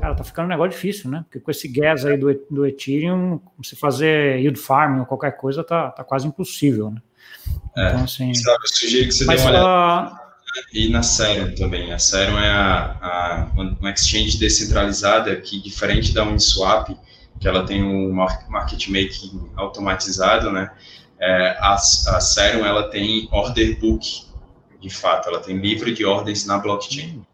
cara, 0.00 0.14
tá 0.14 0.24
ficando 0.24 0.46
um 0.46 0.48
negócio 0.48 0.70
difícil, 0.70 1.10
né? 1.10 1.24
Porque 1.24 1.40
com 1.40 1.50
esse 1.50 1.68
gas 1.68 2.06
aí 2.06 2.16
do, 2.16 2.32
do 2.50 2.66
Ethereum, 2.66 3.38
se 3.62 3.76
fazer 3.76 4.38
yield 4.38 4.58
farming 4.58 5.00
ou 5.00 5.06
qualquer 5.06 5.36
coisa, 5.36 5.62
tá, 5.62 5.90
tá 5.90 6.02
quase 6.02 6.26
impossível, 6.26 6.90
né? 6.90 7.02
É, 7.76 7.88
então, 7.88 8.04
assim. 8.04 8.32
Sabe, 8.34 8.64
eu 8.64 8.68
sugiro 8.68 9.06
que 9.06 9.12
você 9.12 9.26
dê 9.26 9.36
uma 9.36 9.50
olhada 9.50 10.23
e 10.72 10.88
na 10.88 11.02
Serum 11.02 11.54
também. 11.54 11.92
A 11.92 11.98
Serum 11.98 12.38
é 12.38 12.50
a, 12.50 12.98
a, 13.00 13.50
uma 13.56 13.90
exchange 13.90 14.38
descentralizada 14.38 15.34
que, 15.36 15.60
diferente 15.60 16.12
da 16.12 16.24
Uniswap, 16.24 16.96
que 17.40 17.48
ela 17.48 17.66
tem 17.66 17.82
um 17.82 18.12
market 18.12 18.88
making 18.88 19.50
automatizado, 19.56 20.50
né? 20.50 20.70
É, 21.18 21.56
a, 21.60 21.74
a 21.74 22.20
Serum 22.20 22.64
ela 22.64 22.90
tem 22.90 23.28
order 23.32 23.78
book, 23.78 24.24
de 24.80 24.90
fato, 24.90 25.28
ela 25.28 25.40
tem 25.40 25.56
livro 25.56 25.92
de 25.92 26.04
ordens 26.04 26.46
na 26.46 26.58
blockchain, 26.58 27.24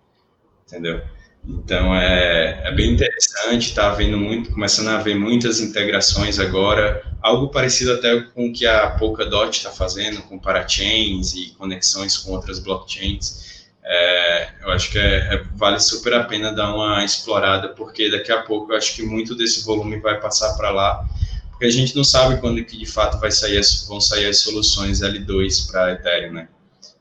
entendeu? 0.66 1.02
Então 1.46 1.94
é, 1.94 2.62
é 2.64 2.72
bem 2.72 2.92
interessante, 2.92 3.68
está 3.68 3.90
vendo 3.90 4.18
muito, 4.18 4.50
começando 4.52 4.88
a 4.88 4.98
ver 4.98 5.14
muitas 5.14 5.60
integrações 5.60 6.38
agora, 6.38 7.02
algo 7.22 7.48
parecido 7.48 7.94
até 7.94 8.20
com 8.20 8.48
o 8.48 8.52
que 8.52 8.66
a 8.66 8.90
Polkadot 8.90 9.56
está 9.56 9.70
fazendo 9.70 10.22
com 10.22 10.38
parachains 10.38 11.34
e 11.34 11.54
conexões 11.56 12.16
com 12.18 12.32
outras 12.32 12.58
blockchains. 12.58 13.68
É, 13.82 14.48
eu 14.62 14.70
acho 14.70 14.90
que 14.92 14.98
é, 14.98 15.34
é, 15.34 15.42
vale 15.54 15.80
super 15.80 16.12
a 16.14 16.24
pena 16.24 16.52
dar 16.52 16.74
uma 16.74 17.02
explorada, 17.04 17.70
porque 17.70 18.10
daqui 18.10 18.30
a 18.30 18.42
pouco 18.42 18.72
eu 18.72 18.76
acho 18.76 18.94
que 18.94 19.02
muito 19.02 19.34
desse 19.34 19.64
volume 19.64 19.98
vai 19.98 20.20
passar 20.20 20.54
para 20.56 20.70
lá, 20.70 21.04
porque 21.50 21.64
a 21.64 21.70
gente 21.70 21.96
não 21.96 22.04
sabe 22.04 22.38
quando 22.38 22.62
que 22.64 22.76
de 22.76 22.86
fato 22.86 23.18
vai 23.18 23.30
sair, 23.30 23.60
vão 23.88 24.00
sair 24.00 24.26
as 24.26 24.38
soluções 24.38 25.00
L2 25.00 25.70
para 25.70 25.92
Ethereum, 25.92 26.34
né? 26.34 26.48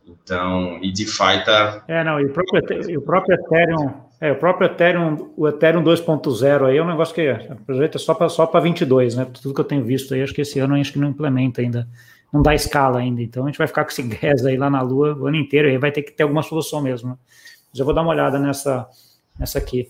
Então, 0.08 0.80
e 0.82 0.92
DeFi 0.92 1.44
tá. 1.46 1.84
É, 1.88 2.04
não, 2.04 2.20
e 2.20 2.26
o 2.26 2.34
próprio, 2.34 2.98
o 2.98 3.02
próprio 3.02 3.36
Ethereum 3.36 4.09
é, 4.22 4.32
o 4.34 4.36
próprio 4.36 4.66
Ethereum, 4.66 5.32
o 5.38 5.48
Ethereum 5.48 5.82
2.0 5.82 6.66
aí 6.66 6.78
é 6.78 6.84
um 6.84 6.88
negócio 6.88 7.16
que 7.16 7.22
é 7.22 7.98
só 7.98 8.14
para 8.14 8.28
só 8.28 8.46
para 8.46 8.60
22, 8.60 9.16
né? 9.16 9.26
Tudo 9.42 9.54
que 9.54 9.62
eu 9.62 9.66
tenho 9.66 9.84
visto 9.84 10.14
aí, 10.14 10.22
acho 10.22 10.34
que 10.34 10.42
esse 10.42 10.60
ano 10.60 10.76
acho 10.76 10.92
que 10.92 11.00
não 11.00 11.08
implementa 11.08 11.62
ainda, 11.62 11.88
não 12.32 12.42
dá 12.42 12.54
escala 12.54 13.00
ainda. 13.00 13.22
Então 13.22 13.44
a 13.44 13.48
gente 13.48 13.58
vai 13.58 13.68
ficar 13.68 13.86
com 13.86 13.92
esse 13.92 14.04
gas 14.22 14.46
aí 14.46 14.58
lá 14.58 14.70
na 14.70 14.82
Lua 14.82 15.16
o 15.18 15.28
ano 15.28 15.38
inteiro, 15.38 15.70
aí 15.70 15.78
vai 15.78 15.92
ter 15.92 16.02
que 16.02 16.12
ter 16.12 16.24
alguma 16.24 16.44
solução 16.44 16.82
mesmo. 16.82 17.12
Né? 17.12 17.16
Mas 17.72 17.80
eu 17.80 17.86
vou 17.86 17.94
dar 17.94 18.02
uma 18.02 18.12
olhada 18.12 18.38
nessa, 18.38 18.90
nessa 19.40 19.58
aqui. 19.58 19.88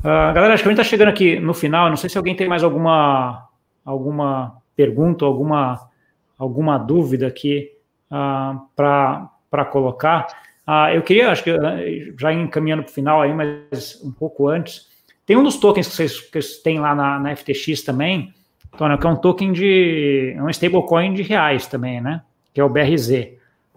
Uh, 0.00 0.32
galera, 0.34 0.52
acho 0.52 0.62
que 0.62 0.68
a 0.68 0.72
gente 0.72 0.80
está 0.80 0.90
chegando 0.90 1.08
aqui 1.08 1.40
no 1.40 1.54
final. 1.54 1.88
Não 1.88 1.96
sei 1.96 2.10
se 2.10 2.18
alguém 2.18 2.36
tem 2.36 2.48
mais 2.48 2.62
alguma 2.62 3.48
alguma 3.82 4.58
pergunta, 4.76 5.24
alguma 5.24 5.88
alguma 6.36 6.76
dúvida 6.76 7.26
aqui 7.26 7.70
uh, 8.10 8.14
ah, 8.14 9.30
para 9.50 9.64
colocar. 9.64 10.26
Ah, 10.66 10.94
eu 10.94 11.02
queria, 11.02 11.30
acho 11.30 11.42
que 11.42 11.50
eh, 11.50 12.12
já 12.18 12.32
encaminhando 12.32 12.82
para 12.82 12.90
o 12.90 12.94
final 12.94 13.22
aí, 13.22 13.32
mas 13.34 14.00
um 14.04 14.12
pouco 14.12 14.48
antes, 14.48 14.88
Tem 15.26 15.36
um 15.36 15.42
dos 15.42 15.56
tokens 15.56 15.88
que 15.88 15.94
vocês, 15.94 16.20
que 16.20 16.42
vocês 16.42 16.58
têm 16.58 16.80
lá 16.80 16.94
na, 16.94 17.18
na 17.18 17.36
FTX 17.36 17.82
também, 17.82 18.34
Tony, 18.76 18.96
que 18.98 19.06
é 19.06 19.10
um 19.10 19.16
token 19.16 19.52
de. 19.52 20.34
é 20.36 20.42
um 20.42 20.48
stablecoin 20.48 21.14
de 21.14 21.22
reais 21.22 21.66
também, 21.66 22.00
né? 22.00 22.22
Que 22.54 22.60
é 22.60 22.64
o 22.64 22.68
BRZ. 22.68 23.10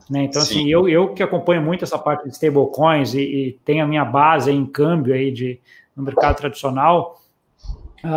Né? 0.10 0.26
Então, 0.26 0.42
assim, 0.42 0.54
Sim. 0.54 0.60
assim, 0.62 0.70
eu, 0.70 0.88
eu 0.88 1.14
que 1.14 1.24
acompanho 1.24 1.62
muito 1.62 1.84
essa 1.84 1.98
parte 1.98 2.24
de 2.24 2.30
stablecoins 2.30 3.14
e, 3.14 3.22
e 3.22 3.60
tenho 3.64 3.84
a 3.84 3.88
minha 3.88 4.06
base 4.06 4.52
em 4.52 4.66
câmbio 4.66 5.14
aí 5.14 5.32
de, 5.32 5.60
no 5.96 6.04
mercado 6.04 6.38
tradicional, 6.38 7.22
uh, 8.04 8.08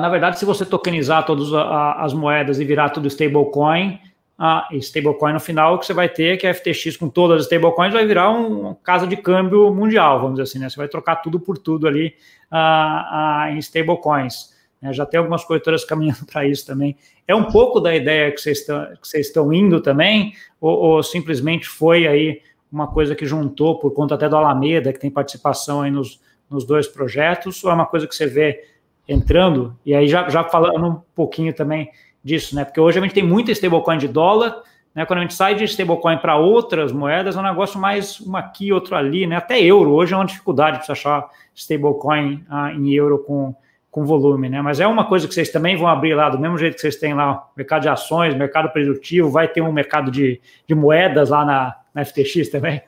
na 0.00 0.08
verdade, 0.08 0.38
se 0.38 0.44
você 0.44 0.64
tokenizar 0.64 1.26
todas 1.26 1.52
as 1.52 2.12
moedas 2.12 2.60
e 2.60 2.64
virar 2.64 2.90
tudo 2.90 3.08
stablecoin, 3.08 3.98
a 4.44 4.66
stablecoin 4.72 5.34
no 5.34 5.38
final, 5.38 5.78
que 5.78 5.86
você 5.86 5.94
vai 5.94 6.08
ter 6.08 6.36
que 6.36 6.48
a 6.48 6.52
FTX 6.52 6.96
com 6.96 7.08
todas 7.08 7.38
as 7.38 7.44
stablecoins 7.44 7.92
vai 7.92 8.04
virar 8.04 8.32
um, 8.32 8.62
uma 8.62 8.74
casa 8.74 9.06
de 9.06 9.16
câmbio 9.16 9.72
mundial, 9.72 10.18
vamos 10.18 10.32
dizer 10.32 10.42
assim, 10.42 10.58
né? 10.58 10.68
Você 10.68 10.76
vai 10.76 10.88
trocar 10.88 11.14
tudo 11.22 11.38
por 11.38 11.56
tudo 11.56 11.86
ali 11.86 12.16
uh, 12.50 12.56
uh, 12.56 13.54
em 13.54 13.58
stablecoins. 13.58 14.52
Né? 14.80 14.92
Já 14.92 15.06
tem 15.06 15.18
algumas 15.18 15.44
corretoras 15.44 15.84
caminhando 15.86 16.26
para 16.26 16.44
isso 16.44 16.66
também. 16.66 16.96
É 17.28 17.32
um 17.36 17.44
pouco 17.44 17.78
da 17.78 17.94
ideia 17.94 18.32
que 18.32 18.40
vocês 18.40 18.58
estão, 18.58 18.84
que 19.00 19.06
vocês 19.06 19.28
estão 19.28 19.52
indo 19.52 19.80
também, 19.80 20.34
ou, 20.60 20.76
ou, 20.76 21.02
simplesmente 21.04 21.68
foi 21.68 22.08
aí 22.08 22.42
uma 22.72 22.88
coisa 22.88 23.14
que 23.14 23.24
juntou 23.24 23.78
por 23.78 23.92
conta 23.92 24.16
até 24.16 24.28
do 24.28 24.36
Alameda, 24.36 24.92
que 24.92 24.98
tem 24.98 25.10
participação 25.10 25.82
aí 25.82 25.90
nos, 25.92 26.20
nos 26.50 26.64
dois 26.64 26.88
projetos, 26.88 27.62
ou 27.62 27.70
é 27.70 27.74
uma 27.74 27.86
coisa 27.86 28.08
que 28.08 28.14
você 28.16 28.26
vê 28.26 28.64
entrando? 29.06 29.78
E 29.86 29.94
aí 29.94 30.08
já, 30.08 30.28
já 30.28 30.42
falando 30.42 30.84
um 30.84 31.00
pouquinho 31.14 31.54
também 31.54 31.92
disso, 32.22 32.54
né? 32.54 32.64
Porque 32.64 32.80
hoje 32.80 32.98
a 32.98 33.02
gente 33.02 33.14
tem 33.14 33.22
muita 33.22 33.52
stablecoin 33.52 33.98
de 33.98 34.08
dólar, 34.08 34.62
né? 34.94 35.04
Quando 35.06 35.20
a 35.20 35.22
gente 35.22 35.34
sai 35.34 35.54
de 35.54 35.64
stablecoin 35.64 36.18
para 36.18 36.36
outras 36.36 36.92
moedas, 36.92 37.36
é 37.36 37.38
um 37.38 37.42
negócio 37.42 37.80
mais 37.80 38.20
uma 38.20 38.38
aqui, 38.38 38.72
outro 38.72 38.94
ali, 38.94 39.26
né? 39.26 39.36
Até 39.36 39.60
euro 39.60 39.90
hoje 39.92 40.14
é 40.14 40.16
uma 40.16 40.26
dificuldade 40.26 40.78
para 40.78 40.86
você 40.86 40.92
achar 40.92 41.28
stablecoin 41.54 42.44
ah, 42.48 42.72
em 42.72 42.92
euro 42.92 43.18
com, 43.18 43.54
com 43.90 44.04
volume, 44.04 44.48
né? 44.48 44.62
Mas 44.62 44.80
é 44.80 44.86
uma 44.86 45.04
coisa 45.04 45.26
que 45.26 45.34
vocês 45.34 45.50
também 45.50 45.76
vão 45.76 45.88
abrir 45.88 46.14
lá, 46.14 46.28
do 46.28 46.38
mesmo 46.38 46.58
jeito 46.58 46.74
que 46.74 46.80
vocês 46.80 46.96
têm 46.96 47.14
lá 47.14 47.48
mercado 47.56 47.82
de 47.82 47.88
ações, 47.88 48.34
mercado 48.34 48.70
produtivo, 48.70 49.30
vai 49.30 49.48
ter 49.48 49.60
um 49.60 49.72
mercado 49.72 50.10
de, 50.10 50.40
de 50.66 50.74
moedas 50.74 51.30
lá 51.30 51.44
na, 51.44 51.76
na 51.94 52.04
FTX 52.04 52.48
também? 52.48 52.82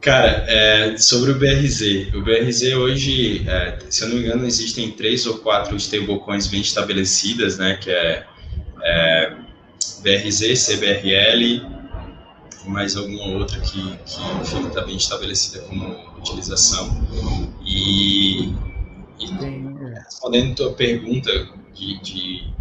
Cara, 0.00 0.44
é, 0.46 0.96
sobre 0.96 1.32
o 1.32 1.38
BRZ. 1.38 2.14
O 2.14 2.22
BRZ 2.22 2.74
hoje, 2.74 3.44
é, 3.48 3.78
se 3.90 4.04
eu 4.04 4.08
não 4.08 4.16
me 4.16 4.22
engano, 4.22 4.46
existem 4.46 4.92
três 4.92 5.26
ou 5.26 5.38
quatro 5.38 5.74
stablecoins 5.76 6.46
bem 6.46 6.60
estabelecidas, 6.60 7.58
né? 7.58 7.76
Que 7.80 7.90
é 7.90 8.24
é, 8.82 9.36
BRZ, 10.02 10.66
CBRL, 10.66 11.78
mais 12.66 12.96
alguma 12.96 13.38
outra 13.38 13.60
que, 13.60 13.80
que 13.80 14.20
enfim, 14.40 14.66
está 14.68 14.82
bem 14.82 14.96
estabelecida 14.96 15.60
como 15.62 15.88
utilização. 16.18 16.88
E, 17.64 18.52
e 19.18 19.24
é. 19.24 20.02
respondendo 20.04 20.52
a 20.52 20.54
tua 20.54 20.72
pergunta 20.74 21.30
de, 21.74 22.00
de 22.02 22.52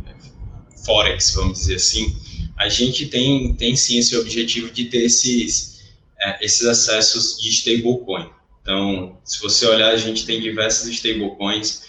Forex, 0.85 1.33
vamos 1.35 1.59
dizer 1.59 1.75
assim, 1.75 2.15
a 2.57 2.69
gente 2.69 3.07
tem, 3.07 3.53
tem 3.53 3.75
sim 3.75 3.99
esse 3.99 4.15
objetivo 4.17 4.71
de 4.71 4.85
ter 4.85 5.03
esses, 5.03 5.93
é, 6.19 6.43
esses 6.43 6.65
acessos 6.65 7.39
de 7.39 7.49
stablecoin. 7.49 8.29
Então, 8.61 9.17
se 9.23 9.41
você 9.41 9.65
olhar, 9.67 9.91
a 9.91 9.97
gente 9.97 10.25
tem 10.25 10.41
diversos 10.41 10.87
stablecoins, 10.89 11.83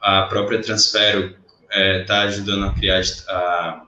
a, 0.00 0.20
a 0.20 0.26
própria 0.26 0.60
Transfero 0.60 1.36
está 1.74 1.80
é, 1.80 2.04
tá 2.04 2.22
ajudando 2.22 2.66
a 2.66 2.72
criar 2.72 3.02
a 3.28 3.84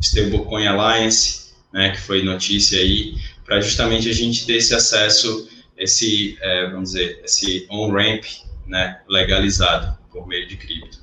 Stablecoin 0.00 0.66
Alliance, 0.66 1.52
né, 1.72 1.90
que 1.90 2.00
foi 2.00 2.22
notícia 2.22 2.80
aí, 2.80 3.14
para 3.44 3.60
justamente 3.60 4.08
a 4.08 4.12
gente 4.12 4.46
ter 4.46 4.54
esse 4.54 4.74
acesso, 4.74 5.48
esse, 5.76 6.38
é, 6.40 6.70
vamos 6.70 6.92
dizer, 6.92 7.20
esse 7.24 7.66
on-ramp 7.70 8.24
né, 8.66 9.00
legalizado 9.08 9.98
por 10.10 10.26
meio 10.26 10.48
de 10.48 10.56
cripto. 10.56 10.98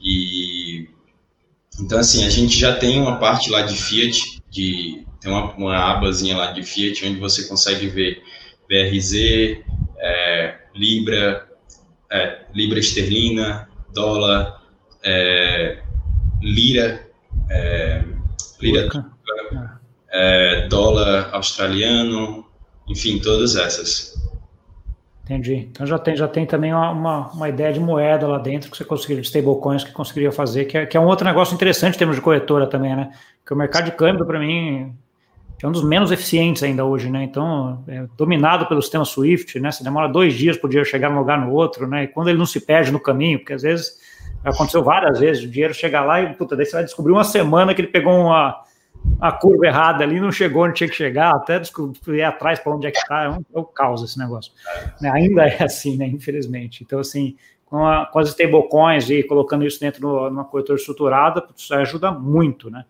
E, 0.00 0.88
então, 1.80 1.98
assim, 1.98 2.24
a 2.26 2.30
gente 2.30 2.58
já 2.58 2.76
tem 2.76 3.00
uma 3.00 3.18
parte 3.18 3.50
lá 3.50 3.62
de 3.62 3.76
Fiat, 3.76 4.42
de, 4.50 5.04
tem 5.20 5.32
uma, 5.32 5.52
uma 5.54 5.76
abazinha 5.92 6.36
lá 6.36 6.52
de 6.52 6.62
Fiat, 6.62 7.06
onde 7.06 7.18
você 7.18 7.44
consegue 7.44 7.86
ver 7.86 8.22
BRZ, 8.68 9.14
é, 9.98 10.58
Libra, 10.74 11.48
é, 12.10 12.40
Libra 12.54 12.78
esterlina, 12.78 13.68
dólar, 13.92 14.63
é, 15.04 15.78
lira, 16.42 17.06
é, 17.50 18.04
lira 18.60 18.88
é, 20.10 20.68
dólar 20.68 21.30
australiano, 21.32 22.46
enfim, 22.88 23.18
todas 23.18 23.56
essas. 23.56 24.14
Entendi. 25.24 25.68
Então 25.70 25.86
já 25.86 25.98
tem, 25.98 26.16
já 26.16 26.28
tem 26.28 26.46
também 26.46 26.72
uma, 26.72 26.90
uma, 26.90 27.30
uma, 27.32 27.48
ideia 27.48 27.72
de 27.72 27.80
moeda 27.80 28.26
lá 28.26 28.38
dentro 28.38 28.70
que 28.70 28.76
você 28.76 28.84
conseguiria, 28.84 29.22
de 29.22 29.28
stablecoins 29.28 29.82
que 29.82 29.90
conseguiria 29.90 30.30
fazer, 30.30 30.66
que 30.66 30.76
é, 30.76 30.86
que 30.86 30.96
é 30.96 31.00
um 31.00 31.06
outro 31.06 31.26
negócio 31.26 31.54
interessante 31.54 31.94
em 31.94 31.98
termos 31.98 32.16
de 32.16 32.22
corretora 32.22 32.66
também, 32.66 32.94
né? 32.94 33.10
Que 33.44 33.54
o 33.54 33.56
mercado 33.56 33.86
de 33.86 33.92
câmbio, 33.92 34.26
para 34.26 34.38
mim, 34.38 34.94
é 35.64 35.68
um 35.68 35.72
dos 35.72 35.84
menos 35.84 36.12
eficientes 36.12 36.62
ainda 36.62 36.84
hoje, 36.84 37.10
né? 37.10 37.24
Então, 37.24 37.82
é 37.88 38.06
dominado 38.16 38.66
pelo 38.66 38.82
sistema 38.82 39.04
Swift, 39.04 39.58
né? 39.58 39.72
Você 39.72 39.82
demora 39.82 40.08
dois 40.08 40.34
dias 40.34 40.56
para 40.56 40.66
o 40.66 40.70
dinheiro 40.70 40.88
chegar 40.88 41.10
num 41.10 41.18
lugar 41.18 41.38
no 41.40 41.52
outro, 41.52 41.86
né? 41.86 42.04
E 42.04 42.08
quando 42.08 42.28
ele 42.28 42.38
não 42.38 42.46
se 42.46 42.60
perde 42.60 42.92
no 42.92 43.00
caminho, 43.00 43.38
porque 43.38 43.52
às 43.52 43.62
vezes 43.62 43.98
Aconteceu 44.44 44.84
várias 44.84 45.18
vezes, 45.18 45.42
o 45.42 45.48
dinheiro 45.48 45.72
chegar 45.72 46.04
lá 46.04 46.20
e, 46.20 46.34
puta, 46.34 46.54
daí 46.54 46.66
você 46.66 46.72
vai 46.72 46.84
descobrir 46.84 47.12
uma 47.12 47.24
semana 47.24 47.74
que 47.74 47.80
ele 47.80 47.88
pegou 47.88 48.12
uma, 48.12 48.62
a 49.18 49.32
curva 49.32 49.66
errada 49.66 50.04
ali, 50.04 50.20
não 50.20 50.30
chegou 50.30 50.64
onde 50.64 50.74
tinha 50.74 50.88
que 50.88 50.94
chegar, 50.94 51.34
até 51.34 51.58
descobrir 51.58 52.22
atrás 52.22 52.58
para 52.58 52.76
onde 52.76 52.86
é 52.86 52.90
que 52.90 52.98
está, 52.98 53.24
é, 53.24 53.30
um, 53.30 53.42
é 53.54 53.58
um 53.58 53.64
caos 53.64 54.02
esse 54.02 54.18
negócio. 54.18 54.52
Né? 55.00 55.10
Ainda 55.10 55.46
é 55.46 55.62
assim, 55.62 55.96
né, 55.96 56.06
infelizmente. 56.06 56.84
Então, 56.84 56.98
assim, 56.98 57.36
com, 57.64 57.86
a, 57.86 58.04
com 58.04 58.18
as 58.18 58.28
stablecoins 58.28 59.08
e 59.08 59.22
colocando 59.22 59.64
isso 59.64 59.80
dentro 59.80 60.00
de 60.00 60.06
uma 60.06 60.44
corretora 60.44 60.78
estruturada, 60.78 61.42
isso 61.56 61.74
ajuda 61.74 62.10
muito, 62.10 62.70
né, 62.70 62.84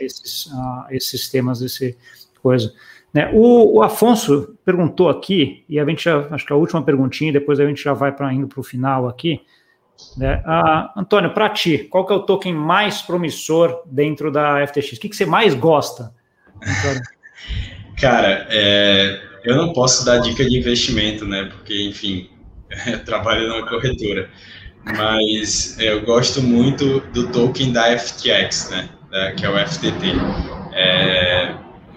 esses, 0.00 0.48
esses 0.90 1.10
sistemas, 1.10 1.60
esse 1.62 1.96
coisa. 2.42 2.72
Né? 3.12 3.30
O, 3.32 3.78
o, 3.78 3.82
Afonso 3.82 4.56
perguntou 4.64 5.08
aqui, 5.08 5.64
e 5.68 5.78
a 5.78 5.84
gente 5.84 6.04
já, 6.04 6.26
acho 6.30 6.44
que 6.44 6.52
a 6.52 6.56
última 6.56 6.82
perguntinha, 6.82 7.32
depois 7.32 7.60
a 7.60 7.66
gente 7.66 7.82
já 7.82 7.92
vai 7.92 8.14
indo 8.32 8.48
para 8.48 8.60
o 8.60 8.64
final 8.64 9.08
aqui, 9.08 9.40
né? 10.16 10.42
Ah, 10.44 10.92
Antônio, 10.96 11.32
para 11.32 11.48
ti, 11.48 11.78
qual 11.78 12.04
que 12.04 12.12
é 12.12 12.16
o 12.16 12.22
token 12.22 12.52
mais 12.52 13.00
promissor 13.00 13.82
dentro 13.86 14.30
da 14.30 14.66
FTX? 14.66 14.92
O 14.96 15.00
que, 15.00 15.08
que 15.08 15.16
você 15.16 15.24
mais 15.24 15.54
gosta? 15.54 16.12
Cara, 18.00 18.46
é, 18.50 19.20
eu 19.44 19.56
não 19.56 19.72
posso 19.72 20.04
dar 20.04 20.18
dica 20.18 20.44
de 20.44 20.58
investimento, 20.58 21.24
né? 21.24 21.44
Porque, 21.44 21.84
enfim, 21.84 22.28
trabalho 23.06 23.48
numa 23.48 23.66
corretora. 23.68 24.28
Mas 24.84 25.78
eu 25.78 26.02
gosto 26.04 26.42
muito 26.42 27.00
do 27.12 27.30
token 27.30 27.72
da 27.72 27.96
FTX, 27.96 28.70
né? 28.70 28.88
Que 29.36 29.46
é 29.46 29.48
o 29.48 29.68
FTT. 29.68 30.12
É, 30.72 31.54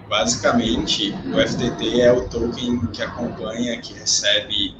basicamente, 0.08 1.12
o 1.34 1.46
FTT 1.46 2.00
é 2.00 2.12
o 2.12 2.28
token 2.28 2.86
que 2.92 3.02
acompanha, 3.02 3.80
que 3.80 3.92
recebe 3.94 4.76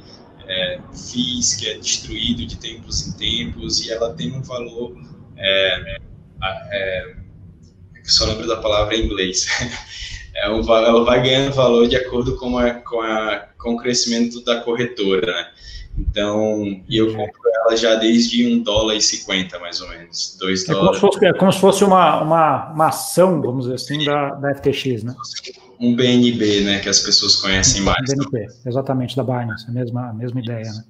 é, 0.47 0.79
FIIs, 0.93 1.55
que 1.55 1.69
é 1.69 1.77
destruído 1.77 2.45
de 2.45 2.55
tempos 2.57 3.07
em 3.07 3.11
tempos, 3.17 3.85
e 3.85 3.91
ela 3.91 4.13
tem 4.13 4.31
um 4.31 4.41
valor. 4.41 4.95
É, 5.37 5.97
é, 6.71 7.15
só 8.05 8.25
lembro 8.25 8.47
da 8.47 8.57
palavra 8.57 8.95
em 8.95 9.05
inglês. 9.05 9.47
É 10.35 10.45
ela 10.45 11.03
vai 11.03 11.21
ganhando 11.21 11.53
valor 11.53 11.87
de 11.87 11.97
acordo 11.97 12.37
com, 12.37 12.57
a, 12.57 12.71
com, 12.71 13.01
a, 13.01 13.49
com 13.57 13.73
o 13.73 13.77
crescimento 13.77 14.41
da 14.45 14.61
corretora, 14.61 15.33
né? 15.33 15.47
Então, 15.99 16.63
e 16.87 16.97
eu 16.97 17.07
compro 17.13 17.41
ela 17.65 17.75
já 17.75 17.95
desde 17.95 18.47
um 18.47 18.63
dólar 18.63 18.95
e 18.95 19.01
cinquenta, 19.01 19.59
mais 19.59 19.81
ou 19.81 19.89
menos, 19.89 20.37
dois 20.39 20.67
é 20.67 20.71
dólares. 20.71 20.99
Como 20.99 21.13
fosse, 21.13 21.25
é 21.25 21.33
como 21.33 21.51
se 21.51 21.59
fosse 21.59 21.83
uma, 21.83 22.21
uma, 22.21 22.71
uma 22.71 22.87
ação, 22.87 23.41
vamos 23.41 23.65
dizer 23.65 23.75
assim, 23.75 24.05
da, 24.05 24.29
da 24.35 24.55
FTX, 24.55 25.03
né? 25.03 25.15
um 25.79 25.95
BNB, 25.95 26.61
né, 26.61 26.79
que 26.79 26.89
as 26.89 26.99
pessoas 26.99 27.37
conhecem 27.37 27.81
mais. 27.81 28.13
BNB, 28.13 28.47
exatamente, 28.65 29.15
da 29.15 29.23
Binance, 29.23 29.65
a 29.67 29.71
mesma, 29.71 30.09
a 30.09 30.13
mesma 30.13 30.39
ideia, 30.39 30.65
né? 30.65 30.83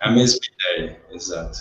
A 0.00 0.10
mesma 0.10 0.40
ideia, 0.52 0.98
exato. 1.12 1.58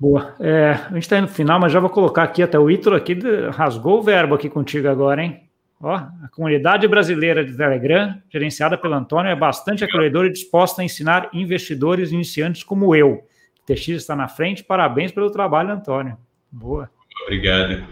Boa. 0.00 0.34
É, 0.40 0.72
a 0.72 0.94
gente 0.94 1.02
está 1.02 1.18
indo 1.18 1.28
no 1.28 1.32
final, 1.32 1.60
mas 1.60 1.72
já 1.72 1.80
vou 1.80 1.90
colocar 1.90 2.24
aqui 2.24 2.42
até 2.42 2.58
o 2.58 2.70
Ítalo 2.70 2.96
aqui, 2.96 3.16
rasgou 3.52 4.00
o 4.00 4.02
verbo 4.02 4.34
aqui 4.34 4.48
contigo 4.48 4.88
agora, 4.88 5.22
hein? 5.22 5.43
Ó, 5.84 5.94
a 5.94 6.28
comunidade 6.32 6.88
brasileira 6.88 7.44
de 7.44 7.54
Telegram, 7.54 8.18
gerenciada 8.30 8.78
pelo 8.78 8.94
Antônio, 8.94 9.30
é 9.30 9.36
bastante 9.36 9.84
acolhedora 9.84 10.28
e 10.28 10.32
disposta 10.32 10.80
a 10.80 10.84
ensinar 10.84 11.28
investidores 11.34 12.10
iniciantes 12.10 12.64
como 12.64 12.96
eu. 12.96 13.22
O 13.60 13.66
TX 13.66 13.88
está 13.88 14.16
na 14.16 14.26
frente, 14.26 14.64
parabéns 14.64 15.12
pelo 15.12 15.30
trabalho, 15.30 15.72
Antônio. 15.72 16.16
Boa. 16.50 16.88
Obrigado. 17.24 17.84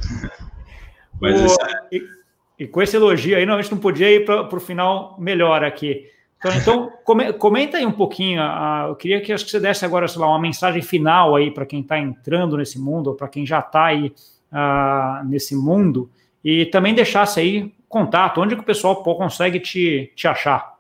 Mas 1.20 1.38
Boa. 1.38 1.56
Esse... 1.90 2.22
E 2.58 2.66
com 2.66 2.80
esse 2.80 2.96
elogio 2.96 3.36
aí, 3.36 3.44
não, 3.44 3.56
a 3.56 3.62
gente 3.62 3.72
não 3.72 3.78
podia 3.78 4.10
ir 4.10 4.24
para 4.24 4.56
o 4.56 4.60
final 4.60 5.16
melhor 5.18 5.62
aqui. 5.62 6.06
Então, 6.38 6.52
então 6.54 7.32
comenta 7.38 7.76
aí 7.76 7.84
um 7.84 7.92
pouquinho. 7.92 8.40
Uh, 8.40 8.88
eu 8.88 8.96
queria 8.96 9.20
que, 9.20 9.32
acho 9.32 9.44
que 9.44 9.50
você 9.50 9.60
desse 9.60 9.84
agora, 9.84 10.08
sei 10.08 10.20
lá, 10.20 10.28
uma 10.28 10.38
mensagem 10.38 10.80
final 10.80 11.36
aí 11.36 11.50
para 11.50 11.66
quem 11.66 11.80
está 11.80 11.98
entrando 11.98 12.56
nesse 12.56 12.78
mundo, 12.78 13.08
ou 13.08 13.16
para 13.16 13.28
quem 13.28 13.44
já 13.44 13.58
está 13.58 13.86
aí 13.86 14.14
uh, 14.52 15.28
nesse 15.28 15.54
mundo, 15.56 16.08
e 16.42 16.66
também 16.66 16.94
deixasse 16.94 17.40
aí 17.40 17.74
contato, 17.92 18.40
onde 18.40 18.56
que 18.56 18.62
o 18.62 18.64
pessoal 18.64 18.96
consegue 19.02 19.60
te, 19.60 20.10
te 20.16 20.26
achar. 20.26 20.78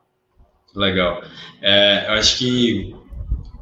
Legal. 0.74 1.22
É, 1.60 2.06
eu 2.08 2.14
acho 2.14 2.38
que 2.38 2.96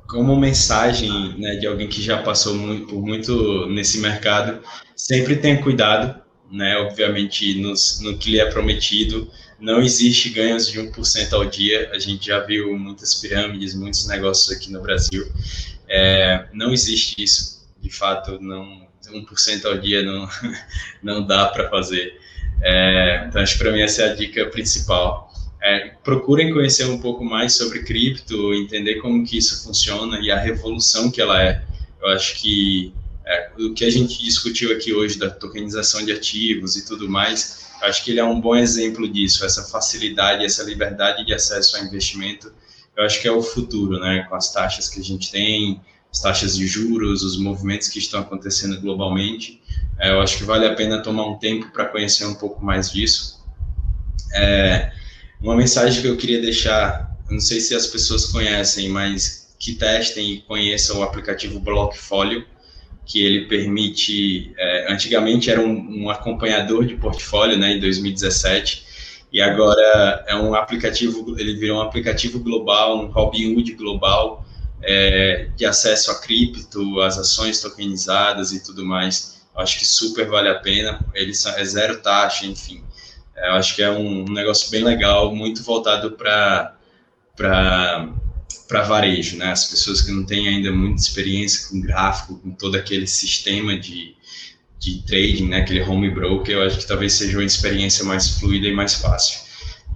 como 0.09 0.37
mensagem 0.37 1.37
né, 1.37 1.57
de 1.57 1.67
alguém 1.67 1.89
que 1.89 2.01
já 2.01 2.23
passou 2.23 2.55
muito, 2.55 2.87
por 2.87 3.03
muito 3.03 3.67
nesse 3.67 3.99
mercado, 3.99 4.63
sempre 4.95 5.35
tenha 5.35 5.61
cuidado, 5.61 6.21
né? 6.51 6.77
Obviamente, 6.79 7.61
nos, 7.61 8.01
no 8.01 8.17
que 8.17 8.31
lhe 8.31 8.41
é 8.41 8.49
prometido, 8.49 9.29
não 9.59 9.83
existe 9.83 10.31
ganhos 10.31 10.69
de 10.69 10.79
1% 10.79 11.33
ao 11.33 11.45
dia. 11.45 11.91
A 11.93 11.99
gente 11.99 12.27
já 12.27 12.39
viu 12.41 12.77
muitas 12.79 13.17
pirâmides, 13.17 13.75
muitos 13.75 14.07
negócios 14.07 14.57
aqui 14.57 14.71
no 14.73 14.81
Brasil. 14.81 15.27
É, 15.89 16.47
não 16.53 16.73
existe 16.73 17.21
isso. 17.21 17.69
De 17.81 17.91
fato, 17.91 18.39
não 18.41 18.89
1% 19.09 19.65
ao 19.65 19.79
dia 19.79 20.03
não, 20.03 20.29
não 21.03 21.27
dá 21.27 21.47
para 21.49 21.69
fazer. 21.69 22.20
É, 22.63 23.25
então, 23.27 23.43
acho 23.43 23.55
que 23.55 23.63
para 23.63 23.73
mim 23.73 23.81
essa 23.81 24.03
é 24.03 24.11
a 24.11 24.15
dica 24.15 24.47
principal. 24.47 25.31
É, 25.63 25.91
procurem 26.03 26.53
conhecer 26.53 26.85
um 26.87 26.99
pouco 26.99 27.25
mais 27.25 27.55
sobre 27.55 27.83
cripto, 27.83 28.55
entender 28.55 28.97
como 28.97 29.25
que 29.25 29.37
isso 29.37 29.63
funciona 29.63 30.19
e 30.21 30.31
a 30.31 30.39
revolução 30.39 31.11
que 31.11 31.21
ela 31.21 31.43
é. 31.43 31.63
Eu 32.01 32.09
acho 32.09 32.41
que 32.41 32.95
é, 33.27 33.51
o 33.59 33.75
que 33.75 33.85
a 33.85 33.91
gente 33.91 34.23
discutiu 34.23 34.73
aqui 34.73 34.93
hoje 34.93 35.19
da 35.19 35.31
tokenização 35.31 36.05
de 36.05 36.13
ativos 36.13 36.77
e 36.77 36.85
tudo 36.85 37.09
mais, 37.09 37.67
acho 37.83 38.05
que 38.05 38.11
ele 38.11 38.21
é 38.21 38.25
um 38.25 38.41
bom 38.41 38.57
exemplo 38.57 39.07
disso, 39.07 39.45
essa 39.45 39.63
facilidade, 39.65 40.45
essa 40.45 40.63
liberdade 40.63 41.25
de 41.25 41.35
acesso 41.35 41.77
ao 41.77 41.85
investimento. 41.85 42.53
Eu 42.97 43.05
acho 43.05 43.21
que 43.21 43.29
é 43.29 43.33
o 43.33 43.43
futuro, 43.43 44.01
né? 44.01 44.27
Com 44.29 44.35
as 44.35 44.53
taxas 44.53 44.89
que 44.89 45.01
a 45.01 45.05
gente 45.05 45.31
tem, 45.31 45.81
as 46.11 46.21
taxas 46.21 46.57
de 46.57 46.67
juros, 46.67 47.23
os 47.23 47.39
movimentos 47.39 47.89
que 47.89 47.99
estão 47.99 48.21
acontecendo 48.21 48.81
globalmente. 48.81 49.60
É, 50.01 50.11
eu 50.11 50.21
acho 50.21 50.39
que 50.39 50.45
vale 50.45 50.67
a 50.67 50.75
pena 50.75 51.03
tomar 51.03 51.27
um 51.27 51.39
tempo 51.39 51.71
para 51.71 51.85
conhecer 51.85 52.25
um 52.25 52.35
pouco 52.35 52.65
mais 52.65 52.91
disso. 52.91 53.45
É, 54.35 54.91
uma 55.41 55.55
mensagem 55.55 56.01
que 56.01 56.09
eu 56.09 56.17
queria 56.17 56.41
deixar, 56.41 57.15
não 57.29 57.41
sei 57.41 57.61
se 57.61 57.75
as 57.75 57.87
pessoas 57.87 58.27
conhecem, 58.27 58.89
mas 58.89 59.55
que 59.59 59.75
testem 59.75 60.33
e 60.33 60.41
conheçam 60.41 61.01
o 61.01 61.03
aplicativo 61.03 61.61
Blockfolio, 61.61 62.47
que 63.05 63.23
ele 63.23 63.47
permite, 63.47 64.55
é, 64.57 64.91
antigamente 64.91 65.51
era 65.51 65.61
um, 65.61 66.05
um, 66.05 66.11
acompanhador 66.11 66.87
de 66.87 66.95
portfólio, 66.95 67.59
né, 67.59 67.73
em 67.73 67.81
2017, 67.81 68.87
e 69.33 69.41
agora 69.43 70.25
é 70.27 70.35
um 70.35 70.55
aplicativo, 70.55 71.39
ele 71.39 71.57
virou 71.57 71.79
um 71.79 71.83
aplicativo 71.83 72.41
global, 72.41 72.99
um 72.99 73.11
Robinhood 73.11 73.75
global, 73.75 74.47
é, 74.83 75.49
de 75.55 75.67
acesso 75.67 76.11
a 76.11 76.21
cripto, 76.21 77.01
as 77.01 77.19
ações 77.19 77.61
tokenizadas 77.61 78.53
e 78.53 78.65
tudo 78.65 78.85
mais. 78.85 79.40
Acho 79.61 79.79
que 79.79 79.87
super 79.87 80.27
vale 80.27 80.49
a 80.49 80.57
pena. 80.57 81.01
Ele 81.15 81.33
é 81.33 81.65
zero 81.65 82.01
taxa, 82.01 82.47
enfim. 82.47 82.83
É, 83.37 83.49
eu 83.49 83.55
acho 83.55 83.75
que 83.75 83.83
é 83.83 83.91
um 83.91 84.25
negócio 84.25 84.71
bem 84.71 84.83
legal, 84.85 85.35
muito 85.35 85.63
voltado 85.63 86.13
para 86.13 86.77
para 87.37 88.83
varejo, 88.85 89.37
né? 89.37 89.51
As 89.51 89.65
pessoas 89.65 90.01
que 90.01 90.13
não 90.13 90.25
têm 90.25 90.47
ainda 90.47 90.71
muita 90.71 91.01
experiência 91.01 91.69
com 91.69 91.81
gráfico, 91.81 92.39
com 92.39 92.53
todo 92.53 92.77
aquele 92.77 93.07
sistema 93.07 93.77
de, 93.77 94.15
de 94.79 95.03
trading, 95.03 95.49
né? 95.49 95.59
Aquele 95.59 95.83
home 95.83 96.09
broker, 96.09 96.55
eu 96.55 96.63
acho 96.63 96.79
que 96.79 96.87
talvez 96.87 97.15
seja 97.15 97.37
uma 97.37 97.45
experiência 97.45 98.05
mais 98.05 98.39
fluida 98.39 98.69
e 98.69 98.73
mais 98.73 98.95
fácil. 98.95 99.41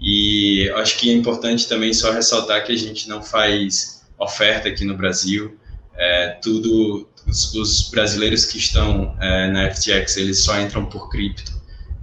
E 0.01 0.69
acho 0.77 0.99
que 0.99 1.09
é 1.09 1.12
importante 1.12 1.69
também 1.69 1.95
só 1.95 2.11
ressaltar 2.11 2.65
que 2.65 2.73
a 2.73 2.77
gente 2.77 3.09
não 3.09 3.23
faz 3.23 4.03
oferta 4.19 4.69
aqui 4.69 4.85
no 4.85 4.97
Brasil. 4.97 5.57
É, 5.97 6.29
tudo, 6.43 7.09
os, 7.27 7.55
os, 7.55 7.91
brasileiros 7.91 8.45
que 8.47 8.59
estão 8.59 9.17
é, 9.21 9.49
na 9.49 9.71
FTX, 9.71 10.17
eles 10.17 10.43
só 10.43 10.61
entram 10.61 10.87
por 10.87 11.09
cripto. 11.09 11.53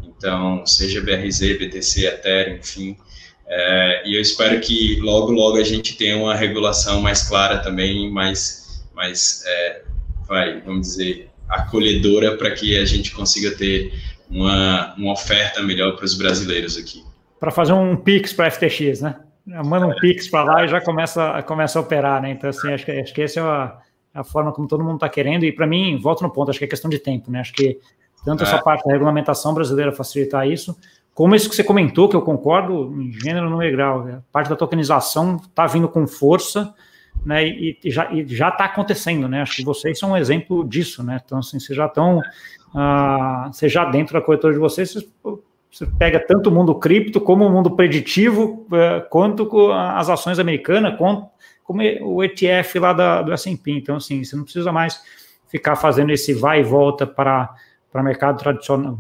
Então, 0.04 0.66
seja 0.66 1.02
BRZ, 1.02 1.58
BTC, 1.58 2.06
Ethereum, 2.06 2.58
enfim. 2.58 2.98
É, 3.48 4.04
e 4.08 4.16
eu 4.16 4.22
espero 4.22 4.60
que 4.62 5.00
logo, 5.02 5.32
logo 5.32 5.58
a 5.58 5.64
gente 5.64 5.98
tenha 5.98 6.18
uma 6.18 6.36
regulação 6.36 7.02
mais 7.02 7.24
clara 7.24 7.58
também, 7.58 8.10
mais, 8.10 8.86
mais 8.96 9.44
é, 9.46 9.82
vai, 10.28 10.62
vamos 10.62 10.88
dizer, 10.88 11.30
acolhedora 11.50 12.38
para 12.38 12.52
que 12.52 12.78
a 12.78 12.86
gente 12.86 13.12
consiga 13.12 13.52
ter 13.52 13.94
uma, 14.30 14.96
uma 14.96 15.12
oferta 15.12 15.62
melhor 15.62 15.98
para 15.98 16.06
os 16.06 16.14
brasileiros 16.14 16.78
aqui. 16.78 17.04
Para 17.40 17.52
fazer 17.52 17.74
um 17.74 17.98
Pix 17.98 18.32
para 18.32 18.50
FTX, 18.50 19.02
né? 19.02 19.16
Manda 19.46 19.88
um 19.88 19.96
Pix 19.96 20.30
para 20.30 20.44
lá 20.44 20.66
e 20.66 20.68
já 20.68 20.82
começa, 20.82 21.42
começa 21.44 21.80
a 21.80 21.82
operar, 21.82 22.22
né? 22.22 22.32
Então, 22.32 22.50
assim, 22.50 22.72
acho 22.72 22.86
que, 22.86 22.92
acho 22.92 23.14
que 23.14 23.22
essa 23.22 23.40
é 23.40 23.44
a, 23.44 23.78
a 24.14 24.24
forma 24.24 24.52
como 24.52 24.68
todo 24.68 24.84
mundo 24.84 24.96
está 24.96 25.10
querendo. 25.10 25.44
E 25.44 25.52
para 25.52 25.68
mim, 25.68 25.98
volto 25.98 26.22
no 26.22 26.30
ponto, 26.30 26.50
acho 26.50 26.60
que 26.60 26.66
é 26.66 26.68
questão 26.68 26.90
de 26.90 27.00
tempo, 27.00 27.32
né? 27.32 27.40
Acho 27.40 27.54
que 27.54 27.80
tanto 28.24 28.44
é. 28.44 28.48
essa 28.48 28.62
parte 28.62 28.86
da 28.86 28.92
regulamentação 28.92 29.54
brasileira 29.54 29.92
facilitar 29.92 30.48
isso, 30.48 30.78
como 31.14 31.36
isso 31.36 31.50
que 31.50 31.56
você 31.56 31.64
comentou, 31.64 32.08
que 32.08 32.16
eu 32.16 32.22
concordo 32.22 32.94
em 33.02 33.12
gênero 33.12 33.50
no 33.50 33.58
grau, 33.58 34.08
a 34.08 34.22
parte 34.32 34.50
da 34.50 34.56
tokenização 34.56 35.36
está 35.36 35.68
vindo 35.68 35.90
com 35.90 36.08
força, 36.08 36.74
né? 37.26 37.46
E, 37.46 37.78
e 37.84 37.92
já 37.92 38.50
está 38.50 38.66
acontecendo, 38.66 39.28
né? 39.28 39.42
Acho 39.42 39.58
que 39.58 39.66
vocês 39.66 40.00
são 40.00 40.12
um 40.12 40.18
exemplo 40.18 40.68
disso, 40.68 41.04
né? 41.04 41.22
Então, 41.24 41.40
assim, 41.40 41.60
vocês 41.60 41.76
já 41.76 41.88
estão, 41.88 42.20
uh, 42.20 43.52
vocês 43.52 43.72
já 43.72 43.86
dentro 43.86 44.14
da 44.14 44.22
corretora 44.22 44.54
de 44.54 44.60
vocês, 44.60 44.94
vocês 44.94 45.10
você 45.72 45.86
pega 45.86 46.20
tanto 46.20 46.50
o 46.50 46.52
mundo 46.52 46.76
cripto 46.76 47.22
como 47.22 47.46
o 47.46 47.50
mundo 47.50 47.72
preditivo, 47.72 48.68
é, 48.74 49.00
quanto 49.00 49.72
as 49.72 50.10
ações 50.10 50.38
americanas, 50.38 50.98
como 50.98 51.32
o 52.02 52.22
ETF 52.22 52.80
lá 52.80 52.92
da, 52.92 53.22
do 53.22 53.32
S&P. 53.32 53.72
Então, 53.72 53.96
assim, 53.96 54.24
você 54.24 54.36
não 54.36 54.44
precisa 54.44 54.72
mais 54.72 55.02
ficar 55.48 55.78
fazendo 55.78 56.12
esse 56.12 56.34
vai 56.34 56.60
e 56.60 56.64
volta 56.64 57.08
para 57.08 57.56
para 57.92 58.02
mercado 58.02 58.38
tradicional, 58.38 58.98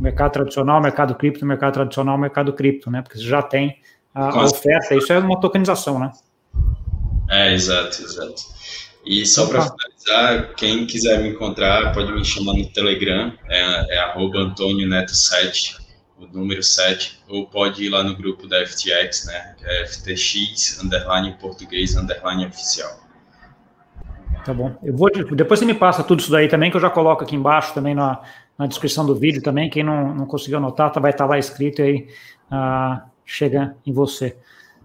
mercado 0.00 0.32
tradicional, 0.32 0.80
mercado 0.80 1.14
cripto, 1.14 1.44
mercado 1.44 1.74
tradicional, 1.74 2.16
mercado 2.16 2.52
cripto, 2.54 2.90
né? 2.90 3.02
Porque 3.02 3.18
você 3.18 3.24
já 3.24 3.42
tem 3.42 3.78
a, 4.14 4.30
a 4.30 4.44
oferta. 4.46 4.94
Isso 4.94 5.12
é 5.12 5.18
uma 5.18 5.38
tokenização, 5.38 5.98
né? 5.98 6.10
É, 7.28 7.52
exato, 7.52 8.02
exato. 8.02 8.42
E 9.04 9.26
só 9.26 9.46
para 9.46 9.62
finalizar, 9.62 10.54
quem 10.54 10.86
quiser 10.86 11.20
me 11.20 11.28
encontrar, 11.28 11.92
pode 11.92 12.10
me 12.10 12.24
chamar 12.24 12.54
no 12.54 12.66
Telegram, 12.72 13.34
é, 13.50 13.96
é 13.96 13.98
arroba 13.98 14.38
Antônio 14.38 14.88
Neto 14.88 15.14
7 15.14 15.85
o 16.18 16.26
número 16.26 16.62
7, 16.62 17.22
ou 17.28 17.46
pode 17.46 17.84
ir 17.84 17.90
lá 17.90 18.02
no 18.02 18.16
grupo 18.16 18.46
da 18.46 18.64
FTX, 18.66 19.26
né, 19.26 19.54
que 19.58 19.66
é 19.66 19.86
FTX, 19.86 20.82
underline 20.82 21.36
português, 21.38 21.96
underline 21.96 22.46
oficial. 22.46 23.00
Tá 24.44 24.54
bom. 24.54 24.76
Eu 24.82 24.96
vou, 24.96 25.10
depois 25.10 25.60
você 25.60 25.66
me 25.66 25.74
passa 25.74 26.04
tudo 26.04 26.20
isso 26.20 26.30
daí 26.30 26.48
também, 26.48 26.70
que 26.70 26.76
eu 26.76 26.80
já 26.80 26.88
coloco 26.88 27.24
aqui 27.24 27.34
embaixo 27.34 27.74
também 27.74 27.94
na, 27.94 28.22
na 28.56 28.66
descrição 28.66 29.04
do 29.04 29.14
vídeo 29.14 29.42
também, 29.42 29.68
quem 29.68 29.82
não, 29.82 30.14
não 30.14 30.26
conseguiu 30.26 30.58
anotar, 30.58 30.90
tá, 30.90 31.00
vai 31.00 31.10
estar 31.10 31.24
tá 31.24 31.30
lá 31.30 31.38
escrito 31.38 31.80
e 31.80 31.82
aí 31.82 32.08
uh, 32.52 33.02
chega 33.24 33.76
em 33.84 33.92
você. 33.92 34.36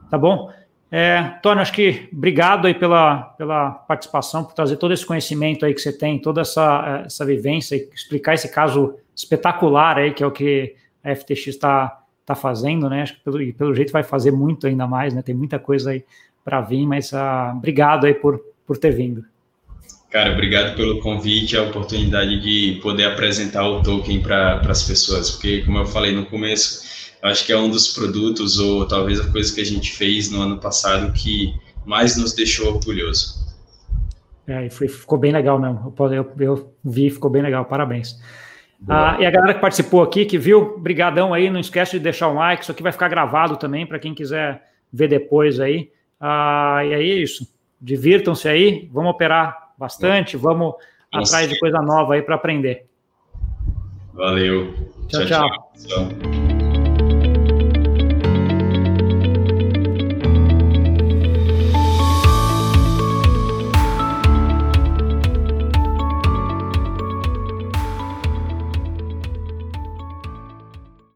Tá 0.09 0.17
bom? 0.17 0.51
É, 0.91 1.21
Tony, 1.41 1.61
acho 1.61 1.71
que 1.71 2.09
obrigado 2.11 2.67
aí 2.67 2.73
pela, 2.73 3.21
pela 3.37 3.71
participação, 3.71 4.43
por 4.43 4.53
trazer 4.53 4.75
todo 4.75 4.93
esse 4.93 5.05
conhecimento 5.05 5.65
aí 5.65 5.73
que 5.73 5.79
você 5.79 5.93
tem, 5.93 6.19
toda 6.19 6.41
essa, 6.41 7.03
essa 7.05 7.25
vivência, 7.25 7.77
e 7.77 7.87
explicar 7.95 8.33
esse 8.33 8.49
caso 8.49 8.95
espetacular 9.15 9.97
aí, 9.97 10.13
que 10.13 10.21
é 10.21 10.27
o 10.27 10.31
que 10.31 10.75
a 11.03 11.15
FTX 11.15 11.47
está 11.47 12.01
tá 12.25 12.35
fazendo, 12.35 12.89
né? 12.89 13.01
Acho 13.01 13.15
que 13.15 13.23
pelo, 13.23 13.41
e 13.41 13.53
pelo 13.53 13.73
jeito 13.73 13.91
vai 13.91 14.03
fazer 14.03 14.31
muito 14.31 14.67
ainda 14.67 14.87
mais, 14.87 15.13
né? 15.13 15.21
Tem 15.21 15.35
muita 15.35 15.59
coisa 15.59 15.91
aí 15.91 16.03
para 16.43 16.61
vir, 16.61 16.85
mas 16.85 17.11
uh, 17.11 17.55
obrigado 17.55 18.05
aí 18.05 18.13
por, 18.13 18.39
por 18.65 18.77
ter 18.77 18.91
vindo. 18.91 19.23
Cara, 20.09 20.33
obrigado 20.33 20.75
pelo 20.75 20.99
convite, 20.99 21.55
a 21.55 21.63
oportunidade 21.63 22.41
de 22.41 22.79
poder 22.81 23.05
apresentar 23.05 23.65
o 23.65 23.81
token 23.81 24.21
para 24.21 24.59
as 24.69 24.83
pessoas, 24.83 25.31
porque, 25.31 25.61
como 25.61 25.77
eu 25.77 25.85
falei 25.85 26.13
no 26.13 26.25
começo, 26.25 27.15
acho 27.21 27.45
que 27.45 27.53
é 27.53 27.57
um 27.57 27.69
dos 27.69 27.93
produtos, 27.93 28.59
ou 28.59 28.85
talvez 28.85 29.21
a 29.21 29.31
coisa 29.31 29.53
que 29.53 29.61
a 29.61 29.65
gente 29.65 29.93
fez 29.93 30.29
no 30.29 30.41
ano 30.41 30.57
passado 30.57 31.13
que 31.13 31.53
mais 31.85 32.17
nos 32.17 32.33
deixou 32.33 32.73
orgulhoso. 32.73 33.41
É, 34.47 34.65
e 34.65 34.69
foi, 34.69 34.89
ficou 34.89 35.17
bem 35.17 35.31
legal 35.31 35.57
mesmo. 35.57 35.93
Eu, 35.97 36.13
eu, 36.13 36.31
eu 36.39 36.73
vi, 36.83 37.09
ficou 37.09 37.29
bem 37.29 37.41
legal. 37.41 37.63
Parabéns. 37.65 38.19
Ah, 38.87 39.17
e 39.19 39.25
a 39.25 39.31
galera 39.31 39.53
que 39.53 39.61
participou 39.61 40.01
aqui, 40.01 40.25
que 40.25 40.37
viu, 40.37 40.77
brigadão 40.77 41.33
aí, 41.33 41.49
não 41.49 41.59
esquece 41.59 41.93
de 41.93 41.99
deixar 41.99 42.29
um 42.29 42.35
like, 42.35 42.63
isso 42.63 42.71
aqui 42.71 42.81
vai 42.81 42.91
ficar 42.91 43.07
gravado 43.07 43.57
também 43.57 43.85
para 43.85 43.99
quem 43.99 44.13
quiser 44.13 44.63
ver 44.91 45.07
depois 45.07 45.59
aí. 45.59 45.91
Ah, 46.19 46.81
e 46.83 46.93
aí 46.93 47.11
é 47.11 47.15
isso, 47.15 47.47
divirtam-se 47.79 48.47
aí, 48.47 48.89
vamos 48.91 49.11
operar 49.11 49.71
bastante, 49.77 50.35
vamos 50.35 50.73
Nossa. 51.11 51.35
atrás 51.35 51.49
de 51.49 51.59
coisa 51.59 51.79
nova 51.79 52.15
aí 52.15 52.21
para 52.21 52.35
aprender. 52.35 52.85
Valeu. 54.13 54.73
tchau. 55.07 55.25
tchau. 55.25 55.71
tchau. 55.87 56.50